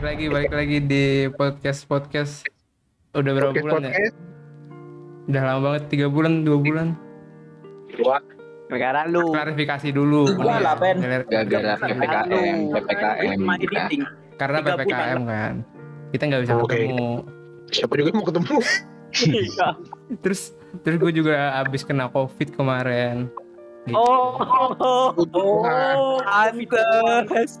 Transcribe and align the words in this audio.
balik 0.00 0.16
lagi 0.16 0.26
balik 0.32 0.52
lagi 0.56 0.78
di 0.80 1.04
podcast 1.28 1.84
podcast 1.84 2.48
udah 3.12 3.32
berapa 3.36 3.52
Podcast, 3.52 3.64
bulan 3.68 3.82
ya 3.82 3.92
podcast. 3.92 4.16
udah 5.28 5.42
lama 5.44 5.60
banget 5.60 5.82
tiga 5.92 6.06
bulan 6.08 6.32
dua 6.40 6.56
bulan 6.56 6.88
Dua. 7.92 8.16
Negara 8.70 9.04
lu. 9.04 9.28
klarifikasi 9.28 9.92
dulu 9.92 10.30
Nih, 10.30 10.40
lah, 10.40 10.72
Gara-gara 10.72 11.74
PPKM, 11.76 12.58
PPKM. 12.70 13.38
Kita. 13.60 13.80
karena 14.38 14.58
ppkm 14.64 15.20
kan 15.26 15.54
kita 16.08 16.22
nggak 16.24 16.42
bisa 16.48 16.54
Oke. 16.56 16.64
ketemu 16.70 17.10
Siapa 17.68 17.92
juga 17.92 18.10
mau 18.16 18.24
ketemu? 18.24 18.56
Iya. 19.20 19.68
terus 20.24 20.40
terus 20.80 20.96
gue 20.96 21.12
juga 21.12 21.34
abis 21.60 21.84
kena 21.84 22.08
covid 22.08 22.56
kemarin 22.56 23.28
Gitu. 23.80 23.96
Oh, 23.96 24.36
oh, 24.76 25.12
Oh, 25.28 26.20
pantes. 26.24 27.56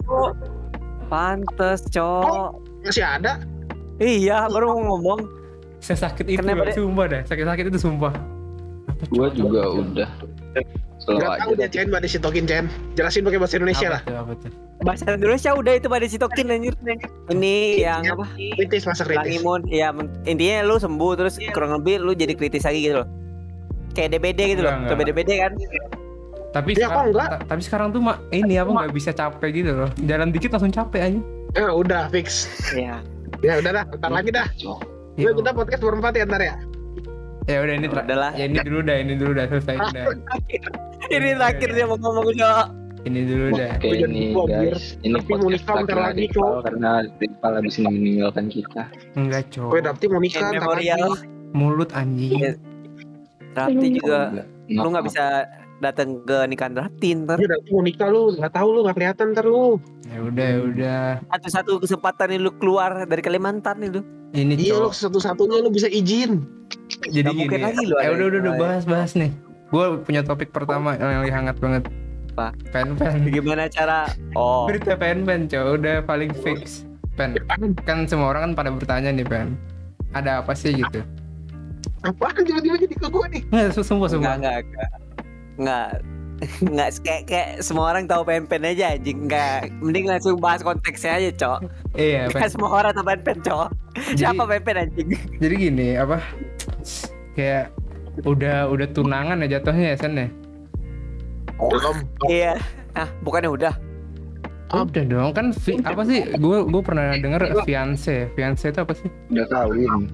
Pantes, 1.10 1.82
cok. 1.86 2.54
Masih 2.80 3.02
ada? 3.02 3.42
Iya, 3.98 4.46
baru 4.46 4.72
mau 4.72 4.94
ngomong. 4.94 5.20
saya 5.80 5.96
sakit 6.06 6.28
itu 6.28 6.38
Kenapa, 6.38 6.70
sumpah 6.70 7.04
dah 7.08 7.22
sakit 7.24 7.40
sakit 7.42 7.64
itu 7.72 7.80
sumpah 7.80 8.12
Gue 9.08 9.32
juga 9.32 9.64
udah 9.66 10.08
slow 11.00 11.16
Gak 11.16 11.40
tahu 11.40 11.52
deh 11.56 11.68
Chen, 11.68 11.88
Mbak 11.88 12.04
Disitokin 12.04 12.44
Chen. 12.44 12.68
Jelasin 12.92 13.24
pakai 13.24 13.40
bahasa 13.40 13.56
Indonesia 13.56 13.88
apa 13.88 13.96
lah. 13.96 14.02
tuh, 14.04 14.16
apa 14.20 14.32
tuh? 14.36 14.50
Bahasa 14.80 15.04
Indonesia 15.10 15.50
udah 15.50 15.72
itu 15.74 15.88
pada 15.88 16.04
sitokin 16.04 16.52
anjir. 16.52 16.76
Ini 17.32 17.54
yang 17.78 18.04
apa? 18.12 18.28
Kritis 18.36 18.84
masa 18.84 19.08
kritis. 19.08 19.40
imun. 19.40 19.64
Iya, 19.66 19.88
men- 19.90 20.12
intinya 20.22 20.60
lu 20.62 20.76
sembuh 20.76 21.12
terus 21.16 21.40
kurang 21.50 21.72
lebih 21.74 21.96
lu 21.98 22.12
jadi 22.12 22.32
kritis 22.32 22.62
lagi 22.62 22.84
gitu 22.84 23.00
loh. 23.00 23.08
Kayak 23.90 24.08
DBD 24.14 24.40
gitu 24.50 24.62
loh. 24.62 24.72
Enggak, 24.74 24.92
Coba 24.92 25.00
enggak. 25.02 25.16
DBD 25.16 25.30
kan. 25.34 25.52
Tapi 26.50 26.70
Ya, 26.72 26.84
sekarang 26.84 27.06
enggak? 27.10 27.28
ta- 27.30 27.40
tapi 27.46 27.60
sekarang 27.60 27.88
tuh 27.90 28.00
mak 28.00 28.18
ini 28.30 28.54
apa 28.56 28.70
nggak 28.70 28.90
bisa 28.90 29.10
capek 29.10 29.50
gitu 29.52 29.70
loh 29.76 29.90
jalan 30.00 30.28
dikit 30.28 30.50
langsung 30.50 30.70
capek 30.70 31.00
aja 31.04 31.20
Eh, 31.52 31.66
udah 31.66 32.06
fix. 32.08 32.46
Iya. 32.70 33.02
Ya 33.40 33.58
udah 33.58 33.70
dah, 33.72 33.84
bentar 33.84 34.06
lagi 34.08 34.30
dah. 34.30 34.46
Iya. 34.54 34.74
Yuk 35.20 35.32
kita 35.36 35.50
podcast 35.50 35.80
berempat 35.80 36.12
ya 36.12 36.22
ntar 36.24 36.38
ya. 36.40 36.54
ya 37.44 37.58
udah 37.58 37.74
ini 37.74 37.86
Udahlah. 37.86 38.30
ya 38.32 38.44
ini 38.44 38.58
dulu 38.60 38.78
dah 38.80 38.96
ini 38.96 39.12
dulu 39.14 39.32
dah 39.32 39.46
selesai 39.48 39.74
udah 39.74 40.04
Ini 41.08 41.28
terakhir 41.34 41.68
dia 41.72 41.84
mau 41.84 41.96
ngomong 41.96 42.30
cok. 42.32 42.66
ini 43.00 43.20
dulu 43.24 43.46
dah 43.52 43.70
Oke 43.74 43.88
biar- 43.90 44.06
guys, 44.70 44.84
ini 45.00 45.14
tapi 45.16 45.26
mau 45.26 45.40
podcast 45.40 45.64
terakhir 45.64 45.96
lagi, 45.98 46.24
Cok. 46.30 46.52
karena 46.62 46.90
Rival 47.10 47.52
habis 47.56 47.74
ini 47.74 47.88
meninggalkan 47.90 48.46
kita. 48.46 48.82
enggak 49.14 49.42
cowok 49.50 49.70
Gue 49.72 49.82
dapet 49.82 50.06
mau 50.06 50.20
nikah 50.20 50.40
ntar 50.44 50.54
memorial. 50.60 51.10
mulut 51.50 51.90
anjing 51.90 52.32
Iya. 52.36 52.52
Rapti 53.50 53.86
juga 53.92 54.18
lu 54.68 54.86
nggak 54.86 55.02
maaf. 55.02 55.10
bisa 55.10 55.24
datang 55.80 56.20
ke 56.22 56.44
nikahan 56.44 56.72
Rapti 56.74 57.16
ntar. 57.18 57.36
Dapet 57.36 57.68
mau 57.68 57.80
nikah 57.80 58.06
lu, 58.06 58.32
nggak 58.32 58.52
tahu 58.52 58.68
lu 58.70 58.80
nggak 58.82 58.96
kelihatan 58.96 59.26
ntar 59.30 59.44
lu. 59.44 59.80
ya 60.04 60.18
udah 60.20 60.46
ya 60.46 60.58
udah 60.60 61.00
Satu-satu 61.30 61.72
kesempatan 61.80 62.26
nih 62.28 62.40
lu 62.40 62.50
keluar 62.52 63.04
dari 63.04 63.20
Kalimantan 63.20 63.80
itu. 63.80 64.00
ini 64.30 64.54
Iya 64.54 64.78
lu 64.78 64.90
satu-satunya 64.90 65.58
lu 65.58 65.70
bisa 65.70 65.86
izin. 65.86 66.44
jadi 67.02 67.24
Nggak 67.24 67.32
gini 67.32 67.40
mungkin 67.40 67.58
ya. 67.58 67.66
lagi 67.66 67.82
lu 67.82 67.94
eh 67.94 68.02
ada 68.02 68.10
udah 68.10 68.26
udah 68.26 68.38
udah 68.38 68.52
yang 68.52 68.60
bahas 68.60 68.84
bahas 68.84 69.12
nih 69.14 69.30
gue 69.70 69.84
punya 70.00 70.20
topik 70.20 70.50
pertama 70.50 70.94
yang 70.94 71.20
lagi 71.20 71.30
hangat 71.30 71.56
banget 71.56 71.82
Apa? 72.30 72.46
pen 72.68 72.88
pen 72.94 73.22
Gimana 73.24 73.66
cara? 73.66 74.10
Oh, 74.32 74.66
berita 74.66 74.94
pen 74.94 75.22
pen 75.22 75.46
cowok 75.46 75.70
udah 75.76 75.96
paling 76.02 76.30
fix 76.36 76.82
pen 77.12 77.38
kan 77.80 78.04
semua 78.04 78.30
orang 78.30 78.50
kan 78.50 78.52
pada 78.56 78.70
bertanya 78.70 79.10
nih 79.10 79.22
pen 79.22 79.54
ada 80.10 80.42
apa 80.42 80.52
sih 80.52 80.74
gitu 80.74 81.00
Apaan 82.00 82.42
tiba-tiba 82.42 82.76
jadi 82.76 82.94
ke 82.94 83.06
gue 83.06 83.26
nih? 83.30 83.42
nggak 83.46 83.66
su- 83.72 83.84
sumpah 83.84 84.08
enggak 84.08 84.10
sumpah 84.10 84.34
enggak 84.34 84.56
enggak. 84.64 84.90
Enggak. 85.60 86.00
Enggak 86.64 86.88
kayak, 87.04 87.22
kayak 87.28 87.48
semua 87.60 87.92
orang 87.92 88.08
tahu 88.08 88.24
pen-pen 88.24 88.64
aja 88.64 88.96
anjing. 88.96 89.28
Enggak, 89.28 89.68
mending 89.78 90.08
langsung 90.08 90.40
bahas 90.40 90.64
konteksnya 90.64 91.20
aja, 91.20 91.30
Cok. 91.36 91.58
iya 91.94 92.26
Kan 92.32 92.48
semua 92.48 92.72
orang 92.72 92.96
tahu 92.96 93.04
pen-pen, 93.04 93.38
Cok. 93.44 93.68
Siapa 94.16 94.42
pen-pen 94.48 94.76
anjing? 94.80 95.08
jadi 95.44 95.54
gini 95.54 95.88
apa 95.94 96.24
kayak 97.36 97.68
udah 98.24 98.66
udah 98.66 98.88
tunangan 98.90 99.38
ya 99.40 99.60
jatuhnya 99.60 99.94
ya 99.94 99.96
sen 99.96 100.12
ya 100.16 100.28
Belum. 101.60 101.96
Iya. 102.26 102.54
Ah, 102.92 103.08
bukannya 103.20 103.52
udah. 103.52 103.74
udah 104.70 105.02
dong 105.02 105.30
kan 105.34 105.50
vi- 105.50 105.82
apa 105.82 106.02
sih 106.06 106.22
gue 106.30 106.58
gue 106.62 106.82
pernah 106.82 107.18
denger 107.18 107.66
fiance 107.66 108.30
fiance 108.38 108.62
itu 108.62 108.78
apa 108.78 108.94
sih 108.94 109.10
Udah 109.34 109.46
kawin. 109.50 110.06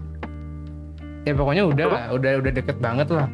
ya 1.23 1.33
pokoknya 1.37 1.69
udah 1.69 1.87
lah 1.87 2.03
udah 2.17 2.41
udah 2.41 2.53
deket 2.56 2.77
banget 2.81 3.05
lah 3.12 3.29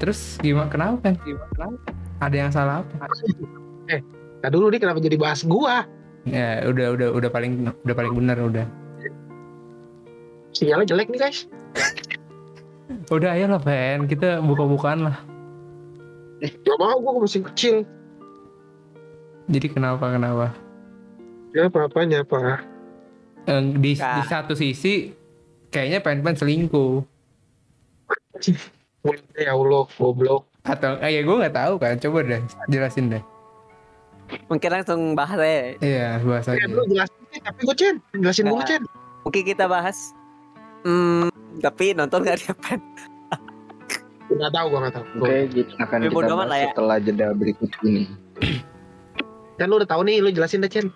terus 0.00 0.40
gimana 0.40 0.66
kenapa 0.66 1.12
kan 1.52 1.76
ada 2.18 2.36
yang 2.36 2.50
salah 2.50 2.80
apa 2.80 3.06
Nah 4.40 4.48
dulu 4.48 4.72
nih 4.72 4.80
kenapa 4.80 4.98
jadi 4.98 5.14
bahas 5.14 5.44
gua? 5.44 5.84
ya 6.22 6.64
udah 6.64 6.92
udah 6.92 7.08
udah 7.12 7.28
paling 7.28 7.52
udah 7.78 7.94
paling 7.94 8.12
benar 8.14 8.36
udah 8.38 8.64
Sinyalnya 10.50 10.88
jelek 10.88 11.08
nih 11.08 11.20
guys. 11.20 11.44
udah 13.08 13.30
ayo 13.32 13.46
lah 13.46 13.56
pen 13.56 14.04
kita 14.04 14.40
buka-bukaan 14.40 15.04
lah 15.04 15.16
Gak 16.40 16.76
mau 16.76 16.96
gua 16.98 17.20
masih 17.20 17.44
kecil. 17.46 17.84
jadi 19.46 19.66
kenapa 19.68 20.08
kenapa 20.08 20.56
Ya 21.50 21.66
apa-apanya 21.66 22.22
apa? 22.22 22.62
Eh, 23.42 23.60
di, 23.76 23.92
Kak. 23.94 24.14
di 24.14 24.22
satu 24.24 24.52
sisi 24.54 25.10
kayaknya 25.68 26.00
pen-pen 26.00 26.32
selingkuh 26.34 27.04
Ya 29.34 29.52
Allah, 29.52 29.84
goblok. 29.90 30.44
atau 30.60 31.00
eh, 31.00 31.10
ya 31.10 31.20
gue 31.20 31.32
nggak 31.34 31.56
tahu 31.56 31.74
kan 31.76 31.96
coba 31.98 32.18
deh 32.22 32.40
jelasin 32.68 33.08
deh 33.08 33.24
Mungkin 34.46 34.70
langsung 34.70 35.00
bahas 35.12 35.34
aja. 35.34 35.74
iya 35.80 36.20
bahasa 36.20 36.52
Ya 36.52 36.64
lu 36.64 36.84
jelasin 36.84 37.16
deh, 37.26 37.40
tapi 37.40 37.60
gue 37.64 37.74
Chen. 37.74 37.96
Jelasin 38.12 38.44
dulu 38.44 38.56
Nah. 38.56 38.68
Chen. 38.68 38.82
Mungkin 39.22 39.42
kita 39.44 39.64
bahas 39.66 39.96
Hmm, 40.80 41.28
tapi 41.58 41.92
nonton 41.92 42.22
gak 42.22 42.38
dia 42.38 42.52
pen? 42.54 42.80
Gak 44.30 44.48
tahu 44.50 44.66
gua 44.68 44.80
gak 44.82 44.94
tahu. 44.94 45.04
Oke, 45.18 45.36
gitu 45.50 45.72
akan 45.76 45.96
Tapi 45.98 46.14
kita 46.14 46.32
bahas 46.34 46.52
ya. 46.54 46.68
setelah 46.70 46.96
jeda 46.98 47.26
berikut 47.32 47.70
ini. 47.82 48.02
Kan 49.56 49.66
lu 49.66 49.76
udah 49.76 49.84
tahu 49.86 50.02
nih, 50.02 50.20
lu 50.20 50.30
jelasin 50.30 50.60
deh 50.60 50.70
Chen. 50.70 50.88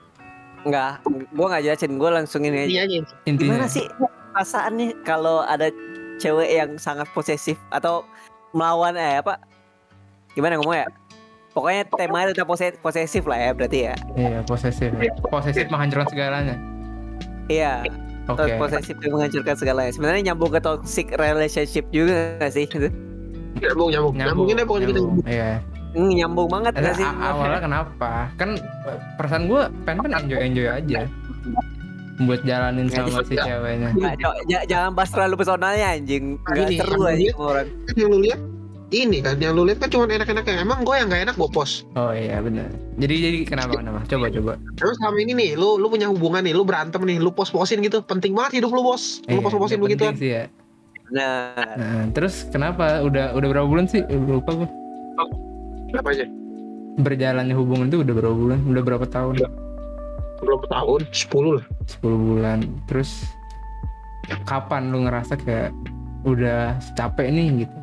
Enggak, 0.63 1.05
gua 1.31 1.47
nggak 1.51 1.65
jelasin, 1.65 1.93
gua 1.95 2.11
langsung 2.15 2.41
ini 2.43 2.57
aja. 2.59 2.65
Ini 2.65 2.79
aja. 2.79 2.97
intinya 3.25 3.49
Gimana 3.51 3.67
sih 3.67 3.85
perasaannya 4.31 4.89
kalau 5.03 5.43
ada 5.43 5.69
cewek 6.17 6.51
yang 6.51 6.71
sangat 6.77 7.07
posesif 7.11 7.59
atau 7.69 8.05
melawan 8.51 8.95
eh 8.95 9.19
apa? 9.19 9.39
Gimana 10.33 10.57
ngomong 10.57 10.77
ya? 10.77 10.87
Pokoknya 11.51 11.87
temanya 11.89 12.27
tetap 12.29 12.47
pose- 12.47 12.79
posesif 12.79 13.23
lah 13.25 13.39
ya 13.39 13.51
berarti 13.51 13.79
ya. 13.85 13.95
iya 14.15 14.43
posesif 14.43 14.91
posesif 15.25 15.67
menghancurkan 15.69 16.11
segalanya 16.11 16.57
Iya, 17.47 17.87
oke 18.27 18.41
to- 18.41 18.59
posesif 18.59 18.97
yang 18.99 19.13
menghancurkan 19.15 19.55
segalanya. 19.55 19.91
Sebenarnya 19.91 20.23
nyambung 20.29 20.51
ke 20.51 20.59
toxic 20.59 21.13
relationship 21.13 21.87
juga 21.91 22.35
gak 22.37 22.51
sih? 22.51 22.67
Nyambung, 23.55 23.87
nyambung. 23.89 24.15
Nyambungin 24.19 24.55
deh 24.57 24.67
pokoknya 24.67 24.87
kita. 24.89 24.99
nyambung, 24.99 25.23
iya 25.25 25.51
Hmm, 25.95 26.11
nyambung 26.11 26.51
banget 26.51 26.73
Ada 26.75 26.83
gak 26.85 26.95
sih? 26.99 27.07
awalnya 27.07 27.61
kenapa 27.63 28.11
kan 28.35 28.51
eh, 28.59 28.99
perasaan 29.15 29.47
gue 29.47 29.63
pen-pen 29.85 30.11
enjoy 30.13 30.41
enjoy 30.43 30.67
aja 30.67 31.07
buat 32.17 32.41
jalanin 32.43 32.87
Nggak 32.87 33.05
sama 33.05 33.21
si 33.23 33.35
ceweknya 33.35 33.89
jangan 34.65 34.91
bahas 34.93 35.11
terlalu 35.11 35.35
personalnya 35.37 35.87
anjing. 35.91 36.39
Gak 36.47 36.71
Ini, 36.71 36.77
seru 36.79 37.01
yang 37.05 37.19
sama 37.31 37.45
orang. 37.51 37.69
Yang 37.93 38.09
lu 38.09 38.19
lihat 38.23 38.41
ini 38.91 39.19
kan, 39.19 39.35
yang 39.43 39.53
lu 39.53 39.67
lihat 39.67 39.83
kan 39.83 39.91
cuma 39.91 40.07
enak-enaknya. 40.07 40.63
Emang 40.63 40.87
gue 40.87 40.95
yang 40.95 41.11
gak 41.11 41.23
enak 41.27 41.35
gue 41.35 41.51
post. 41.51 41.83
oh 41.95 42.11
iya 42.11 42.39
benar 42.39 42.71
jadi 42.95 43.15
jadi 43.19 43.39
kenapa 43.43 43.73
kenapa 43.77 44.07
coba 44.07 44.27
coba 44.31 44.53
Terus 44.79 44.95
selama 45.03 45.19
ini 45.19 45.33
nih, 45.35 45.51
lu 45.55 45.77
lu 45.77 45.87
punya 45.89 46.07
hubungan 46.07 46.41
nih, 46.41 46.55
lu 46.55 46.63
berantem 46.63 47.03
nih, 47.03 47.19
lu 47.19 47.31
post-postin 47.31 47.83
gitu. 47.83 47.99
Penting 48.01 48.31
banget 48.33 48.63
hidup 48.63 48.71
lu 48.71 48.87
bos. 48.87 49.19
Lu 49.27 49.35
Iya, 49.35 49.43
post-postin 49.43 49.79
nggak 49.79 49.87
begitu 49.91 50.03
kan. 50.05 50.15
penting 50.15 50.23
sih 50.23 50.31
ya 50.31 50.45
Nah, 51.05 51.75
Nah, 51.77 52.03
terus 52.15 52.47
kenapa 52.49 53.03
udah 53.03 53.35
udah 53.35 53.49
berapa 53.51 53.67
bulan 53.67 53.85
sih 53.85 54.01
lupa 54.07 54.55
gue 54.55 54.69
Apa 55.93 56.11
aja? 56.11 56.25
berjalannya 56.95 57.55
hubungan 57.59 57.91
itu 57.91 58.07
udah 58.07 58.15
berapa 58.15 58.35
bulan 58.35 58.59
udah 58.65 58.83
berapa 58.87 59.07
tahun 59.11 59.35
Berapa 60.45 60.67
tahun? 60.69 61.01
10 61.09 61.57
lah. 61.57 61.65
10 61.89 62.05
bulan. 62.05 62.59
Terus 62.87 63.25
kapan 64.45 64.93
lu 64.93 65.05
ngerasa 65.09 65.37
kayak 65.41 65.73
udah 66.25 66.77
capek 66.97 67.29
nih 67.33 67.65
gitu? 67.65 67.77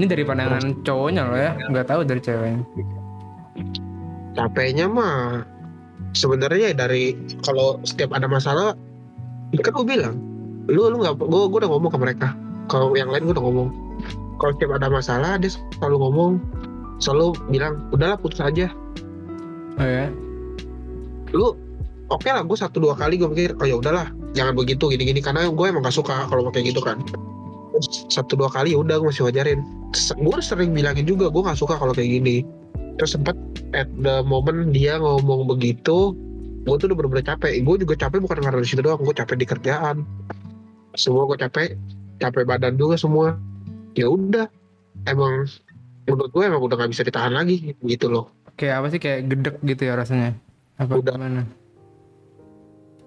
Ini 0.00 0.04
dari 0.08 0.22
pandangan 0.26 0.82
cowoknya 0.82 1.22
lo 1.28 1.36
ya. 1.36 1.52
Nggak 1.70 1.86
tahu 1.86 2.00
dari 2.02 2.20
ceweknya. 2.22 2.64
Capeknya 4.32 4.86
mah 4.88 5.44
sebenarnya 6.16 6.72
ya 6.72 6.74
dari 6.74 7.14
kalau 7.44 7.78
setiap 7.84 8.16
ada 8.16 8.24
masalah 8.24 8.72
kan 9.52 9.72
gue 9.72 9.84
bilang 9.84 10.16
lu 10.66 10.88
lu 10.88 11.04
nggak 11.04 11.20
gue 11.20 11.42
gue 11.52 11.58
udah 11.60 11.70
ngomong 11.70 11.90
ke 11.92 11.98
mereka. 12.00 12.28
Kalau 12.72 12.96
yang 12.96 13.12
lain 13.12 13.28
gue 13.28 13.34
udah 13.36 13.44
ngomong. 13.44 13.68
Kalau 14.40 14.52
setiap 14.56 14.72
ada 14.80 14.88
masalah 14.88 15.36
dia 15.36 15.52
selalu 15.78 15.96
ngomong. 16.08 16.32
Selalu 17.02 17.34
bilang 17.50 17.82
udahlah 17.92 18.16
putus 18.16 18.40
aja 18.40 18.70
oh 19.80 19.86
ya 19.86 20.06
lu 21.32 21.56
oke 22.12 22.28
lah 22.28 22.44
gue 22.44 22.58
satu 22.58 22.76
dua 22.82 22.92
kali 22.92 23.16
gue 23.16 23.28
mikir 23.28 23.56
oh 23.56 23.66
ya 23.68 23.80
udahlah 23.80 24.12
jangan 24.36 24.56
begitu 24.56 24.88
gini 24.92 25.04
gini 25.08 25.20
karena 25.20 25.48
gue 25.48 25.66
emang 25.68 25.84
gak 25.84 25.96
suka 25.96 26.28
kalau 26.28 26.48
kayak 26.52 26.72
gitu 26.72 26.80
kan. 26.80 27.00
Satu 28.08 28.36
dua 28.36 28.52
kali 28.52 28.76
udah 28.76 29.00
gue 29.00 29.08
masih 29.08 29.28
wajarin. 29.28 29.64
Gue 30.16 30.36
sering 30.40 30.72
bilangin 30.72 31.04
juga 31.08 31.28
gue 31.28 31.42
gak 31.44 31.56
suka 31.60 31.76
kalau 31.76 31.92
kayak 31.92 32.20
gini. 32.20 32.44
Terus 33.00 33.16
sempet 33.16 33.36
at 33.72 33.88
the 34.00 34.20
moment 34.24 34.72
dia 34.72 35.00
ngomong 35.00 35.48
begitu 35.48 36.16
gue 36.62 36.74
tuh 36.78 36.86
udah 36.92 36.96
bener-bener 36.96 37.24
capek. 37.24 37.64
Gue 37.64 37.76
juga 37.80 37.94
capek 37.96 38.24
bukan 38.24 38.40
karena 38.40 38.60
di 38.60 38.68
situ 38.68 38.82
doang 38.84 39.00
gue 39.00 39.14
capek 39.14 39.36
di 39.36 39.46
kerjaan. 39.48 40.04
Semua 40.96 41.24
gue 41.28 41.38
capek 41.40 41.76
capek 42.20 42.44
badan 42.44 42.76
juga 42.76 42.96
semua. 43.00 43.36
Ya 43.96 44.08
udah 44.08 44.48
emang 45.08 45.48
menurut 46.08 46.30
gue 46.32 46.42
emang 46.44 46.62
udah 46.64 46.76
nggak 46.80 46.90
bisa 46.92 47.04
ditahan 47.06 47.36
lagi 47.36 47.76
gitu 47.86 48.10
loh 48.10 48.26
kayak 48.56 48.74
apa 48.82 48.86
sih 48.92 49.00
kayak 49.00 49.20
gedek 49.28 49.56
gitu 49.64 49.82
ya 49.88 49.94
rasanya? 49.96 50.30
Apa 50.78 50.98
Udah. 50.98 51.14
gimana? 51.16 51.42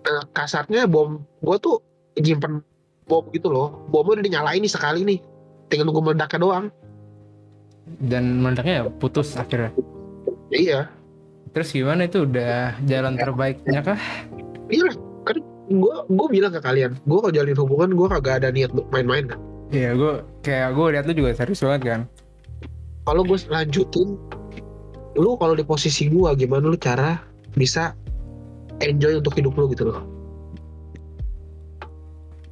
Eh, 0.06 0.24
kasarnya 0.38 0.86
bom 0.86 1.26
gue 1.42 1.58
tuh 1.58 1.82
nyimpen 2.20 2.62
bom 3.10 3.26
gitu 3.34 3.50
loh. 3.50 3.86
Bomnya 3.90 4.22
udah 4.22 4.26
dinyalain 4.26 4.62
nih 4.62 4.74
sekali 4.74 5.02
nih. 5.06 5.20
Tinggal 5.70 5.90
nunggu 5.90 6.02
meledaknya 6.12 6.40
doang. 6.42 6.66
Dan 8.02 8.42
meledaknya 8.42 8.74
ya 8.82 8.84
putus 8.90 9.38
akhirnya? 9.38 9.74
Ya, 10.50 10.58
iya. 10.58 10.82
Terus 11.54 11.74
gimana 11.74 12.06
itu? 12.06 12.26
Udah 12.26 12.78
jalan 12.86 13.18
terbaiknya 13.18 13.82
kah? 13.82 14.00
Iya 14.70 14.94
lah. 14.94 14.98
kan 15.26 15.42
gue 15.66 15.96
gue 16.06 16.28
bilang 16.30 16.54
ke 16.54 16.62
kalian 16.62 16.94
gue 16.94 17.18
kalau 17.18 17.34
jalin 17.34 17.58
hubungan 17.58 17.90
gue 17.98 18.08
kagak 18.14 18.46
ada 18.46 18.50
niat 18.54 18.70
main-main 18.94 19.26
kan. 19.26 19.40
Iya 19.74 19.98
gue 19.98 20.14
kayak 20.46 20.78
gue 20.78 20.86
lihat 20.94 21.06
lu 21.10 21.14
juga 21.18 21.34
serius 21.34 21.66
banget 21.66 21.82
kan? 21.82 22.02
Kalau 23.06 23.22
gue 23.26 23.38
lanjutin 23.50 24.18
lu 25.16 25.40
kalau 25.40 25.56
di 25.56 25.64
posisi 25.64 26.12
gue 26.12 26.30
gimana 26.36 26.68
lu 26.68 26.76
cara 26.76 27.20
bisa 27.56 27.96
enjoy 28.84 29.20
untuk 29.24 29.34
hidup 29.40 29.56
lu 29.56 29.72
gitu 29.72 29.88
loh? 29.92 30.04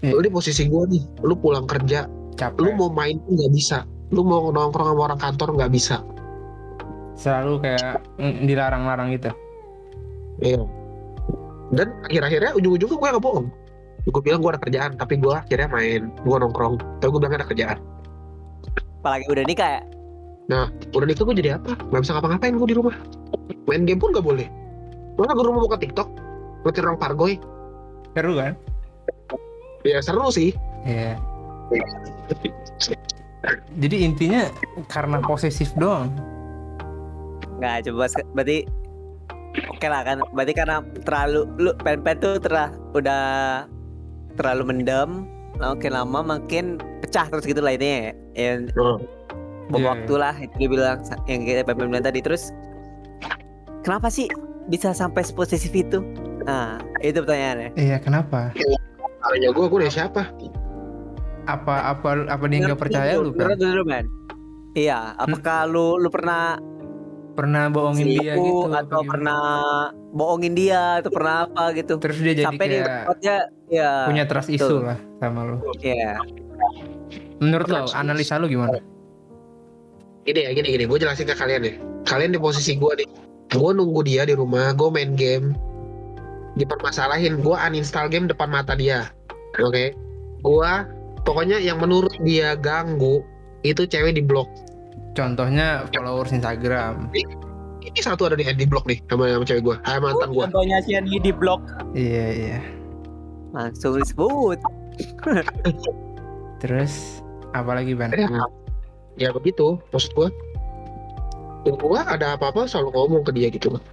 Iya. 0.03 0.19
lu 0.19 0.21
di 0.27 0.31
posisi 0.31 0.67
gue 0.67 0.83
nih 0.91 1.03
lu 1.23 1.35
pulang 1.39 1.63
kerja 1.63 2.11
capek. 2.35 2.59
lu 2.59 2.75
mau 2.75 2.91
main 2.91 3.19
pun 3.23 3.39
nggak 3.39 3.53
bisa. 3.55 3.87
Lu 4.11 4.21
mau 4.27 4.51
nongkrong 4.51 4.93
sama 4.93 5.01
orang 5.11 5.19
kantor 5.19 5.49
nggak 5.55 5.71
bisa. 5.71 6.03
Selalu 7.15 7.63
kayak 7.63 8.03
mm, 8.19 8.43
dilarang-larang 8.43 9.15
gitu. 9.15 9.31
Iya. 10.43 10.63
Dan 11.71 11.87
akhir-akhirnya 12.05 12.51
ujung-ujungnya 12.59 12.97
gue 12.99 13.09
nggak 13.15 13.23
bohong. 13.23 13.47
Gue 14.03 14.21
bilang 14.21 14.43
gue 14.43 14.51
ada 14.51 14.59
kerjaan 14.59 14.91
tapi 14.99 15.15
gue 15.15 15.31
akhirnya 15.31 15.71
main 15.71 16.11
gue 16.11 16.35
nongkrong. 16.35 16.75
Tapi 16.99 17.07
gue 17.07 17.19
bilang 17.23 17.35
ada 17.39 17.47
kerjaan. 17.47 17.77
Apalagi 18.99 19.25
udah 19.31 19.45
nikah 19.47 19.69
ya. 19.79 19.81
Udah 20.49 21.05
nikah 21.07 21.23
gue 21.23 21.35
jadi 21.39 21.55
apa? 21.57 21.79
Nggak 21.89 22.01
bisa 22.03 22.11
ngapa-ngapain 22.17 22.55
gue 22.59 22.67
di 22.67 22.77
rumah. 22.77 22.95
Main 23.67 23.87
game 23.87 23.99
pun 23.99 24.11
nggak 24.11 24.25
boleh. 24.25 24.47
Mana 25.15 25.31
gue 25.37 25.45
rumah 25.45 25.61
buka 25.65 25.77
tiktok 25.79 26.09
ngetir 26.67 26.83
orang 26.83 26.99
pargoy. 26.99 27.33
Seru 28.13 28.33
kan? 28.37 28.53
Ya 29.87 29.99
seru 30.03 30.27
sih. 30.31 30.51
Iya. 30.83 31.15
Jadi 33.79 33.95
intinya 34.03 34.47
karena 34.87 35.19
posesif 35.23 35.71
doang? 35.75 36.11
Nggak 37.59 37.87
coba 37.89 38.07
berarti 38.35 38.67
Oke 39.53 39.85
lah 39.85 40.01
kan. 40.01 40.17
Berarti 40.33 40.53
karena 40.57 40.81
terlalu 41.05 41.45
lu 41.61 41.71
pen-pen 41.77 42.17
tuh 42.17 42.41
terah 42.41 42.73
udah 42.97 43.23
terlalu 44.33 44.73
mendem 44.73 45.29
makin 45.61 45.93
lama 45.93 46.25
makin 46.25 46.81
pecah 47.05 47.29
terus 47.29 47.45
gitu 47.45 47.61
lah 47.61 47.77
ini 47.77 47.85
ya. 47.85 48.11
Yang 48.33 48.73
Oh. 48.81 48.97
Bom 49.71 49.79
Iya, 49.79 49.87
waktu 49.95 50.13
lah 50.19 50.35
itu 50.39 50.55
dia 50.59 50.69
bilang 50.69 50.97
yang 51.29 51.41
kayak 51.47 51.65
pen 51.67 51.75
bilang 51.77 52.03
tadi. 52.03 52.19
Terus 52.19 52.51
kenapa 53.83 54.07
sih 54.11 54.27
bisa 54.67 54.91
sampai 54.91 55.23
seposesif 55.23 55.71
itu? 55.71 56.03
Nah 56.43 56.79
itu 56.99 57.23
pertanyaannya. 57.23 57.75
iya 57.79 57.97
kenapa? 57.99 58.51
Salahnya 59.23 59.49
gue 59.55 59.65
gue 59.67 59.79
dari 59.79 59.93
siapa? 59.93 60.21
Apa 61.47 61.95
apa 61.95 62.27
apa 62.27 62.43
dia 62.47 62.59
nggak 62.63 62.79
percaya 62.79 63.19
lu 63.19 63.31
kan. 63.35 64.05
Iya, 64.73 65.13
apakah 65.21 65.69
lu 65.69 66.01
lu 66.01 66.09
pernah 66.09 66.57
pernah 67.33 67.65
bohongin 67.65 68.05
dia 68.13 68.37
gitu 68.37 68.69
atau 68.69 69.01
pernah 69.01 69.41
bohongin 70.13 70.53
dia 70.53 71.01
atau 71.01 71.09
pernah 71.09 71.49
apa 71.49 71.73
gitu? 71.73 71.97
terus 71.97 72.21
dia 72.21 72.37
jadi 72.37 72.45
Sampai 72.45 72.65
kayak 72.69 72.85
tempatnya 72.85 73.35
ya 73.73 73.89
punya 74.05 74.23
trust 74.29 74.49
issue 74.53 74.85
lah 74.85 75.01
sama 75.17 75.41
lu. 75.49 75.57
Iya. 75.81 76.21
menurut 77.41 77.67
lo 77.73 77.89
analisa 77.97 78.37
lu 78.37 78.45
gimana 78.45 78.77
gini 80.23 80.39
ya 80.47 80.51
gini 80.55 80.67
gini. 80.75 80.83
Gue 80.87 80.97
jelasin 80.99 81.27
ke 81.27 81.35
kalian 81.35 81.61
ya. 81.67 81.73
Kalian 82.03 82.35
di 82.35 82.39
posisi 82.39 82.75
gue 82.75 82.91
nih 82.99 83.09
gue 83.53 83.69
nunggu 83.69 84.01
dia 84.01 84.25
di 84.25 84.33
rumah 84.33 84.73
gue 84.73 84.89
main 84.89 85.13
game 85.13 85.53
dipermasalahin 86.57 87.41
gue 87.41 87.55
uninstall 87.57 88.09
game 88.09 88.29
depan 88.29 88.49
mata 88.49 88.73
dia. 88.73 89.09
Oke? 89.61 89.93
Gue 90.41 90.71
pokoknya 91.25 91.61
yang 91.61 91.81
menurut 91.81 92.13
dia 92.25 92.57
ganggu 92.57 93.21
itu 93.61 93.85
cewek 93.85 94.17
di 94.17 94.23
blok. 94.25 94.49
Contohnya 95.13 95.85
followers 95.93 96.33
Instagram. 96.33 97.13
Ini 97.83 97.99
satu 97.99 98.31
ada 98.31 98.39
di 98.39 98.47
di 98.47 98.65
blok 98.65 98.87
nih 98.87 98.99
sama, 99.11 99.29
sama 99.29 99.45
cewek 99.45 99.63
gue 99.65 99.75
sama 99.85 99.99
mantan 100.09 100.29
gue 100.33 100.43
Contohnya 100.49 100.77
si 100.81 100.91
Andy 100.97 101.17
di 101.21 101.31
blog. 101.35 101.61
iya 101.93 102.25
iya. 102.33 102.59
Langsung 103.53 104.01
disebut. 104.01 104.57
terus 106.63 107.19
apalagi 107.51 107.91
ban 107.91 108.09
ya, 108.15 108.27
ya 109.19 109.29
begitu 109.33 109.77
maksud 109.93 110.11
gue 110.17 110.27
gue 111.63 111.99
ada 111.99 112.35
apa-apa 112.35 112.67
selalu 112.67 112.89
ngomong 112.91 113.23
ke 113.23 113.31
dia 113.31 113.47
gitu 113.53 113.77
loh 113.77 113.83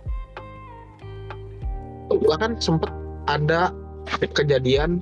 gue 2.11 2.37
kan 2.37 2.59
sempet 2.59 2.91
ada 3.31 3.71
kejadian 4.35 4.99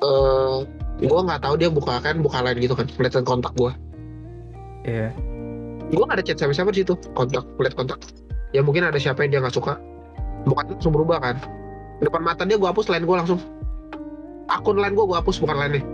eh 0.00 0.58
gue 1.02 1.20
nggak 1.20 1.42
tahu 1.42 1.54
dia 1.58 1.68
buka 1.68 1.98
kan 2.00 2.22
buka 2.22 2.40
lain 2.40 2.62
gitu 2.62 2.72
kan 2.78 2.86
kelihatan 2.88 3.24
kontak 3.26 3.52
gue 3.56 3.72
iya. 4.86 5.10
Gue 5.86 6.02
gak 6.02 6.18
ada 6.18 6.26
chat 6.26 6.34
sama 6.42 6.50
siapa 6.50 6.74
di 6.74 6.82
situ 6.82 6.98
kontak 7.14 7.46
lihat 7.62 7.78
kontak. 7.78 8.02
Ya 8.50 8.58
mungkin 8.58 8.90
ada 8.90 8.98
siapa 8.98 9.22
yang 9.22 9.38
dia 9.38 9.40
nggak 9.46 9.54
suka. 9.54 9.78
Bukan 10.42 10.74
langsung 10.74 10.90
berubah 10.90 11.22
kan. 11.22 11.38
Depan 12.02 12.26
mata 12.26 12.42
dia 12.42 12.58
gue 12.58 12.66
hapus 12.66 12.90
lain 12.90 13.06
gue 13.06 13.14
langsung. 13.14 13.38
Akun 14.50 14.82
lain 14.82 14.98
gue 14.98 15.06
gue 15.06 15.14
hapus 15.14 15.38
bukan 15.38 15.54
lainnya 15.62 15.86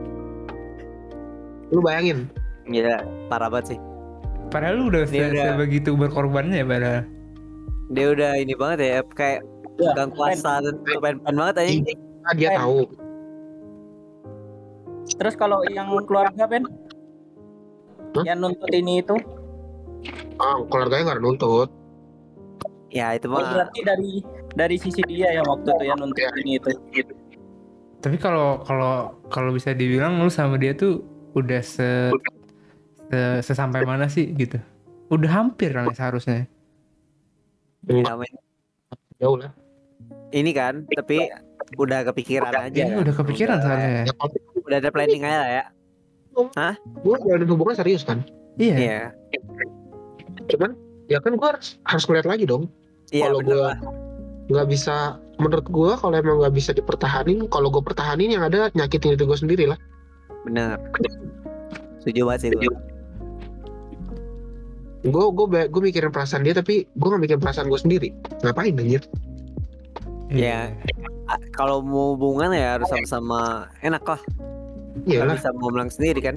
lu 1.72 1.80
bayangin 1.80 2.28
Gila, 2.64 2.96
parah 3.26 3.48
banget 3.48 3.74
sih. 3.74 3.80
padahal 4.48 4.74
lu 4.76 4.84
udah 4.88 5.02
Dia 5.06 5.26
se- 5.26 5.32
udah- 5.32 5.46
sebegitu 5.56 5.90
berkorbannya 5.92 6.60
ya 6.60 6.66
padahal 6.66 7.02
Dia 7.88 8.06
udah 8.08 8.32
ini 8.36 8.54
banget 8.54 8.78
ya, 8.80 9.00
kayak 9.08 9.40
Ya, 9.74 10.04
kuasa 10.06 10.60
dan 10.60 10.76
pen-pen 10.78 11.16
banget 11.32 11.56
aja. 11.58 11.72
Ah, 12.22 12.32
dia 12.32 12.48
Eh. 12.48 12.54
tahu 12.54 12.80
Terus 15.12 15.34
kalau 15.34 15.64
yang 15.66 15.90
keluarga 16.04 16.44
Ben? 16.46 16.62
Hah? 18.12 18.22
Yang 18.22 18.38
nuntut 18.40 18.70
ini 18.70 19.00
itu? 19.00 19.16
ah 20.36 20.58
keluarganya 20.66 21.02
nggak 21.04 21.16
ada 21.16 21.24
nuntut 21.24 21.68
Ya 22.88 23.14
itu 23.14 23.24
Oh, 23.24 23.32
mah 23.32 23.46
berarti 23.48 23.80
dari 23.80 24.12
dari 24.52 24.76
sisi 24.76 25.00
dia 25.02 25.32
yang 25.32 25.46
waktu 25.46 25.70
itu 25.70 25.84
yang 25.86 25.96
nuntut 25.96 26.18
Ya. 26.18 26.30
ini 26.36 26.58
itu. 26.58 26.70
tapi 27.98 28.18
kalau 28.18 28.60
kalau 28.60 28.92
kalau 29.28 29.50
bisa 29.50 29.70
dibilang 29.70 30.18
lu 30.18 30.26
sama 30.26 30.56
dia 30.56 30.74
tuh 30.74 31.00
udah 31.32 31.62
se, 31.62 32.10
se- 32.10 32.41
sesampai 33.40 33.82
mana 33.82 34.06
sih 34.06 34.32
gitu 34.32 34.56
udah 35.08 35.30
hampir 35.30 35.70
kan 35.70 35.92
seharusnya 35.92 36.48
namanya 37.84 38.38
jauh 39.18 39.36
lah 39.36 39.52
ini 40.32 40.50
kan, 40.50 40.88
tapi 40.88 41.28
udah 41.76 42.08
kepikiran 42.08 42.48
aja. 42.48 42.88
ini 42.88 42.96
udah 42.96 43.12
kepikiran 43.12 43.60
Udah- 43.60 43.64
soalnya 43.68 43.90
ya. 43.92 44.02
ya 44.08 44.14
kalau 44.16 44.32
Udah 44.62 44.78
ada 44.80 44.88
planning 44.88 45.22
aja 45.22 45.38
lah 45.44 45.50
ya. 45.52 45.64
gue 47.04 47.14
jalanin 47.20 47.48
hubungan 47.50 47.76
serius 47.76 48.00
kan 48.02 48.24
iya 48.56 48.76
Iya. 48.80 49.00
cuman 50.48 50.72
ya 51.06 51.20
kan 51.20 51.36
gue 51.36 51.44
harus 51.46 51.76
harus 51.84 52.04
ngeliat 52.08 52.24
lagi 52.24 52.48
dong 52.48 52.72
Iya 53.12 53.28
Kalau 53.28 53.40
lah. 53.44 53.76
nggak 54.48 54.66
bisa 54.72 55.20
menurut 55.36 55.66
gue 55.68 55.92
kalau 56.00 56.14
emang 56.16 56.40
nggak 56.40 56.54
bisa 56.56 56.70
dipertahanin 56.72 57.44
kalau 57.46 57.68
gue 57.68 57.84
pertahanin 57.84 58.32
yang 58.32 58.40
ada 58.42 58.72
nyakitin 58.72 59.12
diri 59.12 59.24
gue 59.28 59.36
sendiri 59.38 59.64
lah 59.68 59.76
Bener. 60.42 60.80
Setuju 62.00 62.26
banget 62.26 62.40
sih 62.40 62.50
gua. 62.56 62.74
Gue 65.02 65.24
gue 65.34 65.46
gue 65.66 65.82
mikirin 65.82 66.14
perasaan 66.14 66.46
dia 66.46 66.54
tapi 66.54 66.86
gue 66.86 67.08
nggak 67.10 67.22
mikirin 67.22 67.42
perasaan 67.42 67.66
gue 67.66 67.80
sendiri. 67.80 68.08
Ngapain 68.42 68.74
anjir? 68.78 69.02
Iya. 70.30 70.72
Ah, 71.26 71.38
Kalau 71.52 71.82
mau 71.82 72.14
hubungan 72.14 72.54
ya 72.54 72.78
harus 72.78 72.88
sama-sama 72.88 73.66
enak 73.82 74.02
lah. 74.06 74.20
Nggak 75.04 75.10
iyalah 75.10 75.36
bisa 75.36 75.50
ngomong 75.58 75.90
sendiri 75.90 76.20
kan. 76.22 76.36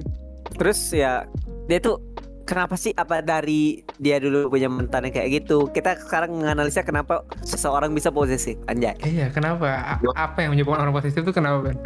Terus 0.58 0.78
ya 0.90 1.24
dia 1.70 1.78
tuh 1.78 2.02
kenapa 2.46 2.74
sih 2.74 2.94
apa 2.94 3.22
dari 3.22 3.82
dia 3.98 4.18
dulu 4.18 4.50
punya 4.50 4.66
mantan 4.66 5.06
yang 5.08 5.14
kayak 5.14 5.30
gitu? 5.42 5.70
Kita 5.70 5.98
sekarang 6.02 6.34
menganalisa 6.34 6.82
kenapa 6.82 7.22
seseorang 7.46 7.94
bisa 7.94 8.10
posesif 8.10 8.58
anjay? 8.66 8.98
Iya 9.02 9.30
kenapa? 9.30 9.96
A- 9.96 10.00
apa 10.18 10.38
yang 10.42 10.58
menyebabkan 10.58 10.86
orang 10.86 10.94
posesif 10.94 11.22
itu 11.22 11.32
kenapa 11.32 11.70
Ben? 11.70 11.76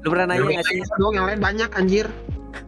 lu 0.00 0.08
pernah 0.16 0.32
nanya 0.32 0.64
gak 0.64 0.64
sih? 0.72 0.80
doang 0.96 1.12
yang 1.12 1.26
lain 1.28 1.40
banyak 1.44 1.70
anjir 1.76 2.06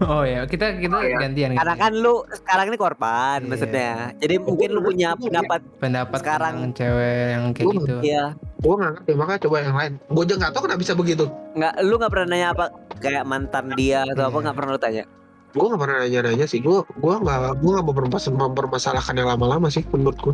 oh 0.01 0.23
ya 0.23 0.45
kita 0.45 0.77
kita 0.77 0.93
Oh, 0.93 1.03
iya. 1.03 1.19
gantian 1.19 1.51
karena 1.53 1.75
kan 1.75 1.93
lu 1.93 2.23
sekarang 2.29 2.67
ini 2.67 2.77
korban 2.77 3.39
Iya. 3.39 3.49
maksudnya. 3.49 3.93
Jadi 4.17 4.35
mungkin 4.39 4.69
lu 4.71 4.81
punya 4.81 5.09
pendapat 5.15 5.61
pendapat 5.79 6.19
sekarang- 6.19 6.71
cewek 6.73 7.25
yang 7.31 7.45
kayak 7.51 7.67
Gua 7.67 7.75
gitu. 7.77 7.95
Ya 8.01 8.25
gue 8.57 8.75
nggak 8.75 8.91
ngerti. 8.95 9.11
Makanya 9.13 9.41
coba 9.41 9.57
yang 9.59 9.77
lain. 9.77 9.93
Gue 10.07 10.25
juga 10.25 10.37
nggak 10.39 10.53
tahu 10.53 10.63
kenapa 10.65 10.81
bisa 10.81 10.93
begitu. 10.95 11.25
Nggak 11.53 11.73
lu 11.83 11.95
nggak 11.97 12.11
pernah 12.11 12.27
nanya 12.29 12.49
apa 12.51 12.65
kayak 12.99 13.25
mantan 13.25 13.67
dia 13.75 14.01
atau 14.05 14.23
apa 14.23 14.31
Iya. 14.31 14.43
nggak 14.43 14.57
pernah 14.57 14.71
lu 14.71 14.81
tanya? 14.81 15.05
Gue 15.53 15.67
nggak 15.69 15.81
pernah 15.81 15.97
nanya-nanya 16.01 16.47
sih. 16.47 16.59
Gue 16.59 16.79
gue 16.83 17.15
nggak 17.17 17.39
gue 17.59 17.71
nggak 17.71 17.87
mempermas 17.87 18.25
mempermasalahkan 18.27 19.15
yang 19.15 19.29
lama-lama 19.29 19.67
sih 19.69 19.83
menurutku 19.85 20.33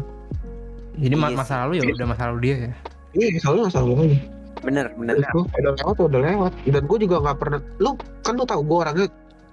Jadi 0.95 1.14
ma- 1.14 1.28
Iya 1.28 1.38
masa 1.38 1.55
lalu 1.62 1.73
ya 1.75 1.83
udah 1.88 2.09
masa 2.09 2.23
lalu 2.28 2.38
dia 2.43 2.57
ya. 2.61 2.73
iya 3.14 3.38
soalnya 3.38 3.62
nggak 3.64 3.75
salah 3.75 3.97
lagi 3.97 4.19
bener 4.59 4.87
bener. 4.93 5.14
Udah 5.31 5.73
lewat 5.73 5.97
udah 6.02 6.21
lewat. 6.21 6.52
Dan 6.67 6.83
gue 6.85 6.99
juga 7.00 7.17
nggak 7.23 7.38
pernah 7.38 7.59
lu 7.78 7.95
kan 8.21 8.35
lu 8.35 8.43
tahu 8.43 8.61
gue 8.61 8.76
orangnya 8.76 9.07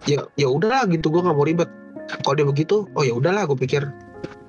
ya 0.06 0.20
ya 0.38 0.48
udahlah 0.50 0.86
gitu 0.88 1.10
gue 1.10 1.22
nggak 1.22 1.36
mau 1.36 1.46
ribet 1.46 1.70
kalau 2.22 2.36
dia 2.38 2.46
begitu 2.46 2.86
oh 2.94 3.04
ya 3.04 3.14
udahlah 3.18 3.50
gue 3.50 3.58
pikir 3.58 3.82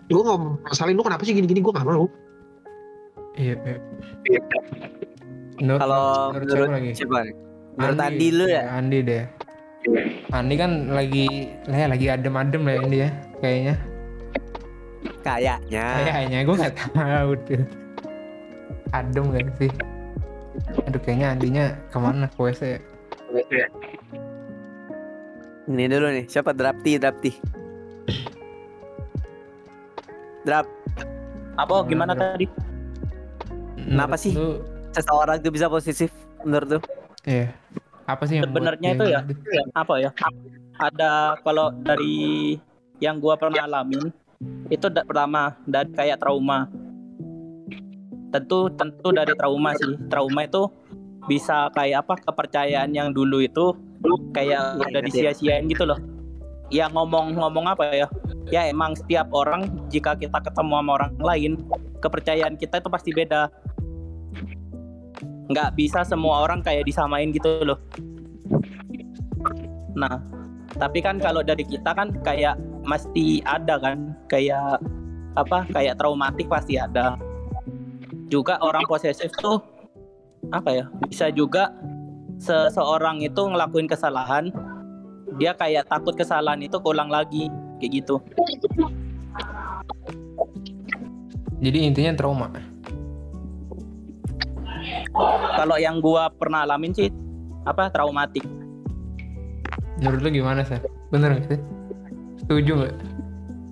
gue 0.06 0.22
nggak 0.22 0.40
masalahin 0.68 0.96
lu 0.96 1.04
kenapa 1.04 1.24
sih 1.24 1.34
gini-gini 1.34 1.60
gue 1.64 1.72
nggak 1.72 1.88
mau 1.88 2.06
Iya. 3.36 3.52
iya. 4.24 4.40
Menurut, 5.60 5.80
Kalau 5.84 6.32
menurut 6.32 6.72
lagi? 6.72 6.90
siapa 6.96 7.20
menurut 7.76 8.00
Andi 8.00 8.28
lu 8.32 8.44
ya 8.48 8.62
Andi 8.72 8.98
deh. 9.04 9.24
Andi 10.32 10.54
kan 10.56 10.70
lagi 10.88 11.52
lah 11.68 11.78
ya, 11.84 11.86
lagi 11.92 12.06
adem-adem 12.08 12.62
lah 12.64 12.74
ini 12.88 12.96
ya 13.04 13.10
kayaknya. 13.44 13.74
kayaknya 15.20 15.84
Kayaknya 16.00 16.38
gue 16.48 16.56
nggak 16.56 16.76
tahu 16.80 17.30
tuh. 17.44 17.64
Adem 18.96 19.24
gak 19.36 19.46
sih? 19.60 19.70
Aduh 20.88 21.00
kayaknya 21.04 21.26
Andinya 21.36 21.64
ke 21.92 21.98
mana 22.00 22.26
ke 22.32 22.38
WC 22.40 22.60
ya? 22.64 22.80
Ini 25.66 25.84
dulu 25.86 26.06
nih 26.08 26.24
siapa 26.26 26.50
Drapti 26.50 26.96
Drapti 26.96 27.32
Drap 30.42 30.66
Apa 31.56 31.74
gimana 31.84 32.12
Menurut- 32.12 32.36
tadi? 32.36 32.46
Kenapa 33.76 34.14
sih? 34.14 34.34
lu, 34.34 34.60
seseorang 34.92 35.40
tuh 35.40 35.50
bisa 35.50 35.66
positif 35.66 36.10
menurut 36.42 36.78
tuh 36.78 36.82
Iya. 37.24 37.50
Apa 38.04 38.22
sih 38.24 38.38
yang 38.38 38.46
Sebenarnya 38.46 38.88
itu 38.94 39.04
ya, 39.04 39.20
apa 39.74 39.98
ya? 39.98 40.10
Ada 40.78 41.40
kalau 41.42 41.74
dari 41.76 42.54
yang 42.98 43.18
gua 43.18 43.34
pernah 43.34 43.66
alamin 43.66 44.14
itu 44.68 44.86
da- 44.86 45.02
pertama 45.02 45.58
dari 45.64 45.90
kayak 45.90 46.22
trauma. 46.22 46.70
Tentu 48.30 48.70
tentu 48.70 49.10
dari 49.10 49.34
trauma 49.34 49.74
sih. 49.74 49.98
Trauma 50.06 50.46
itu 50.46 50.70
bisa 51.26 51.66
kayak 51.72 52.06
apa 52.06 52.14
kepercayaan 52.22 52.94
yang 52.94 53.10
dulu 53.10 53.42
itu 53.42 53.74
kayak 54.34 54.80
udah 54.80 55.00
disia-siain 55.04 55.66
gitu 55.70 55.86
loh. 55.86 55.98
Ya 56.70 56.90
ngomong-ngomong 56.90 57.66
apa 57.70 57.94
ya? 57.94 58.06
Ya 58.50 58.66
emang 58.66 58.94
setiap 58.98 59.30
orang 59.34 59.70
jika 59.90 60.14
kita 60.18 60.38
ketemu 60.42 60.82
sama 60.82 60.90
orang 60.98 61.12
lain, 61.18 61.52
kepercayaan 62.02 62.54
kita 62.58 62.78
itu 62.82 62.88
pasti 62.90 63.10
beda. 63.14 63.50
Nggak 65.46 65.78
bisa 65.78 66.02
semua 66.02 66.42
orang 66.42 66.62
kayak 66.62 66.86
disamain 66.86 67.30
gitu 67.30 67.62
loh. 67.62 67.78
Nah, 69.94 70.18
tapi 70.76 71.00
kan 71.00 71.22
kalau 71.22 71.40
dari 71.40 71.62
kita 71.62 71.94
kan 71.94 72.10
kayak 72.26 72.58
mesti 72.82 73.40
ada 73.46 73.78
kan, 73.78 74.14
kayak 74.26 74.82
apa? 75.38 75.66
Kayak 75.70 75.98
traumatik 76.02 76.50
pasti 76.50 76.78
ada. 76.78 77.14
Juga 78.26 78.58
orang 78.58 78.82
posesif 78.90 79.30
tuh 79.38 79.62
apa 80.50 80.82
ya? 80.82 80.84
Bisa 81.06 81.30
juga 81.30 81.70
seseorang 82.38 83.22
itu 83.24 83.40
ngelakuin 83.40 83.88
kesalahan, 83.88 84.52
dia 85.36 85.52
kayak 85.56 85.88
takut 85.88 86.14
kesalahan 86.16 86.60
itu 86.62 86.76
keulang 86.80 87.08
lagi, 87.08 87.48
kayak 87.80 88.02
gitu. 88.02 88.16
Jadi 91.60 91.78
intinya 91.88 92.12
trauma. 92.16 92.48
Kalau 95.56 95.80
yang 95.80 96.04
gua 96.04 96.28
pernah 96.28 96.68
alamin 96.68 96.92
sih 96.92 97.08
apa 97.64 97.88
traumatik. 97.88 98.44
Menurut 99.98 100.20
lu 100.20 100.28
gimana 100.28 100.60
sih? 100.60 100.76
Bener 101.08 101.40
gak 101.40 101.56
sih? 101.56 101.60
Setuju 102.44 102.72
gak? 102.84 102.96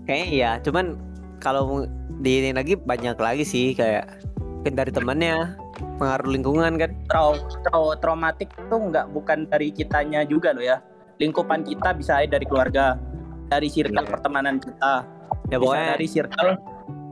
kayaknya 0.04 0.28
iya 0.28 0.50
cuman 0.60 1.00
kalau 1.40 1.88
di 2.20 2.40
ini 2.40 2.50
lagi 2.52 2.76
banyak 2.76 3.16
lagi 3.16 3.44
sih 3.44 3.72
kayak 3.72 4.08
mungkin 4.38 4.74
dari 4.76 4.92
temannya 4.92 5.56
pengaruh 5.96 6.28
lingkungan 6.28 6.72
kan 6.76 6.90
Trau, 7.06 7.34
trau 7.62 7.94
traumatik 7.96 8.50
itu 8.50 8.74
nggak 8.74 9.10
bukan 9.10 9.46
dari 9.46 9.70
kitanya 9.70 10.22
juga 10.22 10.50
loh 10.50 10.62
ya. 10.62 10.78
Lingkupan 11.16 11.62
kita 11.62 11.94
bisa 11.94 12.18
aja 12.18 12.34
dari 12.34 12.44
keluarga, 12.44 12.98
dari 13.46 13.68
circle 13.68 14.02
Iya. 14.02 14.10
pertemanan 14.10 14.56
kita, 14.58 15.06
ya 15.46 15.56
bisa 15.56 15.62
pokoknya 15.62 15.86
dari 15.94 16.06
circle 16.06 16.50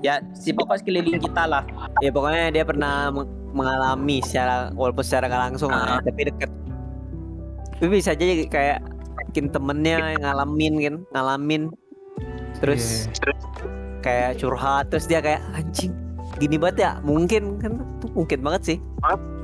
ya 0.03 0.15
si 0.33 0.51
pokok 0.51 0.77
sekeliling 0.77 1.23
kita 1.23 1.47
lah. 1.47 1.63
ya 2.03 2.11
pokoknya 2.11 2.51
dia 2.51 2.65
pernah 2.67 3.09
meng- 3.09 3.31
mengalami 3.53 4.19
secara 4.19 4.73
walaupun 4.73 5.05
secara 5.05 5.31
nggak 5.31 5.43
langsung 5.51 5.71
Ah. 5.71 5.97
lah, 5.97 6.01
tapi 6.03 6.27
deket 6.27 6.51
tapi 7.73 7.87
bisa 7.93 8.11
aja 8.11 8.25
kayak 8.49 8.79
mungkin 9.23 9.45
temennya 9.49 9.97
yang 10.13 10.23
ngalamin 10.23 10.75
kan 10.77 10.95
ngalamin 11.13 11.63
terus 12.59 13.07
Iya. 13.07 13.31
kayak 14.01 14.31
curhat 14.39 14.91
terus 14.91 15.07
dia 15.07 15.23
kayak 15.23 15.39
anjing 15.53 15.95
gini 16.37 16.59
banget 16.59 16.77
ya 16.81 16.91
mungkin 17.01 17.63
kan 17.63 17.73
tuh 18.02 18.02
mungkin 18.13 18.39
banget 18.41 18.63
sih 18.67 18.79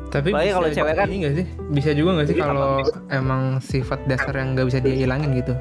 Tapi 0.09 0.33
Apalagi 0.33 0.41
bisa 0.43 0.57
kalau 0.57 0.69
cewek 0.73 0.95
kan- 0.95 1.07
ini 1.07 1.17
gak 1.21 1.35
sih? 1.35 1.47
Bisa 1.69 1.91
juga 1.93 2.11
gak 2.17 2.27
sih 2.27 2.37
kalau 2.39 2.81
emang 3.11 3.43
sifat 3.61 4.01
dasar 4.05 4.33
yang 4.33 4.57
gak 4.57 4.67
bisa 4.67 4.81
dia 4.81 4.97
hilangin 4.97 5.37
gitu? 5.37 5.53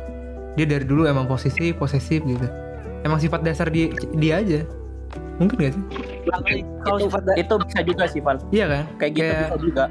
Dia 0.55 0.65
dari 0.65 0.81
dulu 0.81 1.03
emang 1.03 1.27
posisi 1.27 1.69
posesif 1.71 2.23
gitu. 2.23 2.47
Emang 3.03 3.19
sifat 3.19 3.43
dasar 3.43 3.67
dia 3.67 3.91
dia 4.15 4.39
aja. 4.39 4.63
Mungkin 5.35 5.55
gak 5.59 5.73
sih? 5.73 5.83
Kalau 6.79 6.97
Itu 6.97 7.11
pada- 7.11 7.35
itu 7.35 7.53
bisa 7.61 7.79
juga 7.83 8.03
sih 8.05 8.21
Val. 8.21 8.39
Iya 8.49 8.65
kan? 8.65 8.83
Kayak 8.95 9.11
gitu 9.11 9.21
Kayak- 9.21 9.43
bisa 9.43 9.57
juga. 9.59 9.83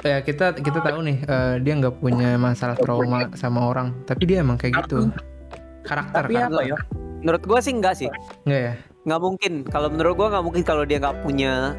Ya 0.00 0.16
kita 0.18 0.46
kita 0.54 0.78
tahu 0.82 0.98
nih 1.02 1.16
eh, 1.22 1.54
dia 1.58 1.72
nggak 1.74 1.94
punya 1.98 2.30
masalah 2.36 2.72
trauma 2.74 3.32
sama 3.34 3.60
orang, 3.62 3.96
tapi 4.02 4.24
dia 4.24 4.40
emang 4.40 4.56
kayak 4.56 4.76
gitu. 4.78 5.08
Karakter 5.82 6.22
Tapi 6.22 6.36
kan? 6.36 6.48
apa 6.50 6.62
ya? 6.66 6.76
menurut 7.18 7.42
gua 7.42 7.60
sih 7.60 7.68
enggak 7.70 7.92
sih 7.94 8.08
Enggak 8.44 8.60
ya? 8.62 8.72
nggak 9.02 9.20
mungkin 9.20 9.52
kalau 9.62 9.88
menurut 9.88 10.14
gua 10.14 10.28
nggak 10.30 10.40
mungkin 10.42 10.62
kalau 10.62 10.84
dia 10.84 10.96
nggak 10.96 11.20
punya 11.20 11.76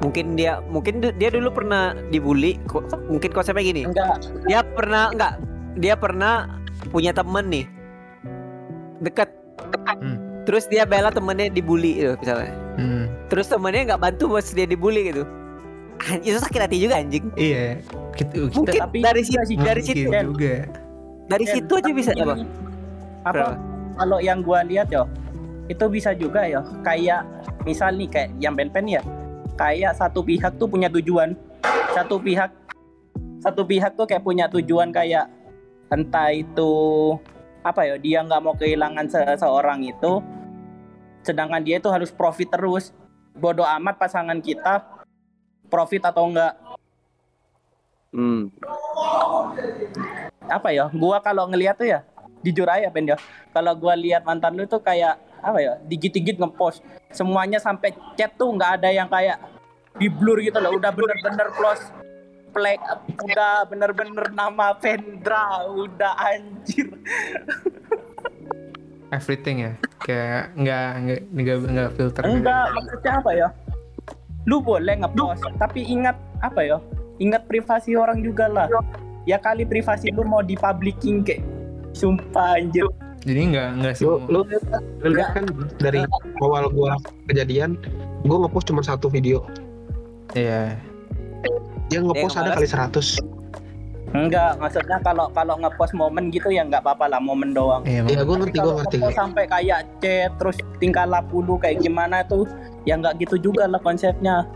mungkin 0.00 0.34
dia 0.34 0.60
mungkin 0.66 1.00
dia 1.00 1.28
dulu 1.28 1.48
pernah 1.50 1.94
dibully 2.08 2.58
ko- 2.66 2.84
mungkin 3.06 3.30
konsepnya 3.30 3.64
gini 3.64 3.82
Enggak. 3.86 4.20
dia 4.44 4.60
pernah 4.62 5.10
nggak 5.10 5.32
dia 5.78 5.94
pernah 5.94 6.34
punya 6.90 7.10
temen 7.10 7.46
nih 7.48 7.66
deket 9.00 9.30
Hmm. 9.84 10.18
terus 10.44 10.66
dia 10.66 10.84
bela 10.84 11.10
temennya 11.10 11.50
dibully 11.50 11.98
gitu 11.98 12.14
misalnya 12.18 12.52
Hmm. 12.76 13.06
terus 13.26 13.46
temennya 13.46 13.94
nggak 13.94 14.02
bantu 14.02 14.30
pas 14.30 14.46
dia 14.46 14.66
dibully 14.66 15.10
gitu 15.10 15.24
Anjing, 15.94 16.34
itu 16.34 16.38
sakit 16.42 16.60
hati 16.60 16.76
juga 16.82 16.98
anjing 16.98 17.24
Iya. 17.38 17.78
Kita, 18.12 18.34
kita 18.34 18.50
mungkin 18.50 18.80
tapi 18.82 18.98
dari 19.00 19.22
iya 19.22 19.26
situ 19.30 19.46
sih, 19.46 19.56
dari 19.56 19.82
situ 19.82 20.10
juga. 20.10 20.54
dari 21.24 21.44
Dan 21.46 21.54
situ 21.54 21.72
aja 21.74 21.90
bisa 21.94 22.10
ini, 22.12 22.42
apa? 23.22 23.54
Kalau 23.94 24.18
yang 24.18 24.42
gua 24.42 24.62
lihat 24.62 24.90
ya, 24.90 25.06
itu 25.66 25.84
bisa 25.86 26.10
juga 26.12 26.42
ya. 26.44 26.60
Kayak 26.82 27.22
misal 27.62 27.94
nih 27.94 28.10
kayak 28.10 28.30
yang 28.38 28.54
pen-pen 28.54 28.86
ya. 28.90 29.02
Kayak 29.54 29.94
satu 29.98 30.20
pihak 30.26 30.58
tuh 30.58 30.66
punya 30.66 30.90
tujuan. 30.90 31.38
Satu 31.94 32.18
pihak 32.18 32.50
satu 33.44 33.60
pihak 33.68 33.92
tuh 33.92 34.08
kayak 34.08 34.24
punya 34.24 34.48
tujuan 34.48 34.88
kayak 34.88 35.28
entah 35.92 36.32
itu 36.32 36.72
apa 37.60 37.84
ya 37.84 37.94
dia 38.00 38.24
nggak 38.24 38.40
mau 38.40 38.56
kehilangan 38.56 39.04
seseorang 39.08 39.84
itu 39.84 40.24
sedangkan 41.20 41.60
dia 41.60 41.76
itu 41.76 41.88
harus 41.92 42.08
profit 42.08 42.48
terus 42.48 42.96
bodoh 43.36 43.68
amat 43.80 44.00
pasangan 44.00 44.40
kita 44.40 44.84
profit 45.68 46.08
atau 46.08 46.28
enggak 46.28 46.56
hmm. 48.16 48.48
apa 50.48 50.68
ya 50.72 50.88
gua 50.92 51.20
kalau 51.20 51.44
ngeliat 51.48 51.76
tuh 51.76 51.88
ya 51.88 52.00
jujur 52.44 52.68
aja 52.68 52.88
Ben 52.88 53.08
ya 53.08 53.16
kalau 53.52 53.76
gua 53.76 53.92
lihat 53.92 54.24
mantan 54.24 54.56
lu 54.56 54.64
tuh 54.64 54.80
kayak 54.80 55.20
apa 55.44 55.58
ya 55.60 55.72
digit-digit 55.84 56.40
ngepost. 56.40 56.80
Semuanya 57.12 57.60
sampai 57.60 57.92
chat 58.16 58.32
tuh 58.40 58.48
nggak 58.56 58.80
ada 58.80 58.88
yang 58.88 59.06
kayak 59.12 59.36
di 60.00 60.08
blur 60.08 60.40
gitu 60.40 60.56
loh. 60.58 60.80
Udah 60.80 60.90
bener-bener 60.90 61.48
close. 61.52 61.84
Play 62.54 62.78
udah 63.18 63.66
bener-bener 63.68 64.30
nama 64.32 64.72
Vendra 64.80 65.68
udah 65.68 66.16
anjir. 66.16 66.88
Everything 69.16 69.68
ya. 69.68 69.72
Kayak 70.00 70.56
nggak 70.56 70.88
nggak 71.04 71.20
nggak 71.30 71.56
nggak 71.70 71.90
filter. 71.94 72.22
enggak 72.24 72.64
maksudnya 72.72 73.12
apa 73.20 73.30
ya? 73.36 73.48
Lu 74.48 74.64
boleh 74.64 75.04
ngepost 75.04 75.44
tapi 75.60 75.84
ingat 75.84 76.16
apa 76.40 76.60
ya? 76.64 76.78
Ingat 77.20 77.46
privasi 77.46 77.94
orang 77.94 78.24
juga 78.24 78.48
lah. 78.48 78.66
Ya 79.24 79.40
kali 79.40 79.64
privasi 79.64 80.12
lu 80.12 80.26
mau 80.26 80.44
dipubliking 80.44 81.24
kayak 81.24 81.40
sumpah 81.94 82.58
anjir 82.58 82.84
Jadi 83.24 83.40
nggak 83.56 83.68
nggak 83.80 83.94
lu 84.04 84.20
semua. 84.20 84.28
lu, 84.28 84.40
lu 85.00 85.08
lihat 85.16 85.30
kan 85.32 85.44
dari 85.80 86.04
awal 86.44 86.68
gua 86.68 87.00
kejadian 87.32 87.80
gua 88.28 88.44
ngepost 88.44 88.68
cuma 88.68 88.84
satu 88.84 89.08
video 89.08 89.40
Iya. 90.36 90.76
dia 91.88 92.00
ngepost 92.00 92.36
ada 92.36 92.56
kali 92.56 92.68
100 92.68 93.20
Enggak, 94.14 94.62
maksudnya 94.62 95.02
kalau 95.02 95.26
kalau 95.34 95.58
ngepost 95.58 95.90
momen 95.90 96.30
gitu 96.30 96.46
ya 96.46 96.62
nggak 96.62 96.86
apa-apa 96.86 97.18
lah 97.18 97.20
momen 97.20 97.50
doang. 97.50 97.82
Iya. 97.82 98.06
ya 98.06 98.22
gua 98.22 98.38
Tapi 98.38 98.40
ngerti 98.46 98.58
kalau 98.62 98.70
gua 98.70 98.80
ngerti 98.86 98.96
sampai 99.10 99.44
kayak 99.50 99.80
chat 99.98 100.30
terus 100.38 100.56
tingkah 100.78 101.02
laku 101.02 101.42
lu 101.42 101.58
kayak 101.58 101.82
gimana 101.82 102.22
tuh 102.30 102.46
ya 102.86 102.94
nggak 102.94 103.18
gitu 103.24 103.50
juga 103.50 103.66
lah 103.66 103.82
konsepnya. 103.82 104.46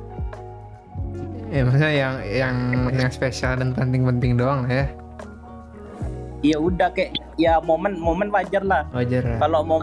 Ya 1.51 1.65
maksudnya 1.65 1.91
yang 1.91 2.15
yang 2.29 2.57
yang 2.95 3.11
spesial 3.11 3.59
dan 3.59 3.75
penting-penting 3.75 4.39
doang 4.39 4.69
lah 4.69 4.71
ya. 4.71 4.87
Ya 6.43 6.57
udah 6.59 6.89
kayak 6.95 7.19
ya 7.35 7.59
momen 7.59 7.99
momen 7.99 8.31
wajar 8.31 8.63
lah 8.63 8.87
wajar 8.95 9.27
kalau 9.43 9.61
mau 9.67 9.81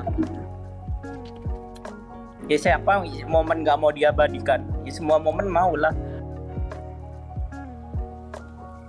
ya 2.47 2.57
siapa 2.59 3.03
momen 3.27 3.65
nggak 3.65 3.77
mau 3.79 3.91
diabadikan 3.91 4.63
ya 4.87 4.91
semua 4.93 5.19
momen 5.19 5.49
mau 5.49 5.73
lah 5.75 5.91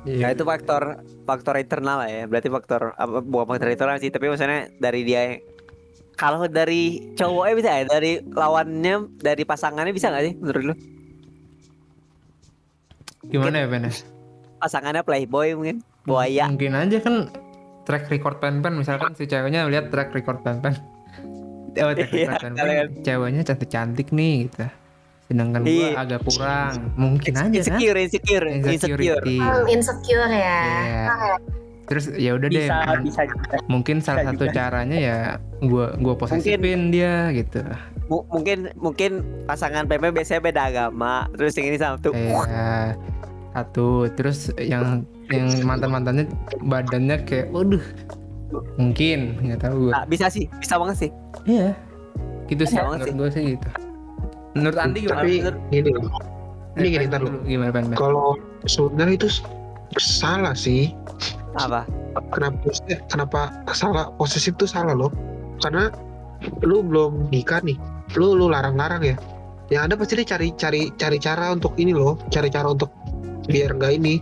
Ya 0.06 0.30
itu 0.30 0.46
faktor 0.46 1.02
faktor 1.26 1.58
internal 1.58 2.06
lah 2.06 2.06
ya. 2.06 2.30
Berarti 2.30 2.46
faktor 2.46 2.94
apa 2.94 3.26
bukan 3.26 3.58
faktor 3.58 3.74
internal 3.74 3.98
sih, 3.98 4.14
tapi 4.14 4.30
maksudnya 4.30 4.70
dari 4.78 5.02
dia 5.02 5.42
kalau 6.14 6.46
dari 6.46 7.10
cowoknya 7.18 7.54
bisa 7.58 7.70
ya, 7.74 7.84
dari 7.90 8.22
lawannya, 8.22 9.18
dari 9.18 9.42
pasangannya 9.42 9.90
bisa 9.90 10.14
nggak 10.14 10.24
sih 10.30 10.34
menurut 10.38 10.62
lu? 10.62 10.74
gimana 13.26 13.58
ya 13.58 13.66
Penes? 13.66 14.06
Pasangannya 14.62 15.02
playboy 15.02 15.58
mungkin, 15.58 15.82
buaya. 16.06 16.46
Mungkin 16.46 16.78
aja 16.78 17.02
kan 17.02 17.26
track 17.86 18.10
record 18.10 18.36
pen-pen 18.36 18.74
misalkan 18.74 19.14
si 19.14 19.24
ceweknya 19.24 19.64
lihat 19.64 19.88
track 19.88 20.10
record 20.10 20.42
pen-pen. 20.42 20.74
Oh, 21.76 21.92
track 21.92 22.08
Iya, 22.08 22.24
record 22.26 22.40
pen-pen, 22.42 22.56
kalian. 22.58 22.86
ceweknya 23.00 23.42
cantik-cantik 23.44 24.08
nih 24.10 24.34
gitu. 24.44 24.64
Sedangkan 25.26 25.60
gua 25.60 25.68
Iya. 25.68 25.90
agak 25.94 26.20
kurang. 26.24 26.74
Mungkin 26.96 27.32
aja 27.32 27.44
kan. 27.44 27.52
Insecure, 27.52 27.98
insecure, 28.00 28.46
insecure. 28.48 28.72
Insecurity. 28.96 29.36
Hmm, 29.36 29.64
insecure 29.68 30.24
ya. 30.26 30.60
Iya. 30.64 31.04
Terus 31.84 32.04
ya 32.10 32.32
udah 32.32 32.48
deh. 32.48 32.64
bisa 32.64 32.76
bisa 32.98 33.20
juga 33.22 33.60
Mungkin 33.66 33.96
salah 34.00 34.24
Bisa 34.24 34.30
satu 34.32 34.44
juga. 34.44 34.56
caranya 34.56 34.98
ya 34.98 35.18
gua 35.60 35.94
gua 35.94 36.14
posesifin 36.16 36.88
dia 36.88 37.28
gitu. 37.30 37.60
M- 38.08 38.26
mungkin 38.26 38.58
mungkin 38.74 39.10
pasangan 39.44 39.84
PP 39.84 40.10
biasanya 40.10 40.40
beda 40.40 40.62
agama, 40.64 41.28
terus 41.30 41.52
yang 41.54 41.68
ini 41.68 41.76
sama 41.76 42.00
tuh. 42.00 42.16
Satu, 43.56 44.04
terus 44.12 44.52
yang 44.60 45.08
yang 45.32 45.48
mantan-mantannya 45.64 46.28
badannya 46.60 47.24
kayak 47.24 47.48
waduh. 47.48 47.80
Mungkin 48.76 49.40
nggak 49.40 49.64
tahu 49.64 49.88
gua. 49.88 49.92
Nah, 49.96 50.04
bisa 50.04 50.28
sih, 50.28 50.44
bisa 50.60 50.76
banget 50.76 51.08
sih. 51.08 51.10
Iya. 51.48 51.72
Gitu 52.52 52.68
sih 52.68 52.76
Iya 52.76 52.84
banget 52.84 52.98
menurut 53.00 53.16
gue 53.16 53.28
sih 53.32 53.42
gitu. 53.56 53.68
Menurut 54.52 54.76
Andi 54.76 54.98
gimana? 55.02 55.18
Tapi 55.24 55.32
Menurut- 55.40 55.62
gini 55.72 55.88
loh. 55.90 56.04
Ini 56.76 56.84
Eh, 56.84 56.90
gini 56.92 57.04
ntar 57.08 57.20
dulu, 57.24 57.38
Gimana 57.48 57.70
Pen? 57.72 57.84
Pen? 57.88 57.96
Kalau 57.96 58.28
sebenarnya 58.68 59.16
itu 59.16 59.28
salah 59.96 60.52
sih. 60.52 60.92
Apa? 61.56 61.88
Kenapa 62.36 62.68
kenapa 63.08 63.40
salah 63.72 64.12
posesif 64.20 64.52
tuh 64.60 64.68
salah 64.68 64.92
loh? 64.92 65.08
Karena 65.64 65.88
lu 66.60 66.84
belum 66.84 67.32
nikah 67.32 67.64
nih. 67.64 67.80
Lu 68.12 68.36
lu 68.36 68.52
larang-larang 68.52 69.00
ya. 69.00 69.16
Yang 69.72 69.80
ada 69.82 69.94
pasti 69.96 70.12
dia 70.20 70.28
cari 70.28 70.48
cari 70.54 70.82
cari 70.94 71.16
cara 71.16 71.50
untuk 71.50 71.72
ini 71.80 71.96
loh, 71.96 72.20
cari 72.28 72.52
cara 72.52 72.68
untuk 72.68 72.92
biar 73.46 73.70
enggak 73.74 73.92
ini, 73.96 74.14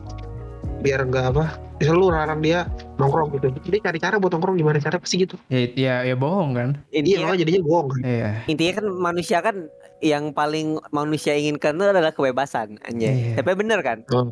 biar 0.80 1.00
enggak 1.04 1.34
apa? 1.34 1.44
Lu 1.84 2.08
larang 2.08 2.40
dia 2.40 2.64
nongkrong 2.96 3.34
gitu. 3.36 3.50
Dia 3.68 3.80
cari 3.82 3.98
cara 3.98 4.16
buat 4.16 4.32
nongkrong 4.32 4.56
gimana 4.56 4.78
cara 4.78 4.96
pasti 4.96 5.26
gitu. 5.26 5.36
Ya, 5.50 5.68
ya, 5.74 5.94
ya 6.06 6.14
bohong 6.16 6.54
kan? 6.54 6.68
Iya, 6.88 7.02
Intinya, 7.02 7.18
makanya 7.26 7.40
jadinya 7.44 7.62
bohong 7.66 7.88
kan. 7.90 8.00
Iya. 8.06 8.30
intinya 8.46 8.72
kan 8.78 8.86
manusia 8.88 9.38
kan 9.42 9.56
yang 10.00 10.24
paling 10.30 10.78
manusia 10.90 11.32
inginkan 11.34 11.76
itu 11.76 11.84
adalah 11.84 12.12
kebebasan 12.14 12.78
anjay. 12.86 13.34
Iya. 13.34 13.42
Tapi 13.42 13.50
bener 13.58 13.80
kan? 13.82 13.98
Oh. 14.14 14.30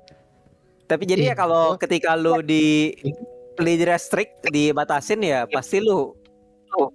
Tapi 0.86 1.02
jadi 1.04 1.32
ya 1.32 1.34
Iya. 1.34 1.36
kalau 1.36 1.64
ketika 1.76 2.14
lu 2.16 2.40
di 2.40 2.92
di 3.52 3.74
restrict 3.84 4.48
dibatasin 4.48 5.20
ya 5.20 5.44
pasti 5.44 5.80
lu 5.80 6.16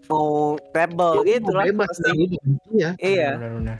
mau 0.09 0.57
rebel 0.73 1.21
gitu 1.21 1.53
lah. 1.53 1.69
bebas 1.69 1.91
pasti. 1.91 2.09
gitu. 2.17 2.35
Iya. 2.73 2.89
Iya, 2.97 3.29
Benar-benar. 3.37 3.77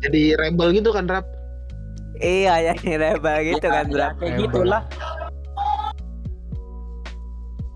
Jadi 0.00 0.22
rebel 0.32 0.68
gitu 0.80 0.90
kan 0.92 1.04
rap. 1.04 1.26
Iya 2.20 2.54
ya 2.62 2.72
rebel 3.02 3.36
gitu 3.48 3.66
kan, 3.66 3.84
ya, 3.88 3.90
Bro. 3.90 4.06
kayak 4.20 4.34
gitulah 4.38 4.82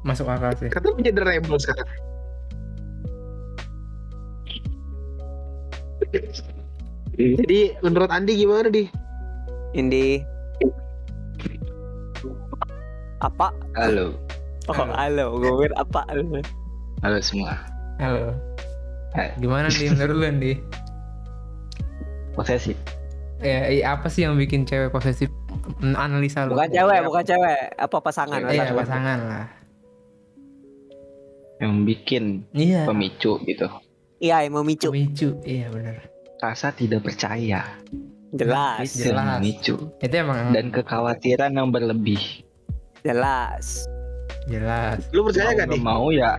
Masuk 0.04 0.28
akal 0.28 0.52
sih. 0.60 0.68
Katanya 0.68 1.00
menjadi 1.00 1.20
rebel 1.24 1.56
sekarang. 1.56 1.88
Jadi 7.14 7.78
menurut 7.80 8.10
Andi 8.10 8.32
gimana 8.34 8.68
di? 8.68 8.84
Ini 9.74 10.20
apa? 13.24 13.48
Halo, 13.80 14.12
Oh, 14.68 14.76
halo, 14.76 15.40
gue 15.40 15.50
pikir 15.60 15.72
apa? 15.76 16.04
halo 17.00 17.18
semua. 17.20 17.56
Halo. 17.96 18.36
Hai. 19.16 19.32
Gimana 19.40 19.72
Andi 19.72 19.88
menurut 19.88 20.16
lu 20.20 20.24
Andi? 20.28 20.52
Posesif. 22.36 22.76
Ya, 23.44 23.68
iya, 23.68 23.84
apa 23.92 24.08
sih 24.08 24.24
yang 24.24 24.34
bikin 24.34 24.64
cewek 24.64 24.88
posesif? 24.88 25.28
Hmm, 25.78 25.92
Analisa 25.94 26.48
lu. 26.48 26.56
Bukan 26.56 26.72
cewek, 26.72 26.98
bukan 27.04 27.22
cewek, 27.22 27.58
apa 27.76 27.96
pasangan? 28.00 28.40
Iya, 28.40 28.72
pasangan. 28.72 28.74
pasangan 28.74 29.18
lah. 29.22 29.46
Yang 31.60 31.72
bikin 31.84 32.24
Iya. 32.50 32.82
pemicu 32.88 33.36
gitu. 33.44 33.68
Iya, 34.18 34.48
yang 34.48 34.56
memicu. 34.56 34.88
Pemicu. 34.88 35.28
Iya, 35.44 35.68
benar. 35.68 36.08
Rasa 36.40 36.72
tidak 36.72 37.04
percaya. 37.04 37.68
Jelas, 38.32 38.90
Jelas. 38.90 39.12
Yang 39.14 39.28
memicu. 39.38 39.74
Itu 40.00 40.14
emang 40.16 40.50
Dan 40.50 40.72
kekhawatiran 40.72 41.52
yang 41.52 41.68
berlebih. 41.68 42.20
jelas. 43.04 43.84
jelas. 44.44 45.04
Lu 45.12 45.24
percaya 45.24 45.52
mau 45.52 45.56
gak 45.56 45.68
nih? 45.68 45.80
mau 45.80 46.04
ya 46.10 46.32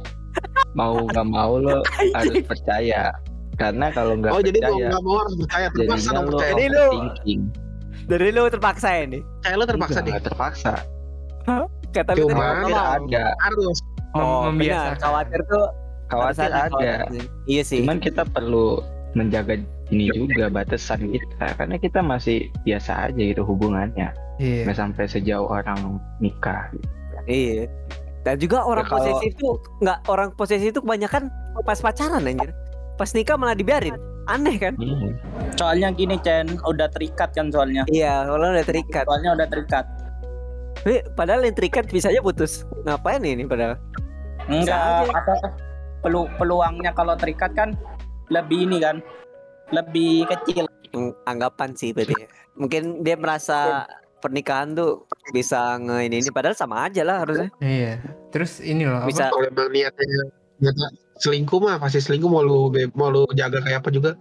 mau 0.74 0.94
nggak 1.00 1.26
mau 1.26 1.54
lo 1.58 1.80
harus 2.18 2.38
percaya 2.44 3.14
karena 3.56 3.88
kalau 3.90 4.14
nggak 4.16 4.32
Oh 4.32 4.40
jadi 4.40 4.60
mau 4.60 4.68
percaya 4.70 4.88
nggak 4.88 5.02
mau 5.02 5.16
harus 5.18 5.36
percaya 5.38 5.68
terpaksa 5.70 6.10
dong 6.12 6.26
lo 6.26 6.30
percaya. 6.32 6.52
Jadi 6.52 6.66
lu-. 6.68 6.94
Dari 8.06 8.28
lu 8.30 8.42
terpaksa 8.48 8.90
ini. 9.00 9.20
Kayak 9.42 9.56
lu 9.56 9.66
terpaksa 9.66 10.00
nih. 10.00 10.14
terpaksa 10.20 10.74
Kata 11.90 12.12
lu 12.12 12.28
Cuma- 12.28 12.68
ada 12.68 13.24
Harus. 13.40 13.78
Oh, 14.12 14.48
membiasakan. 14.48 14.96
Khawatir 14.98 15.40
tuh 15.46 15.66
khawatir 16.08 16.48
ada 16.48 16.70
khawatir. 16.70 17.24
Iya 17.46 17.62
sih. 17.64 17.80
cuman 17.82 17.98
kita 18.00 18.24
perlu 18.26 18.80
menjaga 19.12 19.60
ini 19.88 20.08
juga 20.10 20.48
batasan 20.50 21.08
kita 21.08 21.56
karena 21.56 21.76
kita 21.76 22.00
masih 22.00 22.38
biasa 22.62 23.08
aja 23.08 23.22
gitu 23.22 23.42
hubungannya 23.42 24.12
Iya. 24.38 24.66
nggak 24.66 24.76
sampai 24.76 25.04
sejauh 25.06 25.46
orang 25.46 26.00
nikah 26.20 26.68
Iya. 27.26 27.68
Dan 28.22 28.36
juga 28.38 28.62
orang 28.62 28.84
Ya, 28.84 28.90
kalau- 28.90 29.02
posesif 29.06 29.32
tuh 29.36 29.54
nggak 29.80 29.98
orang 30.06 30.30
posesif 30.34 30.68
itu 30.68 30.80
kebanyakan 30.80 31.24
pas 31.62 31.80
pacaran 31.80 32.22
anjir. 32.22 32.52
Pas 32.96 33.12
nikah 33.12 33.36
malah 33.36 33.54
dibiarin. 33.54 33.96
Aneh 34.26 34.58
kan? 34.58 34.74
Iya. 34.76 35.14
soalnya 35.56 35.88
gini 35.90 36.18
Chen 36.18 36.58
udah 36.60 36.90
terikat 36.90 37.30
kan 37.32 37.48
soalnya 37.48 37.86
Iya, 37.88 38.26
kalau 38.26 38.50
udah 38.50 38.66
terikat. 38.66 39.06
soalnya 39.06 39.32
udah 39.34 39.48
terikat 39.48 39.86
Tapi 40.76 40.96
padahal 41.14 41.42
yang 41.42 41.54
terikat 41.54 41.86
bisa 41.88 42.10
aja 42.10 42.20
putus. 42.20 42.66
Ngapain 42.84 43.22
ini 43.22 43.44
padahal? 43.44 43.78
enggak 44.46 44.78
apa 45.10 45.34
pelu 46.00 46.30
peluangnya 46.36 46.92
kalau 46.92 47.14
terikat 47.16 47.50
kan 47.54 47.74
lebih 48.28 48.66
ini 48.66 48.78
kan 48.78 49.02
lebih 49.70 50.26
kecil 50.28 50.66
Ang- 50.92 51.18
Anggapan 51.26 51.74
sih 51.74 51.92
berarti. 51.92 52.14
ya. 52.16 52.28
Mungkin 52.56 53.02
dia 53.02 53.16
merasa 53.16 53.84
pernikahan 54.18 54.74
tuh 54.74 55.04
bisa 55.30 55.76
nge 55.76 55.98
ini, 56.04 56.16
ini 56.20 56.30
padahal 56.30 56.54
sama 56.54 56.86
aja 56.86 57.02
lah 57.02 57.22
harusnya. 57.22 57.50
Iya. 57.60 58.00
Terus 58.30 58.58
ini 58.60 58.86
loh. 58.86 59.00
apa? 59.00 59.08
Bisa 59.08 59.28
Kalau 59.28 59.68
niatnya 59.68 60.22
selingkuh 61.20 61.60
mah 61.64 61.80
pasti 61.80 62.04
selingkuh 62.04 62.28
mau 62.28 62.44
lu 62.44 62.72
mau 62.96 63.10
lu 63.12 63.24
jaga 63.36 63.64
kayak 63.64 63.84
apa 63.86 63.90
juga. 63.92 64.12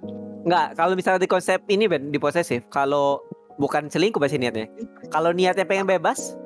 Enggak, 0.45 0.77
kalau 0.77 0.93
misalnya 0.93 1.25
di 1.25 1.31
konsep 1.31 1.59
ini 1.73 1.89
Ben, 1.89 2.13
di 2.13 2.21
posesif, 2.21 2.69
kalau 2.69 3.19
bukan 3.57 3.89
selingkuh 3.89 4.21
pasti 4.21 4.37
niatnya. 4.37 4.69
Kalau 5.09 5.33
niatnya 5.33 5.65
pengen 5.65 5.89
bebas, 5.89 6.37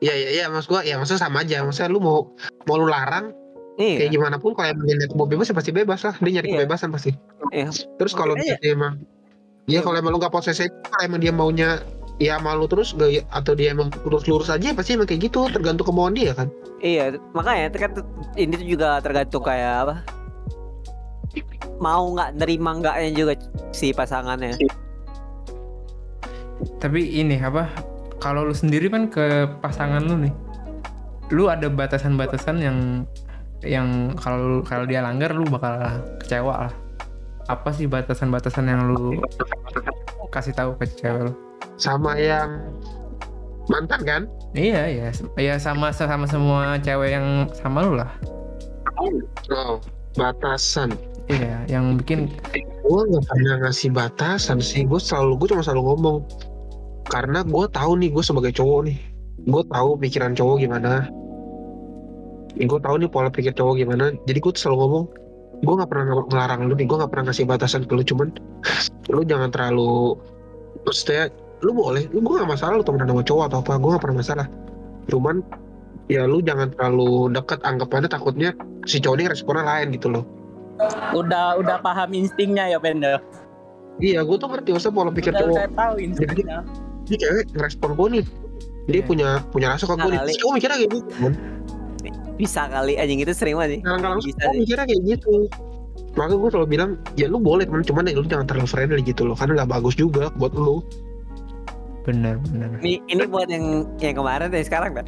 Iya 0.00 0.16
iya 0.16 0.28
iya 0.32 0.44
maksud 0.48 0.72
gua 0.72 0.80
ya 0.80 0.96
maksudnya 0.96 1.20
sama 1.20 1.44
aja. 1.44 1.60
Maksudnya 1.60 1.92
lu 1.92 2.00
mau 2.00 2.24
mau 2.64 2.76
lu 2.80 2.88
larang 2.88 3.36
kayak 3.76 4.08
iya. 4.08 4.12
gimana 4.12 4.36
pun 4.36 4.52
kalau 4.52 4.72
emang 4.72 4.84
dia 4.84 4.96
niat 4.96 5.12
mau 5.16 5.28
bebas 5.28 5.52
ya 5.52 5.54
pasti 5.56 5.72
bebas 5.72 6.00
lah. 6.04 6.16
Dia 6.24 6.40
nyari 6.40 6.48
Iya. 6.48 6.56
kebebasan 6.64 6.88
pasti. 6.88 7.12
Iya. 7.52 7.68
Terus 8.00 8.12
kalau 8.16 8.32
misalnya 8.36 8.64
emang 8.64 8.94
Iya 9.68 9.84
kalau 9.84 10.00
emang 10.00 10.16
lu 10.16 10.18
gak 10.18 10.34
posesif 10.34 10.72
kalau 10.88 11.04
emang 11.04 11.20
dia 11.20 11.30
maunya 11.30 11.78
ya 12.20 12.36
malu 12.36 12.68
terus 12.68 12.92
gak, 12.92 13.24
atau 13.32 13.56
dia 13.56 13.72
emang 13.72 13.88
lurus-lurus 14.04 14.52
aja 14.52 14.76
pasti 14.76 14.94
emang 14.94 15.08
kayak 15.08 15.32
gitu 15.32 15.48
tergantung 15.48 15.88
kemauan 15.88 16.12
dia 16.12 16.36
kan 16.36 16.52
Iya, 16.80 17.20
makanya 17.36 17.76
kan 17.76 17.92
ini 18.40 18.56
tuh 18.56 18.68
juga 18.72 19.04
tergantung 19.04 19.44
kayak 19.44 19.74
apa? 19.84 19.96
Mau 21.76 22.16
nggak 22.16 22.40
nerima 22.40 22.80
nggaknya 22.80 23.10
juga 23.12 23.32
si 23.76 23.92
pasangannya. 23.92 24.56
Tapi 26.80 27.20
ini 27.20 27.36
apa? 27.36 27.68
Kalau 28.20 28.48
lu 28.48 28.56
sendiri 28.56 28.88
kan 28.88 29.12
ke 29.12 29.48
pasangan 29.60 30.00
lu 30.00 30.24
nih, 30.24 30.32
lu 31.36 31.52
ada 31.52 31.68
batasan-batasan 31.68 32.64
yang 32.64 32.78
yang 33.60 34.16
kalau 34.16 34.64
kalau 34.64 34.88
dia 34.88 35.04
langgar 35.04 35.36
lu 35.36 35.44
bakal 35.52 36.00
kecewa 36.24 36.68
lah. 36.68 36.74
Apa 37.44 37.76
sih 37.76 37.84
batasan-batasan 37.84 38.64
yang 38.72 38.88
lu 38.88 39.20
kasih 40.32 40.56
tahu 40.56 40.80
ke 40.80 40.88
cewek 40.96 41.28
lu? 41.28 41.49
Sama 41.80 42.16
yang 42.16 42.60
mantan 43.70 44.00
kan? 44.02 44.22
Iya, 44.52 44.82
iya. 44.90 45.08
Ya 45.38 45.54
sama 45.56 45.94
sama 45.94 46.26
semua 46.26 46.76
cewek 46.82 47.14
yang 47.14 47.46
sama 47.54 47.86
lu 47.86 47.94
lah. 47.96 48.10
oh 49.54 49.80
batasan. 50.18 50.92
Iya, 51.30 51.62
yang 51.70 51.94
bikin 52.02 52.26
gue 52.82 53.00
nggak 53.06 53.24
pernah 53.30 53.54
ngasih 53.64 53.94
batasan 53.94 54.58
sih. 54.58 54.82
Gue 54.82 54.98
selalu 54.98 55.38
gue 55.40 55.48
cuma 55.54 55.62
selalu 55.62 55.94
ngomong. 55.94 56.18
Karena 57.06 57.46
gue 57.46 57.66
tahu 57.70 57.92
nih 58.02 58.10
gue 58.10 58.24
sebagai 58.26 58.52
cowok 58.54 58.90
nih. 58.90 58.98
Gue 59.46 59.62
tahu 59.70 59.96
pikiran 59.96 60.34
cowok 60.34 60.56
gimana. 60.60 61.06
Gue 62.58 62.80
tahu 62.82 62.94
nih 62.98 63.08
pola 63.08 63.30
pikir 63.30 63.54
cowok 63.54 63.78
gimana. 63.78 64.10
Jadi 64.26 64.38
gue 64.42 64.52
selalu 64.58 64.78
ngomong 64.84 65.04
gue 65.60 65.74
nggak 65.76 65.90
pernah 65.92 66.04
ng- 66.10 66.28
ngelarang 66.28 66.60
lu 66.66 66.74
nih. 66.74 66.86
Gue 66.90 66.96
nggak 66.98 67.10
pernah 67.14 67.24
ngasih 67.30 67.46
batasan 67.46 67.86
ke 67.86 67.92
lu. 67.94 68.02
Cuman 68.02 68.34
lu 69.14 69.22
jangan 69.22 69.54
terlalu 69.54 70.18
maksudnya 70.82 71.30
lu 71.60 71.72
boleh 71.72 72.08
lu 72.10 72.20
gue 72.20 72.34
gak 72.36 72.48
masalah 72.48 72.76
lu 72.76 72.84
temenan 72.84 73.08
sama 73.08 73.22
cowok 73.22 73.44
atau 73.52 73.58
apa 73.60 73.72
gue 73.76 73.90
gak 73.92 74.02
pernah 74.02 74.18
masalah. 74.18 74.46
Cuman 75.06 75.36
ya 76.06 76.24
lu 76.24 76.40
jangan 76.40 76.72
terlalu 76.72 77.30
deket 77.30 77.60
anggapannya 77.62 78.08
takutnya 78.08 78.50
si 78.84 78.98
cowok 78.98 79.16
ini 79.16 79.26
responnya 79.28 79.64
lain 79.64 79.92
gitu 79.92 80.08
loh. 80.08 80.24
Udah 81.12 81.60
udah 81.60 81.76
paham 81.78 82.12
instingnya 82.12 82.64
ya 82.66 82.78
Ben 82.78 82.98
ya. 82.98 83.20
iya 84.00 84.24
gue 84.24 84.32
tuh 84.32 84.48
ngerti 84.48 84.72
maksudnya 84.72 84.96
pola 84.96 85.12
pikir 85.12 85.28
Udah, 85.30 85.40
cowok. 85.40 85.52
udah 85.52 85.68
tahu 85.76 85.94
instingnya. 86.00 86.58
ini 87.04 87.16
cewek 87.16 87.44
ngerespon 87.52 87.90
gue 87.92 88.08
nih. 88.10 88.24
Dia 88.88 88.96
Iya. 88.96 89.02
punya 89.04 89.28
punya 89.52 89.66
rasa 89.70 89.84
ke 89.84 89.94
gue 89.94 90.08
nih. 90.08 90.20
Terus 90.24 90.38
cowok 90.40 90.52
mikirnya 90.56 90.76
kayak 90.80 90.92
gitu 90.96 91.26
Bisa 92.40 92.62
kali 92.66 92.96
anjing 92.96 93.20
itu 93.20 93.32
sering 93.36 93.54
banget 93.54 93.70
sih. 93.70 93.80
kadang-kadang 93.84 94.18
cowok 94.18 94.24
sih. 94.24 94.58
mikirnya 94.58 94.84
kayak 94.88 95.02
gitu. 95.04 95.34
Makanya 96.10 96.36
gue 96.38 96.48
selalu 96.50 96.68
bilang 96.68 96.90
ya 97.14 97.26
lu 97.28 97.38
boleh 97.38 97.68
temen 97.68 97.84
cuman 97.84 98.02
ya 98.02 98.16
lu 98.16 98.24
jangan 98.24 98.46
terlalu 98.48 98.66
friendly 98.66 99.02
gitu 99.04 99.22
loh. 99.22 99.36
Karena 99.36 99.52
nggak 99.60 99.70
bagus 99.70 99.94
juga 99.94 100.32
buat 100.34 100.56
lu 100.56 100.80
bener 102.02 102.34
bener 102.42 102.68
Ini 102.78 103.02
ini 103.06 103.22
buat 103.24 103.46
yang 103.46 103.64
yang 103.96 104.14
kemarin 104.14 104.48
dan 104.48 104.62
sekarang 104.62 104.92
kan. 104.94 105.06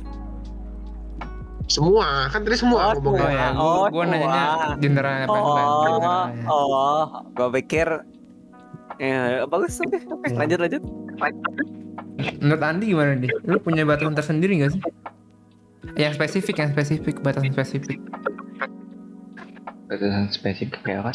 semua 1.65 2.29
kan 2.29 2.43
tadi 2.43 2.59
semua 2.59 2.79
Oh, 2.83 2.91
oh 2.91 2.95
ngomongnya 2.99 3.29
ya 3.31 3.49
Oh, 3.55 3.65
gua, 3.87 3.89
gua 3.89 4.05
nanyanya 4.05 4.45
wah. 4.45 4.75
generalnya 4.77 5.27
Oh, 5.27 5.37
generalnya. 5.81 6.45
oh, 6.45 7.03
gue 7.33 7.49
pikir 7.63 7.87
ya 8.99 9.17
bagus 9.47 9.79
oke 9.79 9.97
oke 9.97 10.27
Iya. 10.27 10.37
lanjut 10.37 10.59
lanjut. 10.61 10.83
menurut 12.37 12.63
Andi 12.63 12.85
gimana 12.87 13.17
nih 13.17 13.31
lu 13.43 13.57
punya 13.57 13.83
batasan 13.83 14.13
tersendiri 14.13 14.61
gak 14.61 14.73
sih 14.75 14.83
yang 15.95 16.13
spesifik 16.13 16.57
yang 16.59 16.71
spesifik 16.71 17.17
batasan 17.19 17.51
spesifik 17.51 17.99
batasan 19.87 20.29
spesifik 20.29 20.77
kayak 20.83 21.09
apa 21.09 21.13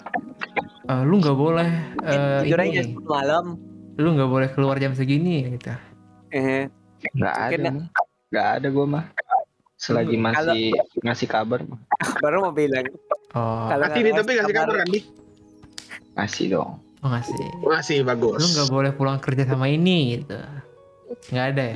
Eh, 0.88 1.04
lu 1.04 1.20
nggak 1.20 1.36
boleh 1.36 1.68
eh, 2.02 2.48
Tidur 2.48 2.64
aja 2.64 2.82
malam. 3.04 3.60
Lu 3.98 4.14
nggak 4.14 4.30
boleh 4.30 4.50
keluar 4.54 4.78
jam 4.78 4.94
segini 4.94 5.58
gitu. 5.58 5.74
Eh, 6.30 6.70
nggak 7.18 7.36
ada 7.36 7.58
ya. 7.58 7.72
nggak 8.30 8.48
ada 8.62 8.68
gue 8.70 8.86
mah. 8.86 9.06
Selagi 9.78 10.18
masih 10.18 10.74
ngasih 11.02 11.28
kabar 11.30 11.66
mah. 11.66 11.82
Baru 12.22 12.46
mau 12.46 12.54
bilang. 12.54 12.86
oh. 13.34 13.68
Kalau 13.70 13.86
nih 13.90 14.14
tapi 14.14 14.32
ngasih 14.38 14.46
kasih 14.46 14.56
kabar. 14.56 14.76
kan 14.78 14.88
nih 14.94 15.04
ngasih 16.18 16.46
dong. 16.54 16.72
Oh 17.02 17.08
nggak 17.10 17.26
sih 17.26 17.50
masih 17.66 17.98
bagus. 18.06 18.42
Lu 18.42 18.48
nggak 18.54 18.70
boleh 18.70 18.92
pulang 18.94 19.18
kerja 19.18 19.50
sama 19.50 19.66
ini 19.70 20.22
gitu. 20.22 20.38
Nggak 21.34 21.46
ada 21.54 21.64
ya? 21.66 21.76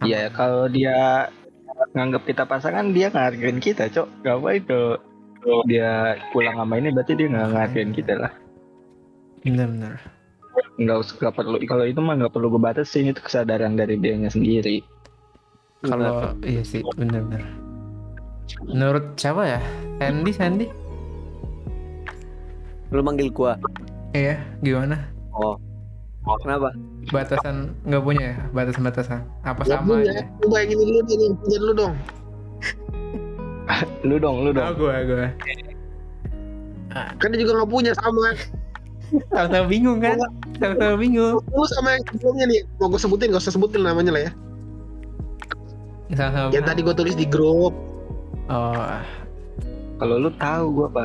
Ya 0.00 0.22
kalau 0.34 0.66
dia 0.66 1.30
nganggap 1.94 2.26
kita 2.26 2.42
pasangan 2.46 2.90
dia 2.90 3.10
ngargain 3.14 3.62
kita 3.62 3.86
cok. 3.86 4.08
Ngapain 4.26 4.62
tuh 4.66 4.98
dia 5.70 6.18
pulang 6.34 6.58
sama 6.58 6.74
ini 6.78 6.90
berarti 6.90 7.12
dia 7.14 7.26
nggak 7.30 7.48
ngargain 7.54 7.92
kita 7.94 8.14
lah 8.18 8.32
bener 9.44 9.66
bener 9.68 9.94
nggak 10.80 10.96
usah 10.96 11.14
nggak 11.20 11.34
perlu 11.36 11.56
kalau 11.68 11.84
itu 11.84 12.00
mah 12.00 12.16
nggak 12.16 12.32
perlu 12.32 12.56
gue 12.56 12.62
batasin 12.62 13.12
itu 13.12 13.20
kesadaran 13.20 13.76
dari 13.76 14.00
dianya 14.00 14.32
sendiri. 14.32 14.80
Kalau 15.84 16.36
iya 16.44 16.60
sih 16.60 16.84
bener 16.96 17.24
bener 17.24 17.44
menurut 18.66 19.16
siapa 19.16 19.46
ya? 19.46 19.60
Sandy 20.00 20.32
Sandy? 20.34 20.66
Lu 22.90 23.00
manggil 23.04 23.30
gua. 23.30 23.54
iya 24.12 24.42
gimana? 24.64 24.98
Oh. 25.30 25.56
Kenapa? 26.44 26.74
batasan 27.08 27.72
nggak 27.88 28.02
punya 28.04 28.24
ya? 28.34 28.36
Batasan 28.52 28.82
batasan 28.84 29.20
apa 29.46 29.64
Gak 29.64 29.80
sama 29.80 30.04
aja? 30.04 30.20
Lu 30.44 30.46
bayangin 30.52 30.76
dulu 30.84 31.00
punya 31.40 31.58
dulu 31.58 31.72
dong. 31.80 31.94
lu 34.04 34.16
dong 34.20 34.36
lu 34.44 34.50
oh 34.50 34.52
dong. 34.52 34.68
Gue 34.76 34.96
gue 35.08 35.28
Kan 36.90 37.30
dia 37.32 37.38
juga 37.40 37.62
gak 37.64 37.70
punya 37.70 37.92
sama. 37.96 38.34
Sama-sama 39.28 39.66
bingung 39.66 39.98
kan 39.98 40.16
sama-sama 40.56 40.94
bingung 40.96 41.38
Lu 41.42 41.64
sama 41.68 41.88
yang 41.92 42.04
sebelumnya 42.08 42.44
nih, 42.46 42.60
mau 42.76 42.86
gue 42.86 42.98
sebutin, 42.98 43.28
gak 43.28 43.40
usah 43.40 43.52
sebutin 43.52 43.80
namanya 43.80 44.10
lah 44.10 44.22
ya. 44.22 44.32
sama-sama 46.12 46.48
Yang 46.50 46.64
tadi 46.66 46.80
gue 46.80 46.94
tulis 46.94 47.14
di 47.14 47.24
grup. 47.24 47.74
oh 48.46 48.94
kalau 49.96 50.16
lu 50.18 50.30
tahu 50.32 50.64
gue 50.72 50.86
apa 50.88 51.02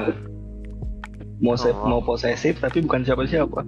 mau 1.38 1.54
se- 1.54 1.70
Oh. 1.70 1.86
mau 1.86 2.00
posesif 2.00 2.58
tapi 2.58 2.80
bukan 2.80 3.04
siapa 3.04 3.26
siapa 3.26 3.60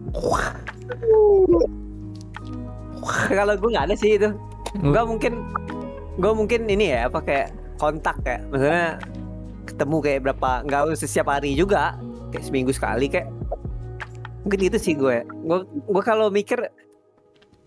Kalau 3.28 3.54
gue 3.54 3.70
nggak 3.70 3.88
ada 3.88 3.96
sih 3.96 4.16
itu. 4.16 4.30
Gue 4.78 5.04
mungkin 5.06 5.34
gue 6.18 6.32
mungkin 6.34 6.62
ini 6.66 6.92
ya 6.92 7.08
apa 7.08 7.20
kayak 7.22 7.48
kontak 7.76 8.18
ya. 8.24 8.40
Maksudnya 8.46 8.86
ketemu 9.64 9.98
kayak 10.02 10.20
berapa 10.24 10.50
nggak 10.64 10.82
usah 10.90 11.08
setiap 11.08 11.28
hari 11.30 11.54
juga 11.54 11.96
kayak 12.32 12.44
seminggu 12.44 12.72
sekali 12.72 13.08
kayak 13.08 13.28
mungkin 14.48 14.72
gitu 14.72 14.80
sih 14.80 14.96
gue. 14.96 15.28
Gue 15.28 15.68
gue 15.68 16.04
kalau 16.08 16.32
mikir 16.32 16.72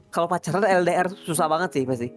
kalau 0.09 0.25
pacaran 0.25 0.65
LDR 0.65 1.13
susah 1.29 1.45
banget 1.45 1.77
sih 1.77 1.85
pasti. 1.85 2.09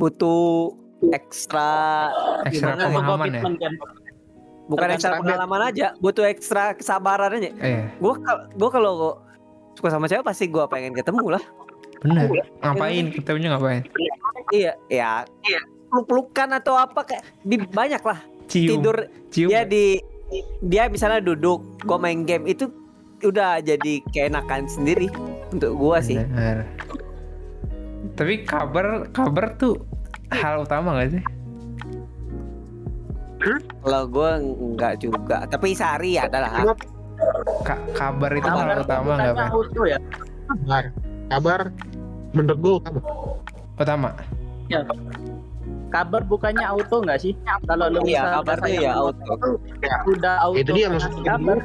Butuh 0.00 0.72
ekstra 1.12 2.08
ekstra 2.48 2.72
Gimana? 2.72 2.88
pemahaman 2.88 3.28
ya? 3.36 3.42
Kan. 3.44 3.54
bukan 4.70 4.88
ekstra 4.94 5.18
pengalaman 5.18 5.60
aja 5.68 5.92
butuh 6.00 6.24
ekstra 6.24 6.72
kesabaran 6.72 7.36
aja. 7.36 7.52
Eh 7.60 7.84
gue 8.00 8.14
gue 8.56 8.70
kalau 8.72 9.20
suka 9.76 9.92
sama 9.92 10.08
cewek 10.08 10.24
pasti 10.24 10.48
gue 10.48 10.64
pengen 10.72 10.96
ketemu 10.96 11.36
lah. 11.36 11.44
Bener. 12.00 12.32
Ngapain 12.64 13.12
ketemunya 13.12 13.48
ngapain? 13.52 13.84
Iya 14.48 14.72
ya 14.88 15.20
peluk-pelukan 15.92 16.48
atau 16.56 16.80
apa 16.80 17.04
kayak 17.04 17.28
di 17.44 17.60
banyak 17.60 18.00
lah. 18.00 18.24
Cium. 18.48 18.80
Tidur 18.80 18.96
cium 19.28 19.52
dia 19.52 19.68
di 19.68 20.00
dia 20.64 20.88
misalnya 20.88 21.20
duduk 21.20 21.60
gue 21.84 21.98
main 22.00 22.24
game 22.24 22.48
itu 22.48 22.72
udah 23.24 23.62
jadi 23.62 24.02
keenakan 24.10 24.66
sendiri 24.66 25.08
untuk 25.50 25.74
gua 25.76 25.98
sih. 26.02 26.18
Bener. 26.18 26.66
tapi 28.12 28.42
kabar 28.44 29.08
kabar 29.14 29.54
tuh 29.56 29.78
hal 30.34 30.66
utama 30.66 30.98
gak 31.00 31.16
sih? 31.16 31.22
Kalau 33.82 34.02
gua 34.10 34.38
nggak 34.42 34.94
juga. 35.02 35.46
Tapi 35.46 35.74
sehari 35.74 36.18
ada 36.18 36.42
lah 36.42 36.74
Ka- 37.62 37.82
kabar 37.94 38.30
itu 38.34 38.46
Kabar 38.46 38.66
hal 38.66 38.78
utama 38.82 39.10
nggak 39.18 39.50
auto 39.50 39.82
ya? 39.86 39.98
Kabar. 40.50 40.84
Kabar. 41.30 41.60
Menurut 42.32 42.58
gue 42.58 42.74
apa? 42.88 43.00
utama 43.82 44.14
kabar 45.92 46.24
bukannya 46.24 46.64
auto 46.64 47.04
nggak 47.04 47.20
sih? 47.20 47.32
Kalau 47.68 47.92
lu 47.92 48.00
misal 48.02 48.40
kabar 48.40 48.56
tuh 48.64 48.72
ya 48.72 48.92
auto. 48.96 49.32
udah 50.08 50.34
auto 50.40 50.56
Itu 50.56 50.70
dia 50.72 50.88
ngasih 50.88 51.12
maksudnya. 51.12 51.30
kabar 51.36 51.58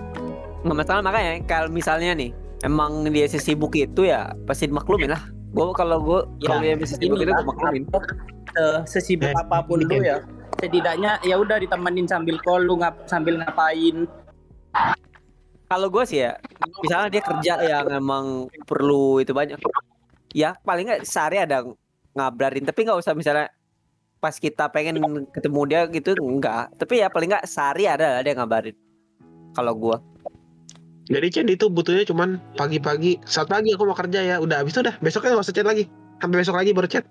nggak 0.65 0.77
masalah 0.77 1.01
makanya 1.05 1.41
kalau 1.45 1.69
misalnya 1.69 2.13
nih 2.13 2.31
emang 2.65 3.05
dia 3.09 3.29
sesibuk 3.29 3.73
itu 3.77 4.09
ya 4.09 4.33
pasti 4.45 4.65
dimaklumin 4.65 5.13
lah. 5.13 5.21
Gua 5.53 5.71
kalau 5.73 5.97
gua 6.01 6.19
Ya, 6.41 6.53
kalau 6.53 6.61
dia 6.61 6.75
sesibuk 6.83 7.17
itu 7.21 7.29
inilah, 7.29 7.41
gua 7.45 7.49
maklumin. 7.53 7.83
Eh, 8.57 8.79
sesibuk 8.89 9.29
Eh, 9.29 9.37
apa 9.37 9.61
pun 9.63 9.81
lu 9.81 9.87
dikit. 9.87 10.01
ya. 10.03 10.17
Setidaknya 10.57 11.21
ya 11.21 11.37
udah 11.37 11.61
ditemenin 11.61 12.09
sambil 12.09 12.41
call 12.41 12.65
lu 12.65 12.81
ngap 12.81 13.05
sambil 13.05 13.37
ngapain. 13.37 14.09
Kalau 15.67 15.91
gue 15.91 16.03
sih 16.07 16.23
ya 16.23 16.39
misalnya 16.79 17.09
dia 17.11 17.21
kerja 17.21 17.53
yang 17.61 17.85
emang 17.91 18.47
perlu 18.63 19.19
itu 19.19 19.35
banyak. 19.35 19.59
Ya 20.31 20.55
paling 20.63 20.87
nggak 20.87 21.03
sehari 21.03 21.43
ada 21.43 21.61
ngabarin 22.15 22.65
tapi 22.65 22.87
nggak 22.87 22.97
usah 22.97 23.13
misalnya 23.13 23.51
pas 24.17 24.33
kita 24.33 24.71
pengen 24.73 24.97
ketemu 25.29 25.61
dia 25.69 25.85
gitu 25.93 26.17
enggak 26.17 26.73
tapi 26.73 27.05
ya 27.05 27.11
paling 27.13 27.29
nggak 27.29 27.45
sehari 27.45 27.85
ada 27.85 28.23
ada 28.23 28.27
yang 28.27 28.39
ngabarin. 28.41 28.73
Kalau 29.53 29.73
gua 29.75 29.97
Jadi 31.07 31.27
Chen 31.29 31.47
itu 31.47 31.65
butuhnya 31.67 32.03
cuman 32.03 32.29
pagi-pagi. 32.53 33.23
Saat 33.23 33.47
pagi 33.47 33.71
aku 33.71 33.83
mau 33.83 33.95
kerja 33.95 34.19
ya. 34.19 34.35
Udah 34.37 34.59
habis 34.59 34.71
itu 34.71 34.81
udah. 34.81 34.95
Besoknya 34.99 35.33
gak 35.33 35.41
usah 35.41 35.53
chat 35.53 35.63
lagi. 35.63 35.87
Sampai 36.17 36.37
besok 36.37 36.55
lagi 36.55 36.71
baru 36.71 36.87
chat. 36.87 37.05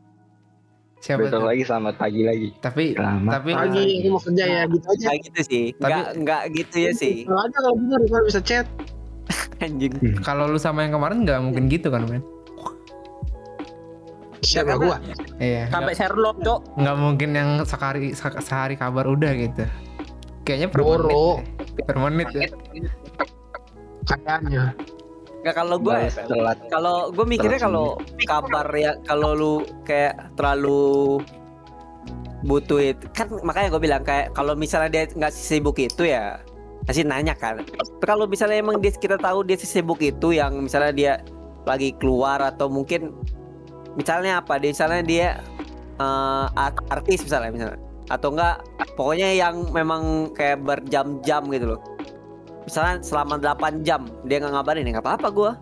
siapa 0.97 1.23
besok 1.23 1.39
tuh 1.39 1.47
lagi 1.47 1.63
selamat 1.63 1.95
pagi 1.97 2.25
lagi 2.25 2.49
tapi 2.57 2.85
selamat 2.91 3.31
tapi 3.31 3.51
Pagi 3.53 3.85
aku 4.01 4.09
mau 4.09 4.19
kerja 4.19 4.45
ya. 4.45 4.63
Gitu 4.65 4.87
aja. 4.89 5.05
nggak 5.05 5.17
gitu 5.23 5.41
sih 5.45 5.65
Tapi- 5.71 5.93
nggak 5.93 6.09
nggak 6.19 6.43
gitu 6.51 6.77
ya 6.79 6.91
sih 6.93 7.15
Kalau 7.23 7.41
aja 7.43 7.53
kalau 7.55 7.71
daripada 7.79 8.25
bisa 8.27 8.41
chat. 8.41 8.67
anjing 9.63 9.93
kalau 10.21 10.45
lu 10.47 10.59
sama 10.59 10.83
yang 10.83 10.97
kemarin 10.97 11.23
nggak 11.23 11.39
mungkin 11.39 11.69
gitu 11.69 11.89
kan 11.89 12.09
men 12.09 12.25
Siapa 14.41 14.75
gua? 14.75 14.97
iya 15.37 15.69
sampai 15.69 15.93
Sherlock 15.93 16.39
cok 16.41 16.61
nggak 16.75 16.97
mungkin 16.97 17.31
yang 17.31 17.51
sekali 17.63 18.11
se- 18.11 18.41
sehari 18.41 18.75
kabar 18.75 19.05
udah 19.05 19.31
gitu 19.33 19.63
kayaknya 20.43 20.69
per 20.69 20.81
menit 20.81 20.91
Boro. 20.97 21.09
deh. 21.13 21.37
per 21.83 21.97
menit 22.01 22.29
ya 22.33 22.49
Kayaknya. 24.07 24.73
nggak 25.47 25.63
kalau 25.63 25.77
gua 25.79 26.03
ya, 26.03 26.11
kalau 26.67 26.97
gue 27.15 27.23
mikirnya 27.23 27.61
kalau 27.63 27.95
kabar 28.27 28.67
ya 28.75 28.99
kalau 29.07 29.31
lu 29.31 29.55
kayak 29.87 30.35
terlalu 30.35 31.23
butuh 32.43 32.83
itu 32.83 33.07
kan 33.15 33.31
makanya 33.47 33.71
gue 33.71 33.83
bilang 33.83 34.03
kayak 34.03 34.35
kalau 34.35 34.59
misalnya 34.59 34.91
dia 34.91 35.03
nggak 35.07 35.31
sibuk 35.31 35.79
itu 35.79 36.03
ya 36.11 36.43
pasti 36.83 37.07
nanya 37.07 37.35
kan. 37.39 37.63
Tapi 37.63 38.03
kalau 38.03 38.27
misalnya 38.27 38.59
emang 38.59 38.83
dia 38.83 38.91
kita 38.91 39.19
tahu 39.23 39.47
dia 39.47 39.55
sibuk 39.55 40.03
itu 40.03 40.35
yang 40.35 40.67
misalnya 40.67 40.91
dia 40.95 41.13
lagi 41.63 41.95
keluar 41.95 42.43
atau 42.43 42.67
mungkin 42.67 43.15
misalnya 43.95 44.43
apa 44.43 44.59
dia 44.59 44.71
misalnya 44.75 45.03
dia 45.07 45.27
eh, 45.99 46.47
art- 46.59 46.87
artis 46.91 47.23
misalnya 47.23 47.51
misalnya. 47.55 47.81
Atau 48.11 48.35
enggak 48.35 48.67
pokoknya 48.95 49.31
yang 49.35 49.71
memang 49.71 50.35
kayak 50.35 50.63
berjam-jam 50.63 51.43
gitu 51.51 51.75
loh 51.75 51.81
misalnya 52.67 52.95
selama 53.01 53.35
8 53.39 53.87
jam 53.87 54.05
dia 54.27 54.43
nggak 54.43 54.53
ngabarin 54.53 54.87
ya 54.87 54.99
nggak 54.99 55.07
apa-apa 55.07 55.29
gua 55.31 55.53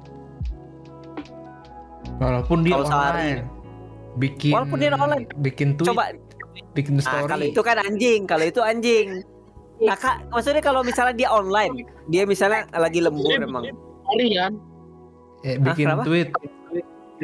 Walaupun 2.14 2.62
dia 2.62 2.78
sehari. 2.86 2.86
online. 2.86 3.40
Bikin 4.22 4.52
Walaupun 4.54 4.76
dia 4.78 4.90
online. 4.94 5.26
bikin 5.42 5.68
tweet, 5.74 5.88
coba 5.90 6.14
bikin 6.74 6.98
nah, 6.98 7.02
story. 7.02 7.30
kalau 7.30 7.44
itu 7.50 7.60
kan 7.62 7.76
anjing 7.82 8.20
kalau 8.26 8.44
itu 8.46 8.60
anjing 8.62 9.22
nah 9.82 9.98
kak 9.98 10.22
maksudnya 10.30 10.62
kalau 10.62 10.86
misalnya 10.86 11.14
dia 11.18 11.28
online 11.34 11.82
dia 12.06 12.22
misalnya 12.22 12.62
lagi 12.78 13.02
lembur 13.02 13.34
emang 13.34 13.66
kan. 13.66 14.52
Eh, 15.44 15.58
bikin 15.60 15.90
kenapa? 15.92 16.06
tweet. 16.06 16.28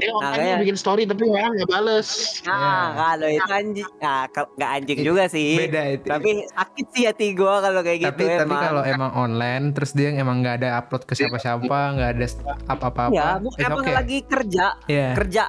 Dia 0.01 0.11
online 0.11 0.41
kayak- 0.41 0.61
bikin 0.61 0.77
story 0.77 1.03
tapi 1.05 1.23
orang 1.27 1.53
nggak 1.55 1.69
bales. 1.69 2.09
nah 2.43 2.85
kalau 2.95 3.29
itu 3.29 3.53
anjing 3.53 3.91
nah 3.99 4.21
nggak 4.27 4.71
anjing 4.73 4.99
juga 5.01 5.25
sih 5.27 5.61
Beda 5.61 5.83
itu. 5.91 6.07
tapi 6.07 6.31
sakit 6.49 6.87
sih 6.91 7.03
hati 7.05 7.27
gua 7.33 7.61
kalau 7.61 7.81
kayak 7.81 7.99
gitu 8.01 8.11
tapi 8.11 8.25
tapi 8.27 8.49
emang. 8.49 8.63
kalau 8.63 8.83
emang 8.83 9.11
online 9.15 9.65
terus 9.71 9.93
dia 9.93 10.09
emang 10.13 10.41
nggak 10.41 10.65
ada 10.65 10.81
upload 10.81 11.05
ke 11.05 11.13
siapa-siapa 11.15 11.69
nggak 11.95 12.11
ada 12.17 12.27
apa-apa 12.67 13.03
ya 13.11 13.37
bukan 13.39 13.61
emang 13.63 13.87
lagi 13.87 14.19
kerja 14.25 14.67
Iya, 14.87 15.13
kerja 15.15 15.45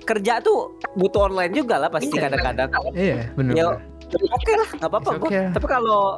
kerja 0.00 0.40
tuh 0.40 0.74
butuh 0.96 1.28
online 1.28 1.52
juga 1.52 1.76
lah 1.76 1.92
pasti 1.92 2.10
Iya. 2.10 2.22
kadang-kadang 2.26 2.68
iya 2.96 3.28
benar. 3.36 3.52
Ya, 3.52 3.64
oke 4.10 4.52
lah 4.56 4.68
nggak 4.74 4.90
apa-apa 4.90 5.10
okay. 5.20 5.44
tapi 5.52 5.66
kalau 5.68 6.16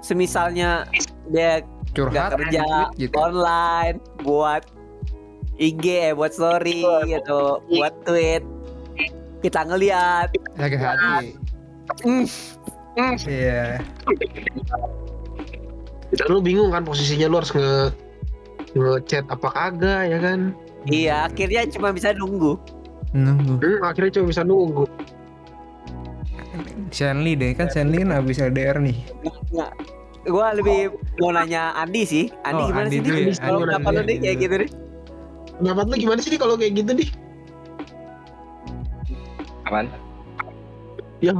semisalnya 0.00 0.84
dia 1.30 1.62
Curhat 1.92 2.12
nggak 2.12 2.30
kerja 2.36 2.64
gitu. 2.98 3.14
online 3.14 3.96
buat 4.20 4.62
IG 5.56 5.84
eh, 5.88 6.12
buat 6.12 6.30
story 6.30 6.84
gitu 7.06 7.64
buat 7.70 7.94
tweet 8.04 8.44
kita 9.40 9.60
ngeliat 9.62 10.28
Sakit 10.54 10.80
hati. 10.80 11.26
Mm. 12.02 12.26
Iya. 13.28 13.78
Dan 16.12 16.26
lu 16.28 16.40
bingung 16.40 16.72
kan 16.72 16.82
posisinya 16.82 17.28
lu 17.28 17.36
harus 17.38 17.52
nge 17.52 17.92
ngechat 18.72 19.24
apa 19.28 19.48
kagak 19.48 20.02
ya 20.08 20.18
kan? 20.18 20.40
iya 20.86 21.26
akhirnya 21.26 21.66
cuma 21.68 21.90
bisa 21.90 22.12
nunggu 22.12 22.56
Nunggu. 23.10 23.56
Hmm, 23.58 23.80
akhirnya 23.82 24.20
cuma 24.20 24.26
bisa 24.28 24.42
nunggu. 24.42 24.84
Shanley 26.88 27.32
deh 27.34 27.52
kan 27.52 27.68
Shanley 27.68 28.00
kan 28.00 28.12
abis 28.14 28.38
LDR 28.38 28.76
nih. 28.78 28.96
nggak 29.52 29.72
gua 30.26 30.52
lebih 30.52 30.90
mau 31.18 31.30
nanya 31.30 31.70
Andi 31.76 32.02
sih 32.02 32.24
Andi 32.42 32.62
Oh, 32.62 32.68
gimana 32.68 32.86
Andi 32.86 32.96
sih 32.96 33.00
dulu 33.00 33.16
Andi 33.16 33.30
ya. 33.30 33.36
kalau 33.38 33.58
Andi 33.58 33.66
kenapa 33.68 33.88
dulu 33.88 33.94
lu 33.94 34.00
ya. 34.00 34.06
nih 34.06 34.16
kayak 34.18 34.36
gitu 34.40 34.54
nih 34.56 34.70
Pendapat 35.56 35.84
lu 35.86 35.96
gimana 35.98 36.18
sih 36.18 36.30
nih 36.30 36.38
kalau 36.38 36.54
kayak 36.54 36.72
gitu 36.74 36.90
nih? 36.92 37.08
Apaan? 39.64 39.86
Ya, 41.18 41.32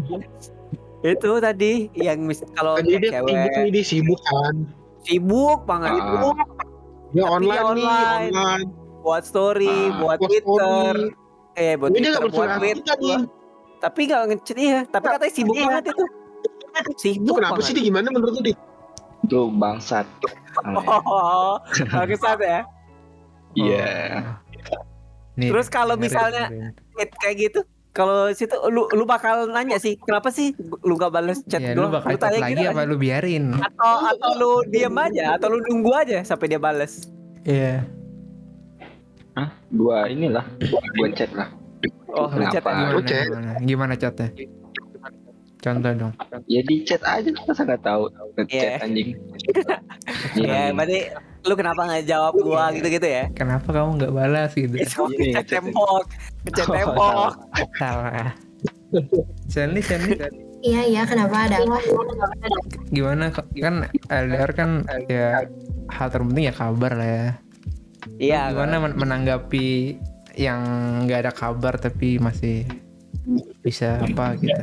itu 1.07 1.31
tadi 1.39 1.73
yang 1.95 2.25
mis 2.25 2.41
kalau 2.53 2.75
tadi 2.77 2.97
dia 2.97 3.13
cewek 3.15 3.29
sibuk 3.29 3.53
nih, 3.55 3.71
dia 3.71 3.85
sibuk 3.85 4.21
kan. 4.25 4.55
sibuk 5.01 5.61
banget 5.63 5.91
Ah. 5.93 5.97
sibuk 6.01 6.37
Dia 7.07 7.23
Tapi 7.23 7.31
online, 7.31 7.47
dia 7.47 7.55
nih, 7.55 7.63
online. 7.63 8.33
online. 8.33 8.67
buat 9.01 9.23
story 9.23 9.71
Ah, 9.87 9.95
buat 9.97 10.19
Twitter 10.19 10.95
story. 10.97 11.07
eh 11.55 11.73
buat 11.77 11.89
Tapi 11.89 11.97
dia 11.97 12.03
Twitter 12.03 12.11
nggak 12.11 12.23
buat 12.25 12.33
bersuara 12.35 12.55
tweet 12.59 12.77
kita 12.77 12.95
nih. 12.97 13.19
tapi 13.77 14.01
nggak 14.03 14.23
ngechat 14.27 14.57
iya 14.59 14.79
tapi 14.85 15.05
katanya 15.07 15.33
sibuk 15.33 15.55
banget 15.57 15.85
itu 15.87 16.05
Itu 16.77 16.91
sibuk 16.99 17.35
kenapa 17.37 17.53
banget 17.55 17.65
sih 17.65 17.73
dia 17.73 17.85
gimana 17.85 18.07
menurut 18.11 18.33
lu 18.33 18.43
Dik? 18.43 18.59
Itu 19.23 19.41
bangsat. 19.51 20.07
oh 21.07 21.55
bagusan 21.87 22.37
ya 22.39 22.61
Iya. 23.57 23.89
Nih, 25.37 25.49
Terus 25.53 25.67
kalau 25.73 25.97
misalnya-. 25.97 26.77
Tweet 26.93 27.11
kayak 27.21 27.37
gitu 27.41 27.61
kalau 27.97 28.29
situ 28.37 28.53
lu 28.69 28.85
lu 28.93 29.09
bakal 29.09 29.49
nanya 29.49 29.81
sih 29.81 29.97
kenapa 29.97 30.29
sih 30.29 30.53
lu 30.85 31.01
gak 31.01 31.17
balas 31.17 31.41
chat 31.49 31.65
ya 31.65 31.73
gua 31.73 31.89
lu 31.89 31.97
bakal 31.97 32.13
chat 32.13 32.29
tanya 32.29 32.45
lagi 32.45 32.53
gitu 32.61 32.69
apa 32.69 32.81
aja. 32.85 32.91
lu 32.93 32.97
biarin? 33.01 33.45
atau 33.57 33.93
atau 34.13 34.31
lu 34.37 34.53
diem 34.69 34.93
aja 35.01 35.41
atau 35.41 35.49
lu 35.49 35.65
nunggu 35.65 35.93
aja 35.97 36.21
sampai 36.21 36.53
dia 36.53 36.61
bales 36.61 37.09
Iya. 37.47 37.87
Hah? 39.39 39.55
Gua 39.71 40.11
inilah. 40.11 40.43
Gua 40.99 41.09
chat 41.15 41.31
lah. 41.31 41.55
oh 42.11 42.27
lu 42.35 42.43
chat. 42.51 42.59
Gimana, 42.67 43.01
chat. 43.07 43.25
gimana? 43.31 43.51
Gimana 43.63 43.95
chatnya? 43.95 44.29
Contoh 45.67 45.91
dong. 45.93 46.13
Ya 46.47 46.63
di 46.63 46.87
chat 46.87 47.03
aja 47.03 47.27
masa 47.43 47.67
nggak 47.67 47.83
tahu 47.83 48.07
ngechat 48.37 48.55
Iya. 48.55 48.71
anjing. 48.81 49.09
ya 50.39 50.71
berarti 50.71 50.99
lu 51.43 51.55
kenapa 51.55 51.81
nggak 51.83 52.07
jawab 52.07 52.35
gua 52.37 52.71
gitu 52.71 52.87
gitu 52.89 53.03
ya 53.05 53.27
Kenapa 53.33 53.67
kamu 53.69 53.99
nggak 53.99 54.13
balas 54.13 54.51
gitu? 54.53 54.75
itu 54.75 55.03
Ini 55.13 55.35
chat 55.35 55.43
chat. 55.45 55.59
tembok 55.59 56.07
chat 56.49 56.65
Oh, 56.65 56.73
tembok 56.73 57.33
Salah. 57.75 58.31
Shanley, 59.49 59.83
Shanley 59.83 60.15
Iya 60.59 60.83
iya 60.85 61.03
kenapa 61.03 61.47
ada 61.47 61.59
apa? 61.61 61.79
gimana 62.89 63.31
kan 63.35 63.75
LDR 64.09 64.51
kan 64.53 64.71
ya 65.05 65.47
hal 65.89 66.09
terpenting 66.09 66.47
ya 66.47 66.55
kabar 66.55 66.95
lah 66.95 67.07
ya. 67.09 67.27
iya 68.17 68.41
Gimana 68.51 68.79
men- 68.81 68.97
menanggapi 68.97 69.99
yang 70.35 70.61
nggak 71.05 71.21
ada 71.21 71.33
kabar 71.33 71.75
tapi 71.75 72.19
masih 72.19 72.67
bisa 73.61 73.99
apa 73.99 74.35
gitu? 74.37 74.55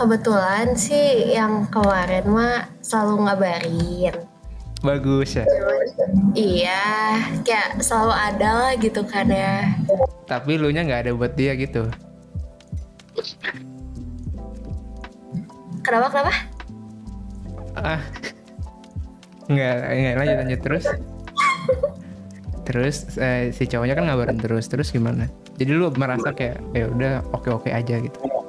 Kebetulan 0.00 0.72
sih 0.80 1.36
yang 1.36 1.68
kemarin 1.68 2.24
mah 2.24 2.72
selalu 2.80 3.28
ngabarin. 3.28 4.16
Bagus 4.80 5.36
ya. 5.36 5.44
Iya, 6.32 6.88
kayak 7.44 7.84
selalu 7.84 8.16
ada 8.16 8.48
lah 8.48 8.72
gitu 8.80 9.04
kan 9.04 9.28
ya. 9.28 9.76
Tapi 10.24 10.56
lu 10.56 10.72
nya 10.72 10.88
nggak 10.88 11.04
ada 11.04 11.12
buat 11.12 11.36
dia 11.36 11.52
gitu. 11.52 11.84
Kenapa 15.84 16.08
kenapa? 16.08 16.32
Ah. 17.76 18.00
Nggak, 19.52 19.74
nggak 19.84 20.14
lanjut 20.16 20.36
lanjut 20.40 20.60
terus. 20.64 20.84
Terus 22.64 22.96
eh, 23.20 23.52
si 23.52 23.68
cowoknya 23.68 24.00
kan 24.00 24.08
ngabarin 24.08 24.40
terus, 24.40 24.64
terus 24.64 24.88
gimana? 24.88 25.28
Jadi 25.60 25.76
lu 25.76 25.92
merasa 25.92 26.32
kayak 26.32 26.56
ya 26.72 26.88
udah 26.88 27.20
oke-oke 27.36 27.68
aja 27.68 28.00
gitu. 28.00 28.39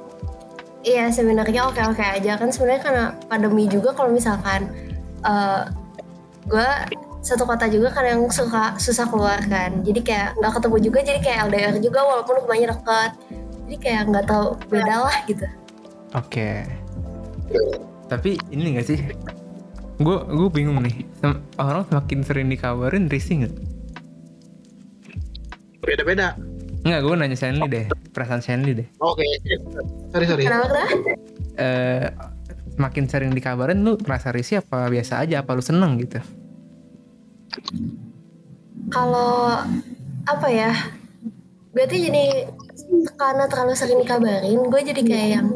Iya 0.82 1.14
sebenarnya 1.14 1.70
oke 1.70 1.78
oke 1.94 2.02
aja 2.02 2.34
kan 2.34 2.50
sebenarnya 2.50 2.82
karena 2.82 3.04
pandemi 3.30 3.70
juga 3.70 3.94
kalau 3.94 4.10
misalkan 4.10 4.66
eh 5.22 5.62
gue 6.50 6.68
satu 7.22 7.46
kota 7.46 7.70
juga 7.70 7.94
kan 7.94 8.02
yang 8.02 8.26
suka 8.34 8.74
susah 8.82 9.06
keluar 9.06 9.38
kan 9.46 9.78
jadi 9.86 10.00
kayak 10.02 10.28
nggak 10.42 10.52
ketemu 10.58 10.76
juga 10.82 10.98
jadi 11.06 11.20
kayak 11.22 11.38
LDR 11.54 11.76
juga 11.78 12.00
walaupun 12.02 12.34
rumahnya 12.42 12.74
deket 12.74 13.10
jadi 13.70 13.76
kayak 13.78 14.02
nggak 14.10 14.26
tahu 14.26 14.58
beda 14.66 15.06
lah 15.06 15.16
gitu 15.30 15.46
Oke. 16.12 16.68
Tapi 18.08 18.36
ini 18.52 18.76
gak 18.76 18.86
sih? 18.88 19.00
Gue 19.96 20.16
gue 20.28 20.48
bingung 20.52 20.84
nih. 20.84 21.08
Orang 21.56 21.88
semakin 21.88 22.20
sering 22.20 22.48
dikabarin 22.52 23.08
risih 23.08 23.44
nggak? 23.44 23.54
Beda-beda. 25.80 26.36
Nggak, 26.82 27.00
gue 27.00 27.14
nanya 27.14 27.36
Shanley 27.36 27.68
deh. 27.68 27.84
Perasaan 28.10 28.40
Shanley 28.40 28.72
deh. 28.74 28.88
Oke. 28.98 29.22
Sorry, 30.10 30.26
sorry. 30.26 30.42
kenapa 30.42 30.66
kenapa 30.68 31.14
Eh, 31.52 32.06
makin 32.74 33.04
sering 33.06 33.30
dikabarin 33.30 33.80
lu 33.80 33.94
merasa 34.00 34.28
risih 34.28 34.58
apa 34.58 34.88
biasa 34.88 35.20
aja? 35.20 35.40
Apa 35.40 35.52
lu 35.52 35.62
seneng 35.62 35.94
gitu? 35.96 36.18
kalau 38.88 39.60
apa 40.24 40.48
ya 40.48 40.72
berarti 41.70 41.96
jadi 42.02 42.24
karena 43.12 43.44
terlalu 43.46 43.72
sering 43.72 44.00
dikabarin 44.00 44.60
gue 44.62 44.80
jadi 44.82 45.02
kayak 45.02 45.28
yang 45.30 45.46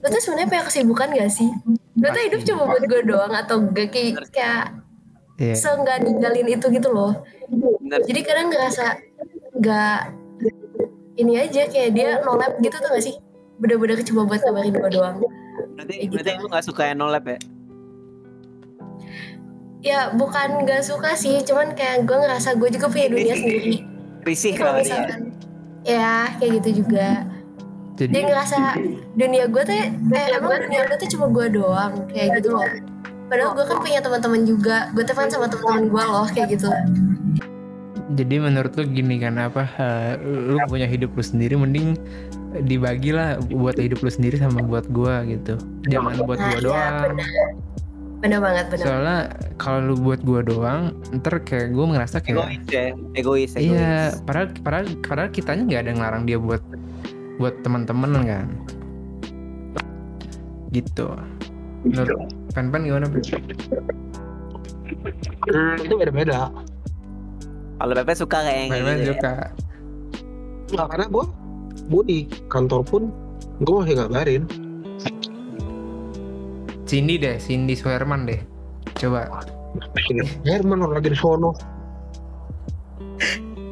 lu 0.00 0.06
tuh 0.06 0.18
sebenarnya 0.18 0.48
punya 0.50 0.64
kesibukan 0.64 1.08
gak 1.12 1.30
sih 1.30 1.48
lu 1.94 2.06
tuh 2.06 2.22
hidup 2.22 2.40
cuma 2.42 2.62
buat 2.66 2.84
gue 2.84 3.00
doang 3.04 3.32
atau 3.32 3.64
gak 3.68 3.88
kayak 3.90 4.28
kayak 4.30 4.64
Iya. 5.36 5.56
seenggak 5.58 6.00
ninggalin 6.00 6.44
itu 6.46 6.66
gitu 6.70 6.88
loh 6.88 7.24
bener 7.50 8.00
jadi 8.04 8.20
kadang 8.22 8.46
ngerasa 8.48 8.84
nggak 9.58 10.00
ini 11.22 11.38
aja 11.38 11.62
kayak 11.70 11.90
dia 11.94 12.08
nolep 12.26 12.58
gitu 12.60 12.76
tuh 12.76 12.90
gak 12.90 13.04
sih? 13.04 13.14
Bener-bener 13.62 14.02
cuma 14.02 14.26
buat 14.26 14.42
kabarin 14.42 14.74
gue 14.74 14.90
doang. 14.90 15.16
Berarti 15.78 15.94
Kayak 15.94 16.10
berarti 16.10 16.30
gitu. 16.30 16.42
lu 16.42 16.46
nggak 16.50 16.66
suka 16.66 16.82
yang 16.90 16.98
no 16.98 17.06
lab 17.08 17.24
ya? 17.24 17.38
Ya 19.82 20.00
bukan 20.14 20.48
gak 20.66 20.82
suka 20.86 21.14
sih 21.18 21.42
cuman 21.42 21.74
kayak 21.74 22.06
gue 22.06 22.16
ngerasa 22.16 22.58
gue 22.58 22.68
juga 22.70 22.86
punya 22.90 23.06
dunia 23.10 23.34
sendiri. 23.38 23.74
Risih 24.26 24.54
kalau 24.54 24.78
dia 24.78 24.86
misalkan 24.86 25.20
ya 25.82 26.30
kayak 26.38 26.50
gitu 26.62 26.86
juga. 26.86 27.26
Jadi 27.98 28.10
dia 28.14 28.22
ngerasa 28.26 28.58
dunia 29.14 29.44
gue 29.50 29.62
tuh 29.66 29.74
eh 29.74 29.88
emang 30.34 30.58
dunia 30.66 30.82
gue 30.86 30.96
tuh 31.02 31.10
cuma 31.18 31.26
gue 31.30 31.46
doang 31.54 31.92
kayak 32.10 32.42
gitu. 32.42 32.54
Loh 32.54 32.66
padahal 33.32 33.56
gue 33.56 33.64
kan 33.64 33.78
punya 33.80 34.00
teman-teman 34.04 34.44
juga 34.44 34.92
gue 34.92 35.04
teman 35.08 35.24
sama 35.32 35.48
teman-teman 35.48 35.88
gue 35.88 36.02
loh 36.04 36.28
kayak 36.36 36.52
gitu 36.52 36.68
jadi 38.12 38.34
menurut 38.38 38.72
lu 38.74 38.84
gini 38.86 39.16
kan 39.16 39.36
apa? 39.36 39.64
eh, 39.76 40.14
lu 40.22 40.58
punya 40.66 40.84
hidup 40.84 41.12
lu 41.12 41.20
sendiri, 41.20 41.56
mending 41.56 41.96
dibagilah 42.62 43.40
buat 43.48 43.76
hidup 43.76 44.00
lu 44.00 44.10
sendiri 44.10 44.36
sama 44.36 44.60
buat 44.60 44.84
gua 44.88 45.24
gitu. 45.24 45.56
Jangan 45.88 46.20
buat 46.22 46.36
Nah, 46.36 46.46
gua 46.46 46.56
iya, 46.56 46.60
doang. 46.60 47.16
benar. 47.16 47.50
bener 48.22 48.38
banget 48.38 48.64
bener 48.70 48.84
Soalnya 48.86 49.18
kalau 49.58 49.78
lu 49.82 49.94
buat 49.98 50.22
gua 50.22 50.40
doang, 50.40 50.82
ntar 51.10 51.42
kayak 51.42 51.74
gue 51.74 51.84
ngerasa 51.90 52.22
kayak 52.22 52.38
egois 52.38 52.62
ya 52.70 52.82
egois 53.18 53.50
egois 53.58 53.74
Iya, 53.74 53.94
padahal 54.22 54.46
padahal 54.62 54.86
padahal 55.02 55.30
kitanya 55.34 55.62
nggak 55.66 55.80
ada 55.82 55.88
yang 55.90 55.98
ngelarang 55.98 56.22
dia 56.22 56.38
buat 56.38 56.62
buat 57.42 57.54
teman-teman 57.66 58.22
kan 58.22 58.46
gitu 60.70 61.08
menurut 61.82 62.14
Pen-Pen 62.54 62.82
gimana 62.86 63.06
Pen? 63.10 63.22
Hmm, 65.42 65.76
itu 65.82 65.94
beda-beda. 65.98 66.48
Kalau 67.82 67.98
Pepe 67.98 68.14
suka 68.14 68.38
kayak 68.40 68.58
yang 68.62 68.70
Pen-Pen 68.70 68.94
gitu. 68.94 69.02
ya. 69.02 69.10
suka 69.10 69.32
Nggak, 70.70 70.86
karena 70.88 71.06
gue 71.10 71.24
gue 71.82 72.02
di 72.06 72.18
kantor 72.46 72.80
pun 72.86 73.02
gue 73.58 73.74
masih 73.74 73.94
ngabarin. 73.98 74.42
Cindy 76.86 77.16
deh 77.16 77.36
Cindy 77.36 77.72
Suherman 77.72 78.22
deh 78.22 78.38
coba 78.94 79.42
Ini 80.06 80.22
Herman 80.44 80.78
orang 80.78 81.00
lagi 81.00 81.10
di 81.10 81.18
sono. 81.18 81.50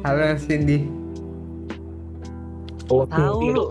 halo 0.01 0.35
Cindy 0.35 0.83
Oh, 2.89 3.07
Tahu 3.07 3.55
lu. 3.55 3.63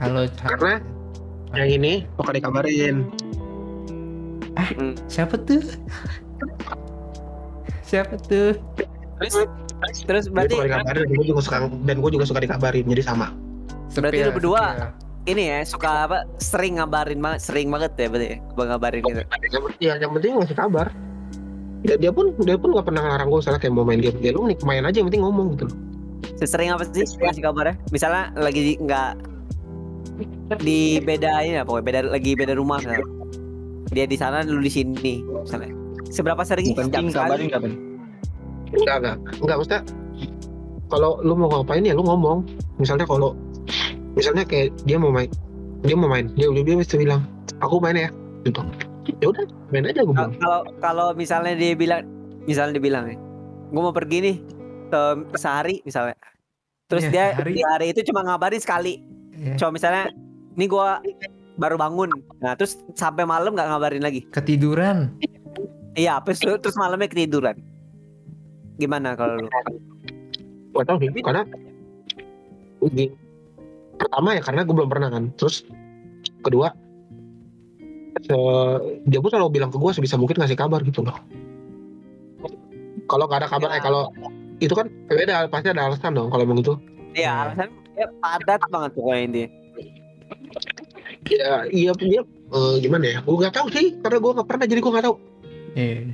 halo 0.00 0.26
Karena 0.34 0.82
yang 1.54 1.70
ini 1.70 1.92
bakal 2.18 2.32
dikabarin. 2.34 3.06
siapa 5.06 5.38
tuh 5.38 5.62
siapa 7.90 8.14
tuh 8.22 8.54
Terus 9.20 9.36
terus 10.04 10.24
Dia 10.28 10.32
berarti 10.32 10.54
bakal 10.56 10.66
dikabarin 10.68 11.04
dan 11.04 11.16
gue 11.16 11.26
juga 11.28 11.40
suka 11.44 11.56
dan 11.84 11.96
gue 12.00 12.10
juga 12.12 12.24
suka 12.24 12.40
dikabarin 12.40 12.84
jadi 12.88 13.02
sama. 13.04 13.26
Berarti 13.92 14.18
lu 14.24 14.32
berdua 14.32 14.62
sepil. 14.64 14.88
ini 15.28 15.42
ya 15.52 15.58
suka 15.68 15.90
apa 16.08 16.18
sering 16.40 16.80
ngabarin 16.80 17.20
banget 17.20 17.40
sering 17.44 17.68
banget 17.68 17.92
ya 18.00 18.06
berarti 18.08 18.28
bang 18.40 18.68
ngabarin 18.72 19.00
gitu. 19.04 19.20
Yang, 19.24 19.64
ya, 19.76 19.92
yang 20.00 20.10
penting 20.16 20.30
ngasih 20.40 20.56
kabar. 20.56 20.88
Ya, 21.80 21.96
dia 21.96 22.12
pun 22.12 22.36
dia 22.44 22.60
pun 22.60 22.76
gak 22.76 22.92
pernah 22.92 23.00
ngelarang 23.08 23.28
gue 23.32 23.40
misalnya 23.40 23.60
kayak 23.60 23.74
mau 23.76 23.84
main 23.84 24.00
game. 24.00 24.18
Ya 24.20 24.30
lu 24.36 24.48
nih 24.48 24.56
main 24.64 24.84
aja 24.84 24.96
yang 25.00 25.08
penting 25.08 25.24
ngomong 25.24 25.46
gitu. 25.56 25.66
Sering 26.44 26.72
apa 26.72 26.84
sih 26.88 27.04
ngasih 27.04 27.42
kabarnya? 27.44 27.76
Misalnya 27.92 28.32
lagi 28.36 28.76
nggak 28.80 29.10
di 30.60 31.00
beda 31.00 31.40
ini 31.44 31.56
apa 31.60 31.80
beda 31.80 32.08
lagi 32.08 32.32
beda 32.36 32.56
rumah 32.56 32.80
misalnya. 32.80 33.04
Dia 33.92 34.04
di 34.08 34.16
sana 34.16 34.44
lu 34.44 34.60
di 34.60 34.72
sini 34.72 35.24
misalnya. 35.24 35.79
Seberapa 36.10 36.42
sering? 36.42 36.74
Setiap 36.74 37.06
sekali? 37.08 37.48
kabarin? 37.48 37.78
Enggak 38.70 38.96
enggak 39.02 39.16
enggak 39.42 39.56
maksudnya 39.56 39.82
kalau 40.90 41.22
lu 41.22 41.34
mau 41.38 41.48
ngapain 41.50 41.86
ya 41.86 41.94
lu 41.94 42.02
ngomong. 42.02 42.42
Misalnya 42.78 43.06
kalau 43.06 43.38
misalnya 44.18 44.42
kayak 44.42 44.74
dia 44.82 44.98
mau 44.98 45.14
main 45.14 45.30
dia 45.86 45.94
mau 45.96 46.10
main 46.10 46.26
dia 46.34 46.50
udah 46.50 46.62
dia 46.66 46.74
mesti 46.76 46.98
bilang 46.98 47.22
aku 47.62 47.78
main 47.80 47.96
ya 47.96 48.10
gitu 48.44 48.60
ya 49.22 49.26
udah 49.32 49.44
main 49.72 49.86
aja 49.88 50.02
gue 50.04 50.12
Kalau 50.12 50.60
kalau 50.82 51.06
misalnya 51.14 51.54
dia 51.56 51.72
bilang 51.72 52.04
misalnya 52.44 52.76
dia 52.76 52.84
bilang 52.84 53.04
ya, 53.08 53.16
gue 53.70 53.80
mau 53.80 53.94
pergi 53.94 54.18
nih 54.20 54.36
ke 54.90 55.02
sehari 55.38 55.80
misalnya. 55.86 56.18
Terus 56.90 57.06
Iya, 57.06 57.12
dia 57.14 57.24
sehari. 57.38 57.52
di 57.54 57.62
hari 57.62 57.86
itu 57.94 58.00
cuma 58.10 58.26
ngabarin 58.26 58.58
sekali. 58.58 58.98
Iya. 59.38 59.54
Cuma 59.62 59.70
misalnya 59.78 60.10
ini 60.58 60.66
gua 60.66 60.98
baru 61.54 61.78
bangun. 61.78 62.10
Nah, 62.42 62.58
terus 62.58 62.82
sampai 62.98 63.22
malam 63.22 63.54
nggak 63.54 63.68
ngabarin 63.70 64.02
lagi. 64.02 64.26
ketiduran 64.34 65.14
Iya, 65.92 66.22
terus 66.22 66.38
terus 66.40 66.76
malamnya 66.76 67.06
ketiduran. 67.06 67.58
Gimana 68.76 69.12
kalau 69.12 69.36
lu? 69.38 69.48
gak 70.70 70.86
tau 70.86 70.96
sih 71.02 71.10
karena 71.20 71.42
di, 72.88 73.10
pertama 73.98 74.32
ya 74.32 74.40
karena 74.40 74.62
gue 74.62 74.70
belum 74.70 74.86
pernah 74.86 75.10
kan 75.10 75.34
terus 75.34 75.66
kedua 76.40 76.70
se- 78.22 78.80
dia 79.02 79.18
pun 79.18 79.28
selalu 79.28 79.50
bilang 79.50 79.68
ke 79.68 79.76
gue 79.76 79.90
sebisa 79.90 80.14
mungkin 80.14 80.38
ngasih 80.38 80.54
kabar 80.54 80.80
gitu 80.80 81.02
loh 81.02 81.18
kalau 83.04 83.26
nggak 83.26 83.42
ada 83.44 83.48
kabar 83.50 83.68
eh 83.74 83.82
kalau 83.82 84.14
itu 84.56 84.70
kan 84.70 84.86
beda 85.10 85.50
pasti 85.50 85.74
ada 85.74 85.90
alasan 85.90 86.14
dong 86.14 86.30
kalau 86.30 86.46
emang 86.46 86.62
itu 86.62 86.78
Iya, 87.10 87.18
Iya. 87.18 87.30
alasan 87.44 87.68
dia 87.92 88.06
padat 88.22 88.60
banget 88.70 88.90
pokoknya 88.94 89.20
ini. 89.26 89.44
ya 91.26 91.66
iya 91.68 91.90
dia 91.98 92.22
eh, 92.24 92.74
gimana 92.78 93.04
ya 93.04 93.18
gue 93.20 93.36
nggak 93.36 93.52
tahu 93.52 93.66
sih 93.74 93.98
karena 94.00 94.16
gue 94.16 94.32
nggak 94.38 94.48
pernah 94.48 94.64
jadi 94.64 94.80
gue 94.80 94.92
nggak 94.94 95.06
tahu 95.10 95.16
Iya. 95.78 96.10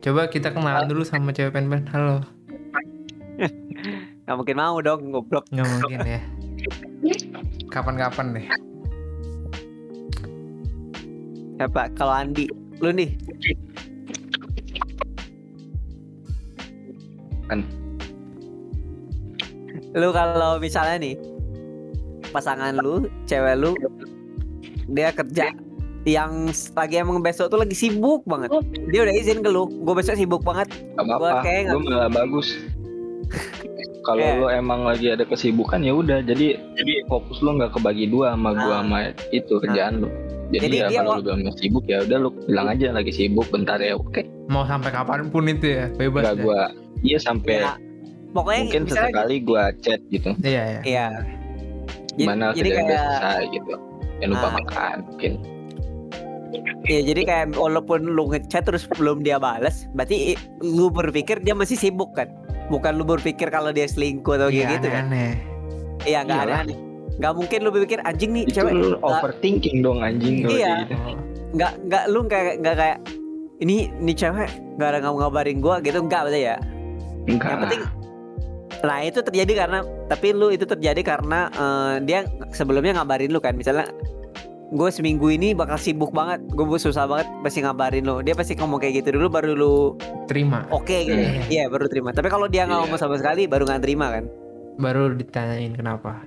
Coba 0.00 0.28
kita 0.28 0.52
kenalan 0.52 0.88
dulu 0.88 1.04
sama 1.04 1.32
cewek 1.32 1.56
pen-pen. 1.56 1.84
Halo. 1.92 2.24
Gak 4.28 4.36
mungkin 4.36 4.56
mau 4.56 4.80
dong 4.84 5.12
goblok. 5.12 5.48
Nggak 5.52 5.66
mungkin 5.68 5.98
ya. 6.04 6.20
Kapan-kapan 7.72 8.36
deh. 8.36 8.46
Siapa? 11.56 11.92
Kalau 11.96 12.12
Andi, 12.12 12.48
lu 12.80 12.92
nih. 12.92 13.16
Kan. 17.48 17.64
Lu 19.96 20.14
kalau 20.14 20.60
misalnya 20.60 20.96
nih 21.00 21.16
pasangan 22.30 22.78
lu, 22.78 23.08
cewek 23.26 23.58
lu 23.58 23.74
dia 24.90 25.10
kerja 25.10 25.50
yang 26.02 26.48
lagi 26.72 26.94
emang 26.96 27.20
besok 27.20 27.48
tuh 27.48 27.58
lagi 27.58 27.72
sibuk 27.72 28.24
banget. 28.24 28.48
Dia 28.88 29.04
udah 29.04 29.14
izin 29.14 29.40
ke 29.40 29.48
lu, 29.48 29.68
gue 29.68 29.94
besok 29.94 30.16
sibuk 30.16 30.40
banget. 30.40 30.72
Gak 30.96 31.04
Gua 31.04 31.16
apa-apa, 31.38 31.52
gue 31.68 31.80
malah 31.82 32.08
bagus. 32.08 32.48
Kalau 34.00 34.16
Iya. 34.18 34.32
lu 34.34 34.46
emang 34.48 34.80
lagi 34.82 35.06
ada 35.06 35.22
kesibukan 35.22 35.76
ya 35.78 35.92
udah, 35.92 36.24
jadi 36.24 36.56
jadi 36.56 36.92
fokus 37.04 37.38
lu 37.40 37.52
nggak 37.54 37.76
kebagi 37.76 38.08
dua 38.08 38.32
sama 38.32 38.56
gua 38.56 38.64
Ah. 38.64 38.80
sama 38.80 38.98
itu 39.28 39.54
kerjaan 39.60 39.94
lu. 40.00 40.08
Jadi, 40.50 40.64
Jadi 40.66 40.74
ya 40.74 40.86
dia 40.88 40.98
kalau 40.98 41.12
lu 41.14 41.22
bilang 41.22 41.54
sibuk 41.54 41.84
ya 41.84 42.02
udah 42.02 42.18
lu 42.18 42.28
bilang 42.42 42.66
aja 42.66 42.90
lagi 42.90 43.12
sibuk 43.12 43.46
bentar 43.52 43.76
ya 43.76 43.94
oke. 43.94 44.24
Mau 44.48 44.64
sampai 44.64 44.90
kapan 44.90 45.28
pun 45.28 45.44
itu 45.46 45.66
ya, 45.68 45.92
bebas. 45.92 46.22
Nggak 46.24 46.34
ya. 46.34 46.42
gua 46.42 46.60
iya 47.02 47.18
sampai 47.20 47.54
Ya, 47.60 47.72
pokoknya 48.32 48.60
mungkin 48.64 48.82
misalnya 48.82 49.04
sesekali 49.04 49.36
gua 49.44 49.62
chat 49.78 50.00
gitu. 50.08 50.30
Iya, 50.40 50.62
iya. 50.64 50.80
Iya. 50.82 51.06
Jadi, 52.10 52.18
Gimana 52.18 52.44
jadi 52.50 52.56
kerjaan 52.66 52.82
udah 52.82 52.88
kayak 52.90 53.04
selesai 53.14 53.44
gitu. 53.52 53.72
Jangan 54.18 54.30
lupa 54.32 54.42
Ah. 54.42 54.52
makan 54.56 54.96
mungkin. 55.06 55.32
Iya, 56.84 57.00
jadi 57.14 57.22
kayak 57.22 57.46
walaupun 57.54 58.02
lu 58.02 58.26
ngechat 58.30 58.66
terus 58.66 58.84
belum 58.90 59.22
dia 59.22 59.38
balas, 59.38 59.86
berarti 59.94 60.34
lu 60.60 60.90
berpikir 60.90 61.38
dia 61.40 61.54
masih 61.54 61.78
sibuk 61.78 62.10
kan? 62.12 62.26
Bukan 62.68 62.98
lu 62.98 63.04
berpikir 63.04 63.50
kalau 63.50 63.70
dia 63.70 63.86
selingkuh 63.86 64.34
atau 64.38 64.48
Iya, 64.50 64.66
kayak 64.66 64.70
gitu 64.78 64.88
kan? 64.90 65.04
Iya, 66.02 66.18
nggak 66.26 66.38
Iyalah. 66.42 66.62
aneh. 66.66 66.78
Nggak 67.20 67.32
mungkin 67.36 67.58
lu 67.60 67.70
berpikir 67.70 67.98
anjing 68.02 68.30
nih 68.32 68.44
Itu 68.48 68.54
cewek 68.62 68.72
lu 68.72 68.96
overthinking 69.04 69.84
dong 69.84 70.00
anjing 70.00 70.48
Iya. 70.48 70.88
gitu. 70.88 70.94
Oh, 70.96 71.16
nggak 71.50 71.72
nggak 71.86 72.04
lu 72.08 72.18
kayak 72.26 72.54
nggak 72.62 72.76
kayak 72.78 72.98
ini 73.60 73.92
ini 74.00 74.12
cewek 74.16 74.48
nggak 74.78 74.88
ada 74.88 74.98
ngab- 75.04 75.18
ngabarin 75.20 75.58
gua 75.60 75.78
gitu 75.84 76.00
nggak 76.00 76.20
berarti 76.26 76.40
ya. 76.48 76.56
Enggak. 77.28 77.50
Yang 77.50 77.60
penting 77.66 77.82
Nah 78.80 78.98
itu 79.04 79.20
terjadi 79.20 79.52
karena 79.66 79.78
tapi 80.08 80.32
lu 80.32 80.48
itu 80.48 80.64
terjadi 80.64 81.02
karena 81.04 81.52
eh, 81.52 81.94
dia 82.00 82.24
sebelumnya 82.50 82.96
ngabarin 82.96 83.28
lu 83.28 83.36
kan 83.36 83.52
misalnya 83.52 83.84
gue 84.70 84.88
seminggu 84.88 85.26
ini 85.28 85.50
bakal 85.50 85.74
sibuk 85.74 86.10
banget 86.10 86.38
gue 86.46 86.78
susah 86.78 87.04
banget 87.04 87.26
pasti 87.40 87.58
ngabarin 87.58 88.02
lu 88.02 88.22
dia 88.22 88.32
pasti 88.32 88.54
ngomong 88.54 88.78
kayak 88.78 89.02
gitu 89.02 89.18
dulu 89.18 89.26
baru 89.28 89.50
lu 89.52 89.74
terima. 90.24 90.62
oke 90.70 90.86
gitu 90.86 91.10
Iya. 91.12 91.42
iya 91.48 91.64
baru 91.66 91.86
terima 91.86 92.10
tapi 92.10 92.26
kalau 92.26 92.46
dia 92.46 92.64
nggak 92.64 92.78
Iya. 92.78 92.84
ngomong 92.86 92.98
sama 92.98 93.18
sekali 93.18 93.44
baru 93.44 93.66
nggak 93.66 93.82
terima 93.82 94.08
kan 94.10 94.26
Baru 94.80 95.12
ditanyain 95.12 95.76
kenapa. 95.76 96.24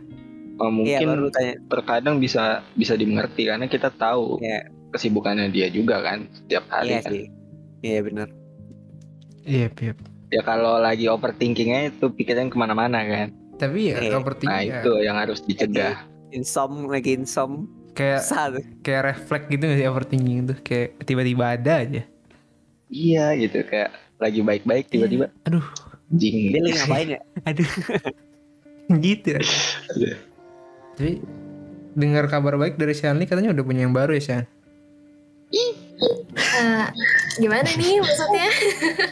Oh, 0.55 0.69
iya 0.77 1.01
mungkin 1.01 1.07
baru 1.09 1.21
lu 1.21 1.31
tanya 1.31 1.53
terkadang 1.65 2.15
bisa 2.17 2.43
bisa 2.73 2.93
dimengerti 2.93 3.47
karena 3.47 3.65
kita 3.65 3.89
tahu 3.89 4.37
Iya. 4.37 4.67
kesibukannya 4.91 5.47
dia 5.49 5.67
juga 5.67 5.99
kan 5.99 6.27
setiap 6.29 6.67
hari 6.67 6.87
iya 6.89 6.99
kan. 6.99 7.11
iya 7.81 7.99
benar 8.01 8.27
Iya, 9.43 9.67
Pip. 9.69 9.99
Ya 10.29 10.39
kalau 10.41 10.79
lagi 10.79 11.03
overthinkingnya 11.05 11.91
itu 11.91 12.07
pikiran 12.09 12.47
ke 12.47 12.55
mana-mana 12.55 13.03
kan. 13.03 13.27
Tapi 13.53 13.91
ya 13.91 13.99
Iya. 13.99 14.15
overthinking 14.15 14.47
Nah 14.49 14.63
ya, 14.63 14.79
itu 14.79 14.91
yang 14.99 15.17
harus 15.17 15.39
dicegah. 15.41 15.99
insom 16.31 16.87
lagi 16.87 17.13
insom 17.13 17.67
kayak 17.93 18.21
sal 18.25 18.57
kayak 18.81 19.01
refleks 19.13 19.45
gitu 19.47 19.63
gak 19.63 19.77
sih 19.77 19.87
overthinking 19.87 20.37
itu 20.43 20.53
kayak 20.61 20.87
tiba-tiba 21.05 21.43
ada 21.53 21.73
aja. 21.81 22.01
Iya 22.89 23.25
gitu 23.37 23.61
kayak 23.65 23.89
lagi 24.17 24.39
baik-baik 24.41 24.85
tiba-tiba. 24.89 25.29
Aduh. 25.45 25.65
Jing. 26.13 26.53
dia 26.53 26.61
lagi 26.61 26.77
ngapain 26.77 27.07
ya 27.09 27.19
Aduh. 27.49 27.69
gitu 29.01 29.27
ya. 29.33 29.41
Iya. 29.97 30.13
Tapi 30.93 31.11
dengar 31.93 32.29
kabar 32.29 32.53
baik 32.53 32.77
dari 32.77 32.93
Shanli 32.93 33.25
katanya 33.25 33.49
udah 33.49 33.65
punya 33.65 33.81
yang 33.85 33.95
baru 33.97 34.13
ya 34.13 34.21
Shan. 34.21 34.45
Eh, 35.53 36.85
gimana 37.37 37.65
nih 37.65 38.01
maksudnya? 38.01 38.47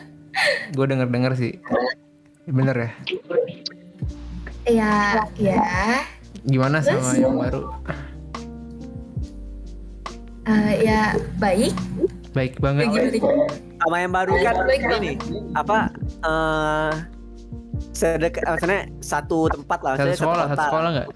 Gue 0.77 0.85
denger-denger 0.85 1.33
sih. 1.37 1.53
Bener 2.49 2.75
ya? 2.75 2.91
Ya, 4.65 4.93
ya. 5.37 5.61
Gimana 6.41 6.81
sama 6.81 7.13
Terus? 7.13 7.21
yang 7.21 7.37
baru? 7.37 7.61
Eh, 10.51 10.73
ya 10.83 11.15
baik. 11.39 11.73
Baik 12.35 12.59
banget. 12.59 12.91
Sama 13.81 13.97
yang 13.97 14.13
baru 14.13 14.37
kan 14.45 14.55
Baik 14.69 14.83
ini 15.01 15.17
apa 15.57 15.89
eh 16.21 16.91
sedekat 17.91 18.45
maksudnya 18.45 18.85
satu 19.01 19.49
tempat 19.49 19.79
lah 19.81 19.93
Satu 19.97 20.05
maksudnya 20.05 20.19
sekolah, 20.21 20.43
kota 20.45 20.53
satu 20.53 20.63
sekolah 20.69 20.89
nggak? 20.93 21.07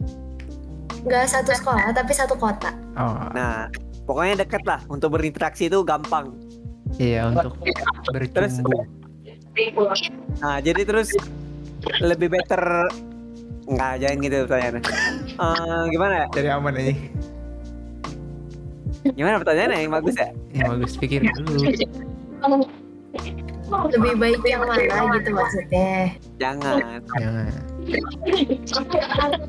Nggak 1.06 1.26
satu 1.30 1.52
sekolah 1.54 1.86
tapi 1.94 2.12
satu 2.18 2.36
kota. 2.36 2.72
Oh, 2.98 3.30
nah 3.38 3.70
pokoknya 4.10 4.46
deket 4.46 4.64
lah 4.66 4.80
untuk 4.90 5.14
berinteraksi 5.18 5.68
itu 5.70 5.82
gampang 5.86 6.34
iya 7.02 7.28
untuk 7.30 7.58
bercumbu. 8.14 8.86
nah 10.40 10.62
jadi 10.62 10.82
terus 10.86 11.10
lebih 12.02 12.34
better 12.34 12.88
Enggak, 13.66 13.94
jangan 13.98 14.18
gitu 14.22 14.38
pertanyaannya. 14.46 14.82
Eh, 15.42 15.82
gimana 15.90 16.14
ya? 16.22 16.26
Cari 16.38 16.50
aman 16.54 16.74
aja. 16.78 16.94
Gimana 19.08 19.38
pertanyaannya 19.38 19.78
yang 19.80 19.94
bagus 19.94 20.16
ya? 20.16 20.30
Yang 20.52 20.68
bagus 20.74 20.92
pikir 20.98 21.20
dulu. 21.38 21.60
lebih 23.66 24.14
baik 24.20 24.42
yang 24.46 24.62
mana 24.62 24.78
gitu 25.16 25.30
maksudnya 25.32 26.14
Jangan. 26.38 27.02
Jangan. 27.16 27.46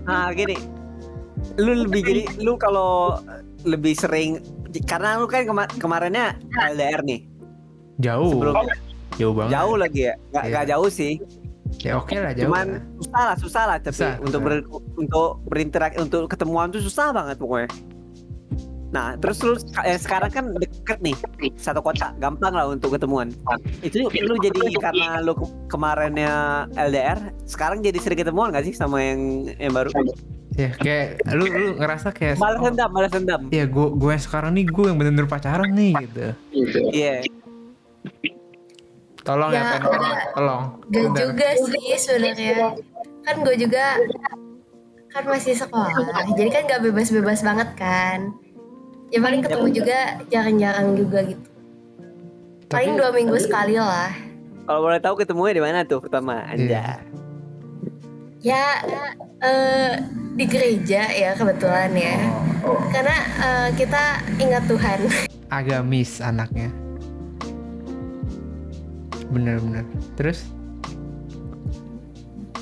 Nah, 0.05 0.29
gini. 0.33 0.57
Lu 1.57 1.73
lebih 1.79 2.01
jadi 2.01 2.23
lu 2.39 2.57
kalau 2.57 3.21
lebih 3.63 3.93
sering 3.93 4.41
karena 4.85 5.17
lu 5.17 5.27
kan 5.27 5.45
kema- 5.45 5.73
kemarinnya 5.77 6.37
LDR 6.71 7.01
nih. 7.03 7.21
Jauh. 7.99 8.29
Sebelumnya 8.31 8.77
Jauh 9.17 9.33
banget. 9.33 9.51
jauh 9.51 9.77
lagi 9.77 10.01
ya. 10.03 10.15
Nggak, 10.31 10.43
Iya. 10.43 10.51
nggak 10.53 10.67
jauh 10.69 10.89
sih. 10.91 11.13
Ya 11.81 11.93
oke 11.97 12.15
lah 12.15 12.33
jauh. 12.33 12.45
Cuman 12.47 12.67
lah. 12.69 12.83
susah 12.97 13.23
lah, 13.23 13.37
susah 13.37 13.63
lah 13.67 13.77
tapi 13.79 13.97
Susah, 13.97 14.13
untuk 14.21 14.41
susah. 14.41 14.45
ber, 14.47 14.55
untuk 14.97 15.29
berinteraksi 15.45 15.99
untuk 15.99 16.23
ketemuan 16.27 16.69
tuh 16.69 16.81
susah 16.81 17.11
banget 17.11 17.37
pokoknya. 17.37 17.69
Nah, 18.87 19.19
terus 19.19 19.43
lu 19.43 19.59
eh, 19.83 19.99
sekarang 19.99 20.31
kan 20.31 20.45
deket 20.55 21.03
nih 21.03 21.17
satu 21.59 21.83
kota, 21.83 22.15
gampang 22.17 22.55
lah 22.55 22.71
untuk 22.71 22.95
ketemuan. 22.95 23.35
Itu 23.83 24.07
lu 24.07 24.35
jadi 24.39 24.63
karena 24.79 25.19
lu 25.21 25.35
ke- 25.35 25.51
kemarinnya 25.67 26.65
LDR, 26.73 27.19
sekarang 27.45 27.83
jadi 27.83 27.99
sering 27.99 28.23
ketemuan 28.23 28.55
gak 28.55 28.63
sih 28.63 28.73
sama 28.73 29.03
yang 29.03 29.51
yang 29.59 29.75
baru? 29.75 29.91
Ya 30.55 30.71
kayak 30.73 31.21
lu 31.35 31.45
lu 31.45 31.67
ngerasa 31.77 32.15
kayak 32.15 32.39
Balas 32.43 32.63
oh, 32.63 32.71
dendam, 32.71 32.91
balas 32.95 33.11
dendam. 33.13 33.41
ya 33.51 33.67
gue 33.67 33.87
gue 33.93 34.11
yang 34.11 34.23
sekarang 34.23 34.55
nih 34.55 34.65
gue 34.65 34.85
yang 34.87 34.97
bener-bener 34.97 35.29
pacaran 35.29 35.69
nih 35.75 35.93
gitu. 36.07 36.27
Iya. 36.95 37.27
Tolong 39.27 39.51
ya, 39.51 39.59
Ya, 39.59 39.71
Pen. 39.75 39.83
Tolong. 40.33 40.63
gak 40.87 41.07
juga 41.19 41.49
sih 41.59 41.99
sebenarnya 41.99 42.79
kan 43.27 43.43
gue 43.43 43.55
juga 43.59 43.99
kan 45.11 45.25
masih 45.27 45.59
sekolah 45.59 45.91
jadi 46.39 46.49
kan 46.49 46.63
gak 46.71 46.83
bebas-bebas 46.87 47.43
banget 47.43 47.69
kan 47.75 48.31
ya 49.09 49.19
paling 49.19 49.41
ketemu 49.41 49.67
juga 49.73 49.99
jarang-jarang 50.27 50.95
juga 50.95 51.19
gitu 51.25 51.47
paling 52.67 52.93
Tapi- 52.93 53.01
dua 53.01 53.11
minggu 53.13 53.37
sekali 53.39 53.75
lah 53.77 54.11
Kalau 54.67 54.83
boleh 54.83 54.99
tahu 54.99 55.15
ketemunya 55.17 55.55
di 55.55 55.63
mana 55.63 55.87
tuh 55.87 56.03
pertama? 56.03 56.43
Anja. 56.43 56.99
Iya. 58.43 58.43
ya 58.43 58.65
eh, 59.41 59.93
di 60.35 60.43
gereja 60.45 61.07
ya 61.07 61.39
kebetulan 61.39 61.95
ya 61.95 62.19
karena 62.91 63.17
eh, 63.39 63.69
kita 63.79 64.03
ingat 64.37 64.67
Tuhan 64.67 65.01
Agamis 65.47 66.19
anaknya. 66.19 66.75
Bener-bener. 69.29 69.87
Terus 70.19 70.43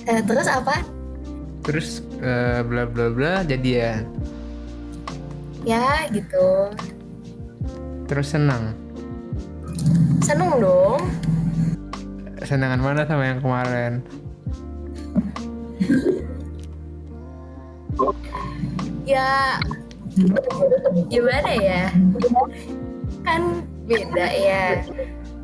Eh, 0.05 0.21
terus 0.21 0.45
apa 0.45 0.85
terus 1.65 2.05
eh, 2.21 2.61
bla 2.61 2.85
bla 2.85 3.09
bla 3.09 3.41
jadian. 3.41 4.05
Ya 5.65 6.07
gitu. 6.13 6.71
Terus 8.05 8.37
senang. 8.37 8.77
seneng 10.25 10.57
dong. 10.57 11.01
Senangan 12.45 12.81
mana 12.81 13.05
sama 13.05 13.25
yang 13.29 13.41
kemarin? 13.41 14.01
ya 19.05 19.61
gimana 21.13 21.51
ya? 21.61 21.85
Kan 23.25 23.65
beda 23.85 24.27
ya. 24.33 24.65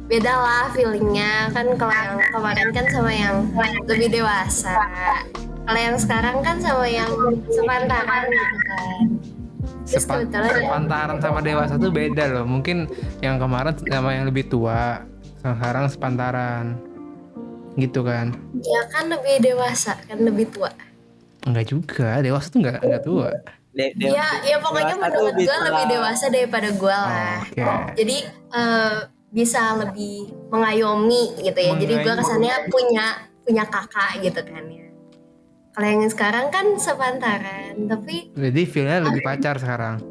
Beda 0.08 0.32
lah 0.32 0.64
feelingnya. 0.72 1.52
Kan 1.52 1.76
kalau 1.76 1.92
yang 1.92 2.16
kemarin 2.32 2.68
kan 2.72 2.86
sama 2.88 3.12
yang 3.12 3.36
lebih 3.84 4.08
dewasa. 4.20 4.80
Kalau 5.68 5.80
yang 5.80 5.96
sekarang 6.00 6.40
kan 6.40 6.56
sama 6.56 6.88
yang 6.88 7.12
sepantaran 7.52 8.24
gitu 8.32 8.58
kan 8.64 9.09
Sepan- 9.90 10.30
sepantaran 10.30 11.18
sama 11.18 11.40
dewasa 11.40 11.74
tuh 11.74 11.90
beda 11.90 12.30
loh. 12.30 12.44
Mungkin 12.44 12.86
yang 13.18 13.36
kemarin 13.36 13.74
sama 13.76 14.14
yang 14.14 14.24
lebih 14.24 14.46
tua, 14.46 15.02
sekarang 15.36 15.86
sepantaran. 15.86 16.78
Gitu 17.72 18.02
kan? 18.02 18.34
ya 18.60 18.82
kan 18.90 19.06
lebih 19.06 19.40
dewasa 19.40 19.94
kan 20.02 20.18
lebih 20.18 20.50
tua 20.50 20.74
Enggak 21.40 21.70
juga, 21.70 22.18
dewasa 22.18 22.50
tuh 22.50 22.58
enggak 22.60 22.82
enggak 22.82 23.02
tua. 23.02 23.30
De- 23.70 23.94
de- 23.94 24.10
ya 24.10 24.26
ya 24.42 24.58
pokoknya 24.58 24.98
menurut 24.98 25.38
gue 25.38 25.56
lebih 25.64 25.84
dewasa 25.88 26.26
daripada 26.26 26.68
gue 26.68 26.90
lah 26.90 27.38
Oke. 27.40 27.62
jadi 27.94 28.16
eh, 28.26 28.96
bisa 29.30 29.78
lebih 29.78 30.34
mengayomi 30.50 31.38
gitu 31.38 31.54
ya 31.56 31.72
jadi 31.78 31.94
gue 31.94 32.10
Mengayomi. 32.10 32.20
kesannya 32.20 32.54
punya 32.66 33.04
punya 33.40 33.64
kakak 33.64 34.10
gitu 34.20 34.40
kan 34.42 34.64
ya 34.66 34.79
kalau 35.70 35.86
yang 35.86 36.10
sekarang 36.10 36.50
kan 36.50 36.66
sepantaran 36.76 37.86
tapi 37.86 38.34
Jadi 38.34 38.62
feelnya 38.66 38.98
lebih 39.02 39.22
pacar 39.22 39.56
sekarang. 39.56 40.02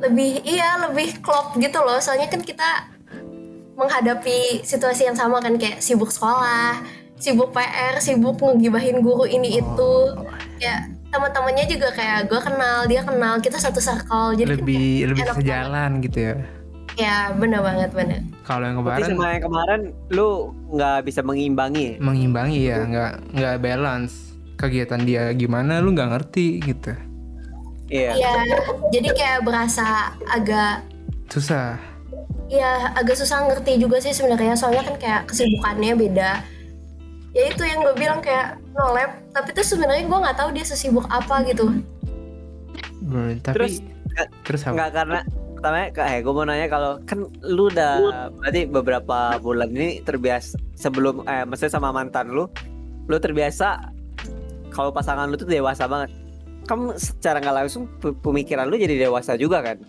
lebih 0.00 0.40
iya 0.48 0.80
lebih 0.80 1.20
klop 1.20 1.60
gitu 1.60 1.76
loh. 1.84 2.00
Soalnya 2.00 2.32
kan 2.32 2.40
kita 2.40 2.88
menghadapi 3.76 4.64
situasi 4.64 5.04
yang 5.04 5.16
sama 5.16 5.40
kan 5.40 5.60
kayak 5.60 5.84
sibuk 5.84 6.08
sekolah 6.08 6.80
sibuk 7.20 7.52
PR 7.52 8.00
sibuk 8.00 8.40
ngegibahin 8.40 9.04
guru 9.04 9.28
ini 9.28 9.60
itu. 9.60 9.92
Ya 10.56 10.88
teman-temannya 11.12 11.68
juga 11.68 11.92
kayak 11.92 12.32
gue 12.32 12.40
kenal 12.40 12.88
dia 12.88 13.04
kenal 13.04 13.36
kita 13.44 13.60
satu 13.60 13.76
circle. 13.76 14.32
Jadi 14.40 14.48
kan 14.48 14.58
lebih 14.64 14.86
lebih 15.12 15.22
enak 15.28 15.36
sejalan 15.36 15.90
gitu 16.00 16.18
ya. 16.32 16.34
ya 16.96 17.16
bener 17.36 17.60
banget 17.60 17.90
bener. 17.92 18.20
Kalau 18.48 18.64
yang 18.64 18.80
Berarti 18.80 19.04
kemarin? 19.04 19.16
sama 19.20 19.32
yang 19.36 19.44
kemarin 19.44 19.80
lu 20.08 20.28
nggak 20.72 20.98
bisa 21.04 21.20
mengimbangi. 21.20 21.84
ya? 21.84 21.96
mengimbangi 22.00 22.60
ya, 22.64 22.78
nggak 22.88 23.12
nggak 23.36 23.54
balance 23.60 24.29
kegiatan 24.60 25.00
dia 25.00 25.32
gimana 25.32 25.80
lu 25.80 25.96
nggak 25.96 26.10
ngerti 26.12 26.60
gitu. 26.60 26.92
Iya. 27.90 28.12
Iya, 28.14 28.32
jadi 28.92 29.08
kayak 29.16 29.40
berasa 29.42 30.14
agak 30.30 30.84
Susah. 31.32 31.74
ya 32.50 32.94
agak 32.94 33.18
susah 33.18 33.46
ngerti 33.50 33.78
juga 33.82 33.98
sih 34.02 34.10
sebenarnya 34.14 34.54
soalnya 34.54 34.86
kan 34.86 34.96
kayak 35.00 35.20
kesibukannya 35.32 35.96
beda. 35.96 36.30
Ya 37.30 37.42
itu 37.46 37.62
yang 37.62 37.86
gue 37.86 37.94
bilang 37.94 38.18
kayak 38.18 38.58
no 38.74 38.90
lab, 38.94 39.14
tapi 39.30 39.54
tuh 39.54 39.62
sebenarnya 39.62 40.06
gue 40.06 40.18
nggak 40.18 40.38
tahu 40.38 40.50
dia 40.54 40.66
sesibuk 40.66 41.06
apa 41.06 41.46
gitu. 41.46 41.70
Hmm, 43.06 43.38
Tapi 43.42 43.54
Terus, 43.54 43.74
terus, 44.46 44.60
apa? 44.66 44.74
Enggak 44.74 44.90
karena 44.94 45.18
pertama 45.60 45.76
kayak 45.92 46.20
gue 46.26 46.32
mau 46.34 46.44
nanya 46.46 46.66
kalau 46.72 46.92
kan 47.06 47.18
lu 47.44 47.70
udah 47.70 47.92
berarti 48.38 48.60
beberapa 48.66 49.18
bulan 49.38 49.70
ini 49.70 50.00
terbiasa 50.02 50.56
sebelum 50.74 51.22
eh 51.28 51.44
maksudnya 51.46 51.74
sama 51.76 51.92
mantan 51.92 52.32
lu 52.32 52.50
lu 53.06 53.16
terbiasa 53.20 53.92
kalau 54.70 54.90
pasangan 54.94 55.26
lu 55.26 55.36
tuh 55.36 55.50
dewasa 55.50 55.84
banget. 55.90 56.10
Kamu 56.66 56.94
secara 56.94 57.42
nggak 57.42 57.56
langsung 57.66 57.90
pe- 57.98 58.14
pemikiran 58.14 58.70
lu 58.70 58.78
jadi 58.78 59.10
dewasa 59.10 59.34
juga 59.34 59.62
kan? 59.62 59.82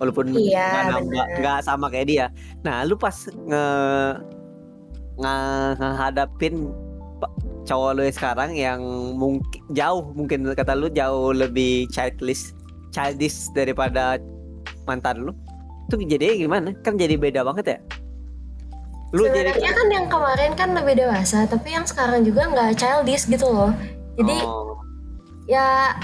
Walaupun 0.00 0.32
Iya, 0.32 0.96
nggak 1.38 1.60
sama 1.62 1.92
kayak 1.92 2.06
dia. 2.08 2.26
Nah 2.64 2.82
lu 2.88 2.96
pas 2.96 3.14
nge 3.28 3.64
nge- 5.20 5.74
ngehadapin 5.76 6.54
cowok 7.68 7.90
lu 7.94 8.02
yang 8.08 8.16
sekarang 8.16 8.50
yang 8.56 8.80
mungkin 9.14 9.60
jauh 9.76 10.08
mungkin 10.16 10.48
kata 10.56 10.72
lu 10.72 10.88
jauh 10.88 11.36
lebih 11.36 11.86
childish 11.92 12.56
childish 12.90 13.52
daripada 13.52 14.16
mantan 14.88 15.22
lu 15.28 15.32
tuh 15.92 16.00
jadi 16.00 16.38
gimana? 16.40 16.72
Kan 16.80 16.96
jadi 16.96 17.20
beda 17.20 17.44
banget 17.44 17.76
ya? 17.76 17.78
Lu 19.10 19.26
jadi 19.26 19.50
Sebenarnya 19.52 19.72
kan 19.74 19.88
yang 19.90 20.06
kemarin 20.06 20.50
kan 20.54 20.68
lebih 20.70 20.94
dewasa, 21.02 21.42
tapi 21.50 21.74
yang 21.74 21.82
sekarang 21.82 22.22
juga 22.22 22.46
nggak 22.46 22.78
childish 22.78 23.26
gitu 23.26 23.46
loh. 23.50 23.74
Jadi 24.20 24.36
Oh, 24.44 24.76
ya 25.48 25.96